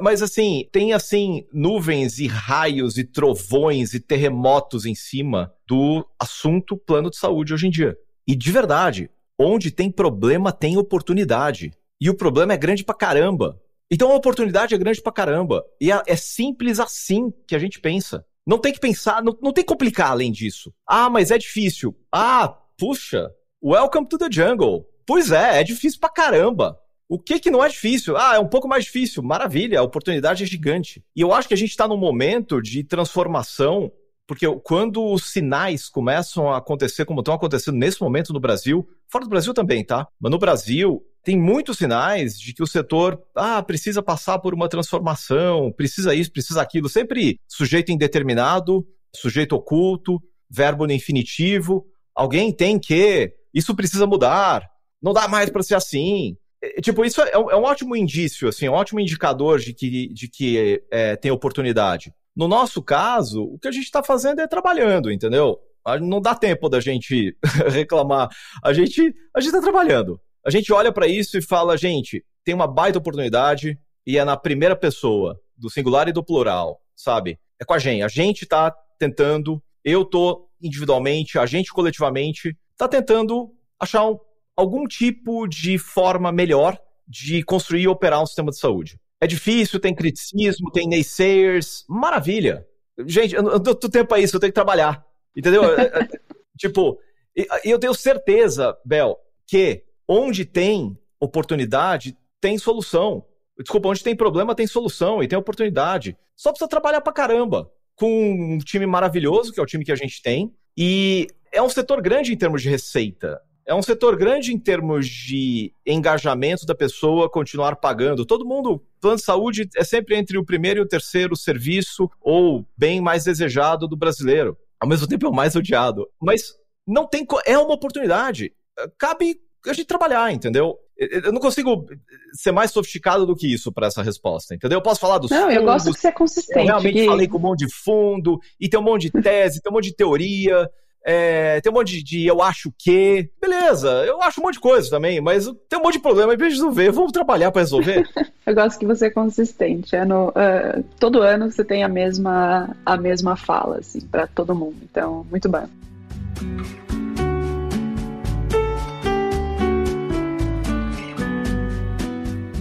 Mas 0.02 0.24
assim, 0.24 0.68
tem 0.72 0.94
assim 0.94 1.46
nuvens 1.54 2.18
e 2.18 2.26
raios 2.26 2.98
e 2.98 3.04
trovões 3.04 3.94
e 3.94 4.00
terremotos 4.00 4.86
em 4.86 4.96
cima 4.96 5.54
do 5.68 6.04
assunto 6.18 6.76
plano 6.76 7.12
de 7.12 7.18
saúde 7.18 7.54
hoje 7.54 7.68
em 7.68 7.70
dia. 7.70 7.96
E 8.28 8.36
de 8.36 8.52
verdade, 8.52 9.12
onde 9.38 9.70
tem 9.70 9.92
problema 9.92 10.52
tem 10.52 10.76
oportunidade. 10.76 11.72
E 12.00 12.10
o 12.10 12.16
problema 12.16 12.54
é 12.54 12.58
grande 12.58 12.84
pra 12.84 12.96
caramba. 12.96 13.60
Então 13.92 14.12
a 14.12 14.16
oportunidade 14.16 14.74
é 14.74 14.78
grande 14.78 15.02
pra 15.02 15.12
caramba. 15.12 15.66
E 15.82 15.92
é, 15.92 16.02
é 16.06 16.16
simples 16.16 16.80
assim 16.80 17.34
que 17.48 17.56
a 17.56 17.60
gente 17.60 17.80
pensa. 17.80 18.26
Não 18.46 18.58
tem 18.58 18.72
que 18.72 18.80
pensar, 18.80 19.24
não, 19.24 19.38
não 19.42 19.52
tem 19.52 19.64
que 19.64 19.70
complicar 19.70 20.12
além 20.12 20.32
disso. 20.32 20.74
Ah, 20.88 21.10
mas 21.10 21.32
é 21.32 21.38
difícil. 21.38 21.96
Ah, 22.12 22.56
puxa, 22.78 23.30
welcome 23.64 24.08
to 24.08 24.18
the 24.18 24.28
jungle. 24.32 24.86
Pois 25.06 25.32
é, 25.32 25.60
é 25.60 25.64
difícil 25.64 26.00
pra 26.00 26.10
caramba. 26.10 26.80
O 27.08 27.18
que 27.18 27.40
que 27.40 27.50
não 27.50 27.64
é 27.64 27.68
difícil? 27.68 28.16
Ah, 28.16 28.36
é 28.36 28.40
um 28.40 28.48
pouco 28.48 28.68
mais 28.68 28.86
difícil. 28.86 29.24
Maravilha, 29.24 29.80
a 29.80 29.84
oportunidade 29.84 30.44
é 30.44 30.48
gigante. 30.48 31.04
E 31.16 31.22
eu 31.22 31.34
acho 31.34 31.48
que 31.48 31.54
a 31.56 31.58
gente 31.58 31.72
está 31.72 31.88
num 31.88 31.98
momento 31.98 32.62
de 32.62 32.84
transformação, 32.84 33.92
porque 34.28 34.46
quando 34.64 35.04
os 35.04 35.32
sinais 35.32 35.90
começam 35.90 36.52
a 36.52 36.58
acontecer 36.58 37.06
como 37.06 37.22
estão 37.22 37.34
acontecendo 37.34 37.78
nesse 37.80 38.00
momento 38.00 38.32
no 38.32 38.40
Brasil, 38.40 38.88
fora 39.08 39.26
do 39.26 39.30
Brasil 39.30 39.56
também, 39.56 39.84
tá? 39.84 40.08
Mas 40.20 40.32
no 40.32 40.38
Brasil, 40.38 41.04
tem 41.24 41.38
muitos 41.38 41.78
sinais 41.78 42.40
de 42.40 42.54
que 42.54 42.64
o 42.64 42.68
setor 42.68 43.22
ah, 43.36 43.62
precisa 43.62 44.02
passar 44.02 44.40
por 44.40 44.54
uma 44.54 44.70
transformação, 44.70 45.72
precisa 45.72 46.16
isso, 46.16 46.32
precisa 46.32 46.62
aquilo, 46.62 46.90
sempre 46.90 47.40
sujeito 47.48 47.92
indeterminado, 47.92 48.86
sujeito 49.16 49.54
oculto, 49.54 50.22
verbo 50.50 50.88
no 50.88 50.94
infinitivo. 50.94 51.86
Alguém 52.16 52.52
tem 52.52 52.80
que, 52.80 53.34
isso 53.54 53.76
precisa 53.76 54.08
mudar, 54.08 54.68
não 55.02 55.14
dá 55.14 55.28
mais 55.28 55.50
para 55.50 55.64
ser 55.64 55.76
assim. 55.76 56.36
É, 56.62 56.82
tipo, 56.82 57.06
isso 57.06 57.22
é, 57.22 57.32
é, 57.32 57.38
um 57.38 57.64
ótimo 57.64 57.96
indício, 57.96 58.48
assim, 58.48 58.68
um 58.68 58.74
ótimo 58.74 59.00
indicador 59.00 59.60
de 59.60 59.74
que, 59.74 60.08
de 60.14 60.28
que 60.28 60.82
é, 60.92 61.16
tem 61.16 61.32
oportunidade. 61.32 62.14
No 62.36 62.48
nosso 62.48 62.82
caso, 62.82 63.44
o 63.44 63.58
que 63.60 63.68
a 63.68 63.72
gente 63.72 63.86
está 63.86 64.04
fazendo 64.04 64.40
é 64.40 64.48
trabalhando, 64.48 65.12
entendeu? 65.12 65.60
Não 66.02 66.22
dá 66.22 66.36
tempo 66.36 66.70
da 66.70 66.80
gente 66.80 67.36
reclamar. 67.72 68.30
A 68.64 68.74
gente 68.74 69.14
a 69.34 69.40
gente 69.40 69.50
está 69.50 69.62
trabalhando. 69.62 70.20
A 70.46 70.50
gente 70.50 70.72
olha 70.72 70.92
para 70.92 71.08
isso 71.08 71.38
e 71.38 71.42
fala, 71.42 71.78
gente, 71.78 72.24
tem 72.44 72.56
uma 72.56 72.68
baita 72.68 72.98
oportunidade 72.98 73.78
e 74.06 74.18
é 74.18 74.26
na 74.26 74.38
primeira 74.38 74.76
pessoa, 74.76 75.40
do 75.56 75.70
singular 75.70 76.08
e 76.08 76.14
do 76.14 76.24
plural, 76.24 76.82
sabe? 76.96 77.38
É 77.60 77.66
com 77.66 77.74
a 77.74 77.80
gente. 77.80 78.04
A 78.04 78.08
gente 78.08 78.44
está 78.44 78.72
tentando, 78.98 79.62
eu 79.84 80.06
tô 80.06 80.48
individualmente, 80.62 81.38
a 81.38 81.46
gente 81.46 81.72
coletivamente, 81.72 82.58
está 82.72 82.88
tentando 82.88 83.52
achar 83.80 84.06
um, 84.10 84.18
algum 84.56 84.86
tipo 84.86 85.48
de 85.48 85.78
forma 85.78 86.32
melhor 86.32 86.80
de 87.08 87.44
construir 87.44 87.84
e 87.84 87.88
operar 87.88 88.22
um 88.22 88.26
sistema 88.26 88.52
de 88.52 88.60
saúde. 88.60 89.00
É 89.22 89.28
difícil, 89.28 89.80
tem 89.80 89.94
criticismo, 89.94 90.72
tem 90.72 90.88
naysayers, 90.88 91.84
maravilha. 91.90 92.66
Gente, 93.06 93.36
eu 93.36 93.44
não 93.44 93.60
tenho 93.60 93.76
tempo 93.76 94.10
para 94.10 94.20
isso, 94.20 94.36
eu 94.36 94.40
tenho 94.40 94.52
que 94.52 94.56
trabalhar. 94.56 95.04
Entendeu? 95.36 95.64
É, 95.78 95.84
é, 95.84 96.08
tipo, 96.58 97.00
e 97.36 97.70
eu 97.70 97.80
tenho 97.80 97.94
certeza, 97.94 98.78
Bel, 98.86 99.18
que 99.48 99.84
Onde 100.12 100.44
tem 100.44 100.98
oportunidade, 101.20 102.18
tem 102.42 102.58
solução. 102.58 103.24
Desculpa, 103.60 103.90
onde 103.90 104.04
tem 104.04 104.16
problema, 104.16 104.56
tem 104.56 104.66
solução 104.66 105.22
e 105.22 105.28
tem 105.28 105.38
oportunidade. 105.38 106.18
Só 106.36 106.50
precisa 106.50 106.68
trabalhar 106.68 107.02
pra 107.02 107.14
caramba. 107.14 107.70
Com 107.96 108.56
um 108.56 108.58
time 108.58 108.88
maravilhoso, 108.88 109.54
que 109.54 109.60
é 109.60 109.64
o 109.64 109.68
time 109.68 109.86
que 109.86 109.92
a 109.92 109.96
gente 109.96 110.20
tem. 110.24 110.52
E 110.76 111.28
é 111.52 111.62
um 111.62 111.70
setor 111.70 112.02
grande 112.02 112.34
em 112.34 112.38
termos 112.38 112.64
de 112.64 112.70
receita. 112.70 113.40
É 113.68 113.76
um 113.76 113.84
setor 113.84 114.16
grande 114.16 114.52
em 114.52 114.58
termos 114.58 115.08
de 115.08 115.72
engajamento 115.86 116.66
da 116.66 116.74
pessoa 116.74 117.30
continuar 117.30 117.76
pagando. 117.76 118.26
Todo 118.26 118.48
mundo, 118.48 118.84
plano 119.00 119.18
de 119.18 119.24
saúde 119.24 119.70
é 119.76 119.84
sempre 119.84 120.16
entre 120.16 120.40
o 120.40 120.46
primeiro 120.46 120.80
e 120.80 120.82
o 120.82 120.88
terceiro 120.88 121.36
serviço 121.36 122.10
ou 122.20 122.66
bem 122.76 123.00
mais 123.00 123.26
desejado 123.26 123.88
do 123.88 123.96
brasileiro. 123.96 124.58
Ao 124.80 124.90
mesmo 124.90 125.08
tempo 125.08 125.28
é 125.28 125.30
o 125.30 125.34
mais 125.34 125.56
odiado. 125.56 126.10
Mas 126.20 126.56
não 126.88 127.06
tem. 127.06 127.28
É 127.46 127.60
uma 127.60 127.76
oportunidade. 127.76 128.52
Cabe 128.98 129.40
a 129.68 129.74
gente 129.74 129.88
trabalhar, 129.88 130.32
entendeu? 130.32 130.78
Eu 130.98 131.32
não 131.32 131.40
consigo 131.40 131.86
ser 132.34 132.52
mais 132.52 132.72
sofisticado 132.72 133.26
do 133.26 133.36
que 133.36 133.52
isso 133.52 133.72
para 133.72 133.88
essa 133.88 134.04
resposta, 134.04 134.54
entendeu? 134.54 134.80
Eu 134.80 134.84
posso 134.84 135.00
falar 135.00 135.18
dos 135.18 135.32
Não, 135.32 135.44
fundos, 135.44 135.56
eu 135.56 135.64
gosto 135.64 135.92
de 135.92 136.00
ser 136.00 136.12
consistente. 136.12 136.60
Eu 136.60 136.66
realmente 136.66 136.94
que... 136.94 137.06
falei 137.06 137.28
com 137.28 137.38
um 137.38 137.42
monte 137.42 137.66
de 137.66 137.74
fundo, 137.74 138.40
e 138.60 138.68
tem 138.68 138.80
um 138.80 138.84
monte 138.84 139.10
de 139.10 139.22
tese, 139.22 139.62
tem 139.62 139.72
um 139.72 139.76
monte 139.76 139.86
de 139.86 139.96
teoria, 139.96 140.70
é, 141.06 141.62
tem 141.62 141.72
um 141.72 141.76
monte 141.76 142.04
de 142.04 142.26
eu 142.26 142.42
acho 142.42 142.74
que. 142.78 143.30
Beleza, 143.42 143.90
eu 144.06 144.22
acho 144.22 144.42
um 144.42 144.44
monte 144.44 144.56
de 144.56 144.60
coisa 144.60 144.90
também, 144.90 145.22
mas 145.22 145.46
tem 145.70 145.80
um 145.80 145.84
monte 145.84 145.94
de 145.94 146.02
problema, 146.02 146.36
de 146.36 146.44
resolver, 146.44 146.92
vamos 146.92 147.12
trabalhar 147.12 147.52
para 147.52 147.62
resolver. 147.62 148.08
eu 148.46 148.54
gosto 148.54 148.78
que 148.78 148.86
você 148.86 149.08
é 149.08 149.10
consistente. 149.10 149.96
É 149.96 150.04
no, 150.04 150.30
uh, 150.30 150.84
todo 151.00 151.22
ano 151.22 151.50
você 151.50 151.64
tem 151.64 151.84
a 151.84 151.90
mesma, 151.90 152.76
a 152.86 152.98
mesma 152.98 153.36
fala, 153.36 153.78
assim, 153.78 154.02
para 154.02 154.28
todo 154.28 154.54
mundo. 154.54 154.78
Então, 154.84 155.26
muito 155.32 155.48
bom. 155.48 155.68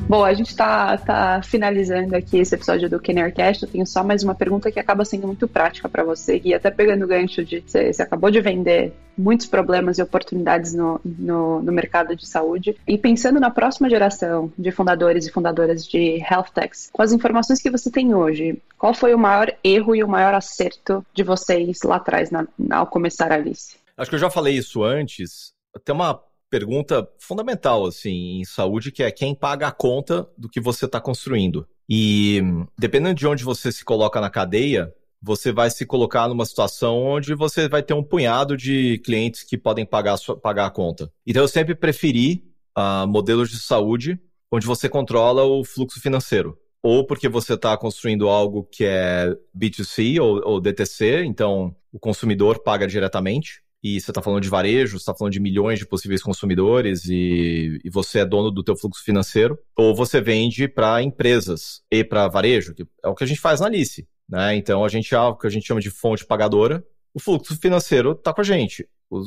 Bom, 0.09 0.25
a 0.25 0.33
gente 0.33 0.49
está 0.49 0.97
tá 0.97 1.43
finalizando 1.43 2.17
aqui 2.17 2.39
esse 2.39 2.55
episódio 2.55 2.89
do 2.89 2.99
Kennercast. 2.99 3.63
Eu 3.63 3.69
tenho 3.69 3.87
só 3.87 4.03
mais 4.03 4.23
uma 4.23 4.35
pergunta 4.35 4.73
que 4.73 4.81
acaba 4.81 5.05
sendo 5.05 5.27
muito 5.27 5.47
prática 5.47 5.87
para 5.87 6.03
você, 6.03 6.41
e 6.43 6.55
até 6.55 6.71
pegando 6.71 7.05
o 7.05 7.07
gancho 7.07 7.45
de 7.45 7.61
você, 7.61 7.93
você 7.93 8.03
acabou 8.03 8.31
de 8.31 8.41
vender 8.41 8.95
muitos 9.19 9.47
problemas 9.47 9.99
e 9.99 10.03
oportunidades 10.03 10.73
no, 10.73 10.99
no, 11.05 11.61
no, 11.61 11.73
mercado 11.73 12.17
de 12.17 12.27
saúde. 12.27 12.75
E 12.89 12.97
pensando 12.97 13.39
na 13.39 13.51
próxima 13.51 13.91
geração 13.91 14.51
de 14.59 14.71
fundadores 14.71 15.27
e 15.27 15.31
fundadoras 15.31 15.87
de 15.87 16.25
health 16.25 16.53
techs, 16.55 16.89
com 16.91 17.03
as 17.03 17.13
informações 17.13 17.61
que 17.61 17.71
você 17.71 17.91
tem 17.91 18.15
hoje, 18.15 18.63
qual 18.79 18.95
foi 18.95 19.13
o 19.13 19.19
maior 19.19 19.55
erro 19.63 19.95
e 19.95 20.03
o 20.03 20.09
maior 20.09 20.33
acerto 20.33 21.05
de 21.13 21.23
vocês 21.23 21.81
lá 21.85 21.97
atrás, 21.97 22.31
na, 22.31 22.47
ao 22.71 22.87
começar 22.87 23.31
a 23.31 23.35
Alice? 23.35 23.77
Acho 23.95 24.09
que 24.09 24.17
eu 24.17 24.21
já 24.21 24.31
falei 24.31 24.57
isso 24.57 24.83
antes. 24.83 25.53
Tem 25.85 25.95
uma 25.95 26.19
pergunta 26.51 27.09
fundamental, 27.19 27.87
assim, 27.87 28.41
em 28.41 28.45
saúde, 28.45 28.93
que 28.93 29.03
é 29.03 29.11
quem 29.11 29.35
paga 29.35 29.69
a 29.69 29.73
conta 29.73 30.29
do 30.37 30.49
que 30.49 30.61
você 30.61 30.87
está 30.87 31.01
construindo. 31.01 31.67
E 31.89 32.43
dependendo 32.79 33.15
de 33.15 33.27
onde 33.27 33.45
você 33.45 33.73
se 33.73 33.85
coloca 33.85 34.21
na 34.21 34.31
cadeia, 34.31 34.93
você 35.21 35.53
vai 35.53 35.71
se 35.71 35.85
colocar 35.85 36.29
numa 36.29 36.45
situação 36.45 37.03
onde 37.03 37.35
você 37.35 37.69
vai 37.69 37.83
ter 37.83 37.95
um 37.95 38.03
punhado 38.03 38.57
de 38.57 38.99
clientes 39.05 39.43
que 39.43 39.57
podem 39.57 39.85
pagar 39.85 40.15
a, 40.15 40.17
sua, 40.17 40.37
pagar 40.37 40.67
a 40.67 40.71
conta. 40.71 41.11
Então 41.27 41.43
eu 41.43 41.49
sempre 41.49 41.75
preferi 41.75 42.45
uh, 42.77 43.07
modelos 43.07 43.51
de 43.51 43.59
saúde 43.59 44.21
onde 44.51 44.67
você 44.67 44.89
controla 44.89 45.45
o 45.45 45.65
fluxo 45.65 46.01
financeiro. 46.01 46.59
Ou 46.83 47.05
porque 47.05 47.29
você 47.29 47.55
está 47.55 47.77
construindo 47.77 48.29
algo 48.29 48.65
que 48.65 48.85
é 48.85 49.35
B2C 49.57 50.21
ou, 50.23 50.41
ou 50.45 50.61
DTC, 50.61 51.25
então 51.25 51.75
o 51.93 51.99
consumidor 51.99 52.63
paga 52.63 52.87
diretamente 52.87 53.63
e 53.83 54.01
você 54.01 54.11
está 54.11 54.20
falando 54.20 54.43
de 54.43 54.49
varejo, 54.49 54.99
você 54.99 55.03
está 55.03 55.14
falando 55.14 55.33
de 55.33 55.41
milhões 55.41 55.79
de 55.79 55.87
possíveis 55.87 56.22
consumidores 56.22 57.05
e, 57.05 57.79
e, 57.85 57.91
você 57.91 58.20
é 58.20 58.24
dono 58.24 58.51
do 58.51 58.64
teu 58.64 58.76
fluxo 58.76 59.05
financeiro, 59.05 59.59
ou 59.76 59.95
você 59.95 60.20
vende 60.20 60.66
para 60.66 61.03
empresas 61.03 61.83
e 61.91 62.03
para 62.03 62.29
varejo, 62.29 62.74
que 62.74 62.85
é 63.05 63.09
o 63.09 63.14
que 63.14 63.24
a 63.24 63.26
gente 63.26 63.41
faz 63.41 63.61
na 63.61 63.66
Alice. 63.66 64.07
Né? 64.29 64.57
Então 64.57 64.85
a 64.85 64.89
gente 64.89 65.14
é 65.14 65.20
o 65.20 65.37
que 65.37 65.47
a 65.47 65.51
gente 65.51 65.66
chama 65.66 65.81
de 65.81 65.91
fonte 65.91 66.26
pagadora. 66.26 66.85
O 67.14 67.20
fluxo 67.20 67.57
financeiro 67.59 68.12
está 68.12 68.33
com 68.35 68.41
a 68.41 68.45
gente. 68.45 68.87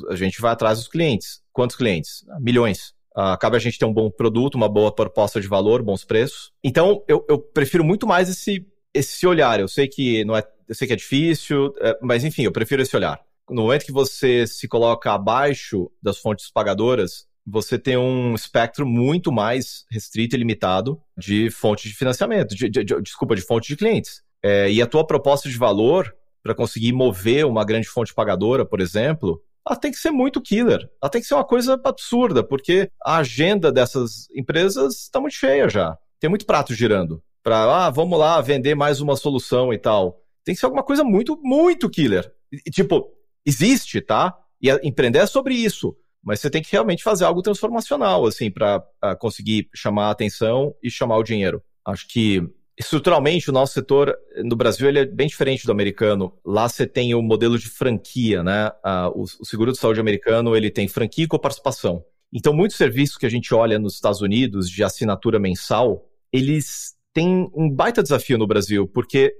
A 0.09 0.15
gente 0.15 0.39
vai 0.39 0.51
atrás 0.51 0.77
dos 0.77 0.87
clientes. 0.87 1.41
Quantos 1.51 1.75
clientes? 1.75 2.23
Ah, 2.29 2.39
milhões. 2.39 2.93
Uh, 3.17 3.37
cabe 3.39 3.57
a 3.57 3.59
gente 3.59 3.77
ter 3.77 3.85
um 3.85 3.93
bom 3.93 4.09
produto, 4.09 4.55
uma 4.55 4.69
boa 4.69 4.93
proposta 4.93 5.41
de 5.41 5.47
valor, 5.47 5.81
bons 5.81 6.05
preços. 6.05 6.51
Então, 6.63 7.03
eu, 7.07 7.25
eu 7.27 7.39
prefiro 7.39 7.83
muito 7.83 8.07
mais 8.07 8.29
esse, 8.29 8.65
esse 8.93 9.25
olhar. 9.25 9.59
Eu 9.59 9.67
sei 9.67 9.87
que 9.87 10.23
não 10.23 10.37
é, 10.37 10.43
eu 10.67 10.75
sei 10.75 10.87
que 10.87 10.93
é 10.93 10.95
difícil, 10.95 11.73
é, 11.81 11.97
mas 12.01 12.23
enfim, 12.23 12.43
eu 12.43 12.51
prefiro 12.51 12.81
esse 12.81 12.95
olhar. 12.95 13.19
No 13.49 13.63
momento 13.63 13.85
que 13.85 13.91
você 13.91 14.47
se 14.47 14.67
coloca 14.67 15.11
abaixo 15.11 15.91
das 16.01 16.17
fontes 16.17 16.51
pagadoras, 16.51 17.25
você 17.45 17.77
tem 17.77 17.97
um 17.97 18.33
espectro 18.35 18.85
muito 18.85 19.31
mais 19.31 19.85
restrito 19.91 20.35
e 20.35 20.39
limitado 20.39 21.01
de 21.17 21.49
fontes 21.49 21.89
de 21.89 21.97
financiamento, 21.97 22.55
de, 22.55 22.69
de, 22.69 22.83
de, 22.83 23.01
desculpa, 23.01 23.35
de 23.35 23.41
fontes 23.41 23.67
de 23.67 23.75
clientes. 23.75 24.21
É, 24.43 24.71
e 24.71 24.81
a 24.81 24.87
tua 24.87 25.05
proposta 25.05 25.49
de 25.49 25.57
valor 25.57 26.13
para 26.43 26.55
conseguir 26.55 26.93
mover 26.93 27.45
uma 27.45 27.63
grande 27.63 27.87
fonte 27.87 28.13
pagadora, 28.13 28.65
por 28.65 28.79
exemplo, 28.79 29.41
ela 29.67 29.77
tem 29.77 29.91
que 29.91 29.97
ser 29.97 30.11
muito 30.11 30.41
killer. 30.41 30.89
Ela 31.01 31.09
tem 31.09 31.21
que 31.21 31.27
ser 31.27 31.35
uma 31.35 31.45
coisa 31.45 31.79
absurda, 31.83 32.43
porque 32.43 32.89
a 33.03 33.17
agenda 33.17 33.71
dessas 33.71 34.27
empresas 34.35 35.03
está 35.03 35.19
muito 35.19 35.35
cheia 35.35 35.69
já. 35.69 35.95
Tem 36.19 36.29
muito 36.29 36.45
prato 36.45 36.73
girando. 36.73 37.21
Para, 37.43 37.85
ah, 37.85 37.89
vamos 37.89 38.17
lá 38.17 38.39
vender 38.41 38.75
mais 38.75 39.01
uma 39.01 39.15
solução 39.15 39.73
e 39.73 39.77
tal. 39.77 40.19
Tem 40.43 40.53
que 40.53 40.59
ser 40.59 40.65
alguma 40.65 40.83
coisa 40.83 41.03
muito, 41.03 41.39
muito 41.41 41.89
killer. 41.89 42.31
E, 42.51 42.69
tipo, 42.69 43.07
existe, 43.45 44.01
tá? 44.01 44.35
E 44.61 44.69
empreender 44.83 45.19
é 45.19 45.25
sobre 45.25 45.55
isso. 45.55 45.95
Mas 46.23 46.39
você 46.39 46.49
tem 46.49 46.61
que 46.61 46.71
realmente 46.71 47.03
fazer 47.03 47.25
algo 47.25 47.41
transformacional, 47.41 48.25
assim, 48.25 48.51
para 48.51 48.83
conseguir 49.19 49.69
chamar 49.73 50.07
a 50.07 50.11
atenção 50.11 50.75
e 50.83 50.89
chamar 50.89 51.17
o 51.17 51.23
dinheiro. 51.23 51.63
Acho 51.83 52.07
que 52.07 52.43
estruturalmente, 52.77 53.49
o 53.49 53.53
nosso 53.53 53.73
setor 53.73 54.15
no 54.43 54.55
Brasil 54.55 54.87
ele 54.87 54.99
é 54.99 55.05
bem 55.05 55.27
diferente 55.27 55.65
do 55.65 55.71
americano. 55.71 56.33
Lá 56.45 56.67
você 56.67 56.87
tem 56.87 57.13
o 57.13 57.21
modelo 57.21 57.57
de 57.57 57.69
franquia, 57.69 58.43
né? 58.43 58.71
o, 59.13 59.23
o, 59.23 59.45
seguro 59.45 59.71
de 59.71 59.77
saúde 59.77 59.99
americano 59.99 60.55
ele 60.55 60.69
tem 60.69 60.87
franquia 60.87 61.27
com 61.27 61.37
participação. 61.37 62.03
Então, 62.33 62.53
muitos 62.53 62.77
serviços 62.77 63.17
que 63.17 63.25
a 63.25 63.29
gente 63.29 63.53
olha 63.53 63.77
nos 63.77 63.95
Estados 63.95 64.21
Unidos 64.21 64.69
de 64.69 64.83
assinatura 64.83 65.39
mensal, 65.39 66.07
eles 66.31 66.95
têm 67.13 67.49
um 67.53 67.69
baita 67.69 68.01
desafio 68.01 68.37
no 68.37 68.47
Brasil, 68.47 68.87
porque 68.87 69.35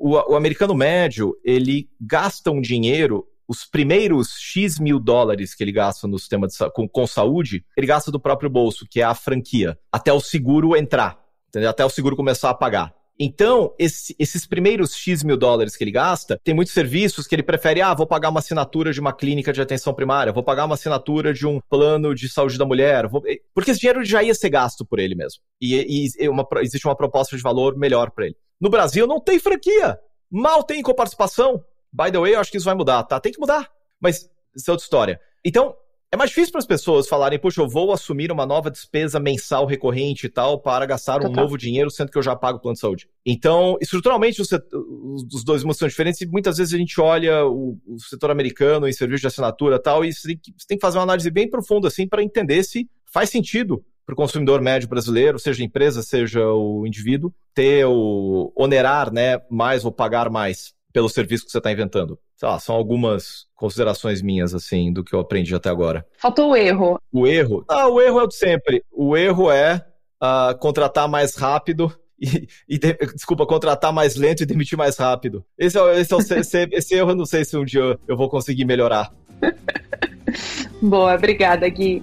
o, 0.00 0.32
o 0.32 0.36
americano 0.36 0.74
médio 0.74 1.36
ele 1.44 1.88
gasta 2.00 2.50
um 2.50 2.60
dinheiro 2.60 3.26
os 3.46 3.64
primeiros 3.64 4.36
X 4.38 4.78
mil 4.78 5.00
dólares 5.00 5.54
que 5.54 5.64
ele 5.64 5.72
gasta 5.72 6.06
no 6.06 6.18
sistema 6.18 6.46
de, 6.46 6.54
com, 6.72 6.88
com 6.88 7.04
saúde, 7.04 7.64
ele 7.76 7.86
gasta 7.86 8.10
do 8.10 8.20
próprio 8.20 8.48
bolso, 8.48 8.86
que 8.88 9.00
é 9.00 9.04
a 9.04 9.14
franquia, 9.14 9.76
até 9.92 10.12
o 10.12 10.20
seguro 10.20 10.76
entrar 10.76 11.20
entendeu? 11.50 11.68
até 11.68 11.84
o 11.84 11.90
seguro 11.90 12.16
começar 12.16 12.48
a 12.50 12.54
pagar. 12.54 12.94
Então, 13.22 13.74
esse, 13.78 14.16
esses 14.18 14.46
primeiros 14.46 14.96
X 14.96 15.22
mil 15.22 15.36
dólares 15.36 15.76
que 15.76 15.84
ele 15.84 15.90
gasta, 15.90 16.40
tem 16.42 16.54
muitos 16.54 16.72
serviços 16.72 17.26
que 17.26 17.34
ele 17.34 17.42
prefere, 17.42 17.82
ah, 17.82 17.92
vou 17.92 18.06
pagar 18.06 18.30
uma 18.30 18.40
assinatura 18.40 18.94
de 18.94 18.98
uma 18.98 19.12
clínica 19.12 19.52
de 19.52 19.60
atenção 19.60 19.92
primária, 19.92 20.32
vou 20.32 20.42
pagar 20.42 20.64
uma 20.64 20.74
assinatura 20.74 21.34
de 21.34 21.46
um 21.46 21.60
plano 21.68 22.14
de 22.14 22.30
saúde 22.30 22.56
da 22.56 22.64
mulher, 22.64 23.06
vou... 23.08 23.22
porque 23.54 23.72
esse 23.72 23.80
dinheiro 23.80 24.02
já 24.02 24.22
ia 24.22 24.34
ser 24.34 24.48
gasto 24.48 24.86
por 24.86 24.98
ele 24.98 25.14
mesmo. 25.14 25.42
E, 25.60 26.08
e 26.18 26.28
uma, 26.30 26.48
existe 26.62 26.88
uma 26.88 26.96
proposta 26.96 27.36
de 27.36 27.42
valor 27.42 27.76
melhor 27.76 28.10
para 28.10 28.24
ele. 28.24 28.36
No 28.58 28.70
Brasil 28.70 29.06
não 29.06 29.20
tem 29.20 29.38
franquia, 29.38 29.98
mal 30.30 30.62
tem 30.62 30.80
coparticipação. 30.80 31.62
By 31.92 32.10
the 32.10 32.18
way, 32.18 32.34
eu 32.34 32.40
acho 32.40 32.50
que 32.50 32.56
isso 32.56 32.64
vai 32.64 32.74
mudar, 32.74 33.02
tá? 33.02 33.20
Tem 33.20 33.32
que 33.32 33.40
mudar. 33.40 33.68
Mas 34.00 34.30
isso 34.56 34.70
é 34.70 34.72
outra 34.72 34.84
história. 34.84 35.20
Então, 35.44 35.74
é 36.12 36.16
mais 36.16 36.30
difícil 36.30 36.50
para 36.50 36.58
as 36.58 36.66
pessoas 36.66 37.08
falarem, 37.08 37.38
puxa, 37.38 37.60
eu 37.60 37.68
vou 37.68 37.92
assumir 37.92 38.32
uma 38.32 38.44
nova 38.44 38.68
despesa 38.68 39.20
mensal 39.20 39.64
recorrente 39.64 40.26
e 40.26 40.28
tal 40.28 40.58
para 40.60 40.84
gastar 40.84 41.20
Total. 41.20 41.30
um 41.30 41.34
novo 41.34 41.56
dinheiro, 41.56 41.88
sendo 41.88 42.10
que 42.10 42.18
eu 42.18 42.22
já 42.22 42.34
pago 42.34 42.58
o 42.58 42.60
plano 42.60 42.74
de 42.74 42.80
saúde. 42.80 43.08
Então, 43.24 43.76
estruturalmente, 43.80 44.42
os 44.42 45.44
dois 45.44 45.62
mundos 45.62 45.78
são 45.78 45.86
diferentes 45.86 46.20
e 46.20 46.26
muitas 46.26 46.58
vezes 46.58 46.74
a 46.74 46.78
gente 46.78 47.00
olha 47.00 47.46
o, 47.46 47.78
o 47.86 47.98
setor 48.00 48.32
americano 48.32 48.88
em 48.88 48.92
serviço 48.92 49.20
de 49.20 49.28
assinatura 49.28 49.76
e 49.76 49.78
tal, 49.78 50.04
e 50.04 50.12
você 50.12 50.28
tem, 50.28 50.36
que, 50.36 50.52
você 50.56 50.66
tem 50.66 50.78
que 50.78 50.82
fazer 50.82 50.98
uma 50.98 51.04
análise 51.04 51.30
bem 51.30 51.48
profunda 51.48 51.86
assim 51.86 52.08
para 52.08 52.24
entender 52.24 52.64
se 52.64 52.88
faz 53.04 53.30
sentido 53.30 53.84
para 54.04 54.14
o 54.14 54.16
consumidor 54.16 54.60
médio 54.60 54.88
brasileiro, 54.88 55.38
seja 55.38 55.62
a 55.62 55.66
empresa, 55.66 56.02
seja 56.02 56.44
o 56.44 56.84
indivíduo, 56.84 57.32
ter 57.54 57.84
o 57.86 58.52
onerar 58.56 59.12
né, 59.12 59.40
mais 59.48 59.84
ou 59.84 59.92
pagar 59.92 60.28
mais 60.28 60.74
pelo 60.92 61.08
serviço 61.08 61.44
que 61.44 61.52
você 61.52 61.58
está 61.58 61.70
inventando. 61.70 62.18
Lá, 62.42 62.58
são 62.58 62.74
algumas 62.74 63.46
considerações 63.54 64.22
minhas, 64.22 64.54
assim, 64.54 64.92
do 64.92 65.04
que 65.04 65.14
eu 65.14 65.20
aprendi 65.20 65.54
até 65.54 65.68
agora. 65.68 66.06
Faltou 66.18 66.50
o 66.50 66.56
erro. 66.56 66.98
O 67.12 67.26
erro? 67.26 67.64
Ah, 67.68 67.88
o 67.88 68.00
erro 68.00 68.20
é 68.20 68.22
o 68.24 68.26
de 68.26 68.34
sempre. 68.34 68.84
O 68.90 69.16
erro 69.16 69.50
é 69.50 69.84
uh, 70.22 70.56
contratar 70.58 71.08
mais 71.08 71.34
rápido 71.34 71.94
e, 72.20 72.48
e 72.68 72.78
de, 72.78 72.94
desculpa, 73.14 73.46
contratar 73.46 73.92
mais 73.92 74.16
lento 74.16 74.42
e 74.42 74.46
demitir 74.46 74.76
mais 74.76 74.96
rápido. 74.96 75.44
Esse, 75.58 75.78
é, 75.78 76.00
esse, 76.00 76.14
é 76.14 76.38
esse, 76.38 76.68
esse 76.72 76.94
erro 76.94 77.10
eu 77.10 77.16
não 77.16 77.26
sei 77.26 77.44
se 77.44 77.56
um 77.56 77.64
dia 77.64 77.98
eu 78.06 78.16
vou 78.16 78.28
conseguir 78.28 78.64
melhorar. 78.64 79.12
Boa, 80.82 81.14
obrigada, 81.14 81.68
Gui. 81.68 82.02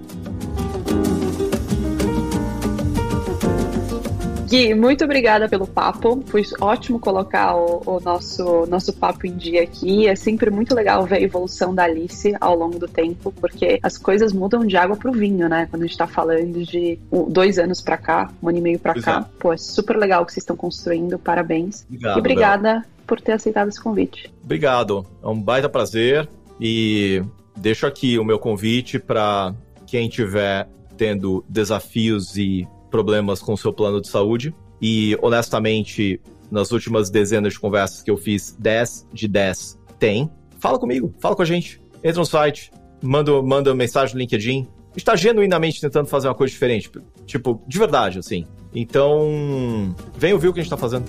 Gui, 4.48 4.74
muito 4.74 5.04
obrigada 5.04 5.50
pelo 5.50 5.68
papo. 5.68 6.24
Foi 6.26 6.42
ótimo 6.62 7.00
colocar 7.00 7.54
o, 7.56 7.84
o, 7.86 8.00
nosso, 8.00 8.66
nosso 8.68 8.94
papo 8.94 9.28
em 9.28 9.36
dia 9.36 9.62
aqui. 9.62 10.08
É 10.08 10.16
sempre 10.16 10.50
muito 10.50 10.74
legal 10.74 11.06
ver 11.06 11.18
a 11.18 11.22
evolução 11.22 11.76
da 11.76 11.84
Alice 11.84 12.34
ao 12.40 12.56
longo 12.56 12.80
do 12.80 12.88
tempo, 12.88 13.34
porque 13.42 13.78
as 13.84 13.98
coisas 13.98 14.32
mudam 14.32 14.66
de 14.66 14.78
água 14.78 14.96
pro 14.96 15.12
vinho, 15.12 15.50
né? 15.50 15.68
Quando 15.70 15.84
a 15.84 15.86
gente 15.86 15.98
tá 15.98 16.08
falando 16.08 16.64
de 16.64 16.98
dois 17.30 17.60
anos 17.60 17.82
para 17.82 17.98
cá, 17.98 18.32
um 18.42 18.48
ano 18.48 18.58
e 18.60 18.62
meio 18.62 18.80
para 18.80 18.94
cá. 18.94 19.28
É. 19.30 19.38
Pô, 19.38 19.52
é 19.52 19.58
super 19.58 19.98
legal 19.98 20.24
o 20.24 20.26
que 20.26 20.32
vocês 20.32 20.44
estão 20.44 20.56
construindo. 20.56 21.20
Parabéns. 21.20 21.86
Obrigado, 21.90 22.16
e 22.16 22.20
obrigada 22.20 22.74
Bel. 22.74 22.84
por 23.06 23.20
ter 23.20 23.34
aceitado 23.34 23.68
esse 23.68 23.84
convite. 23.84 24.34
Obrigado. 24.42 25.06
É 25.22 25.28
um 25.28 25.42
baita 25.42 25.68
prazer 25.68 26.26
e 26.58 27.22
deixo 27.54 27.86
aqui 27.86 28.18
o 28.18 28.24
meu 28.24 28.40
convite 28.40 28.98
para 28.98 29.54
quem 29.86 30.08
tiver 30.08 30.70
tendo 30.96 31.44
desafios 31.50 32.38
e 32.38 32.66
problemas 32.90 33.42
com 33.42 33.54
o 33.54 33.58
seu 33.58 33.74
plano 33.74 34.02
de 34.02 34.08
saúde. 34.08 34.54
E, 34.82 35.18
honestamente, 35.22 36.22
nas 36.52 36.72
últimas 36.72 37.10
dezenas 37.10 37.54
de 37.54 37.60
conversas 37.60 38.02
que 38.02 38.12
eu 38.12 38.18
fiz, 38.18 38.56
10 38.60 39.08
de 39.14 39.28
10 39.28 39.80
tem. 40.00 40.30
Fala 40.60 40.80
comigo, 40.80 41.14
fala 41.20 41.36
com 41.36 41.42
a 41.42 41.46
gente. 41.46 41.82
Entra 42.04 42.20
no 42.20 42.26
site, 42.26 42.72
manda, 43.02 43.42
manda 43.42 43.74
mensagem 43.76 44.16
no 44.16 44.22
LinkedIn. 44.22 44.68
A 44.90 44.94
gente 44.98 45.06
tá 45.06 45.16
genuinamente 45.16 45.82
tentando 45.82 46.08
fazer 46.08 46.28
uma 46.28 46.36
coisa 46.36 46.52
diferente. 46.52 46.90
Tipo, 47.26 47.62
de 47.68 47.78
verdade, 47.78 48.20
assim. 48.20 48.46
Então, 48.74 49.96
vem 50.18 50.34
ouvir 50.34 50.48
o 50.48 50.54
que 50.54 50.60
a 50.60 50.64
gente 50.64 50.70
tá 50.70 50.78
fazendo. 50.78 51.06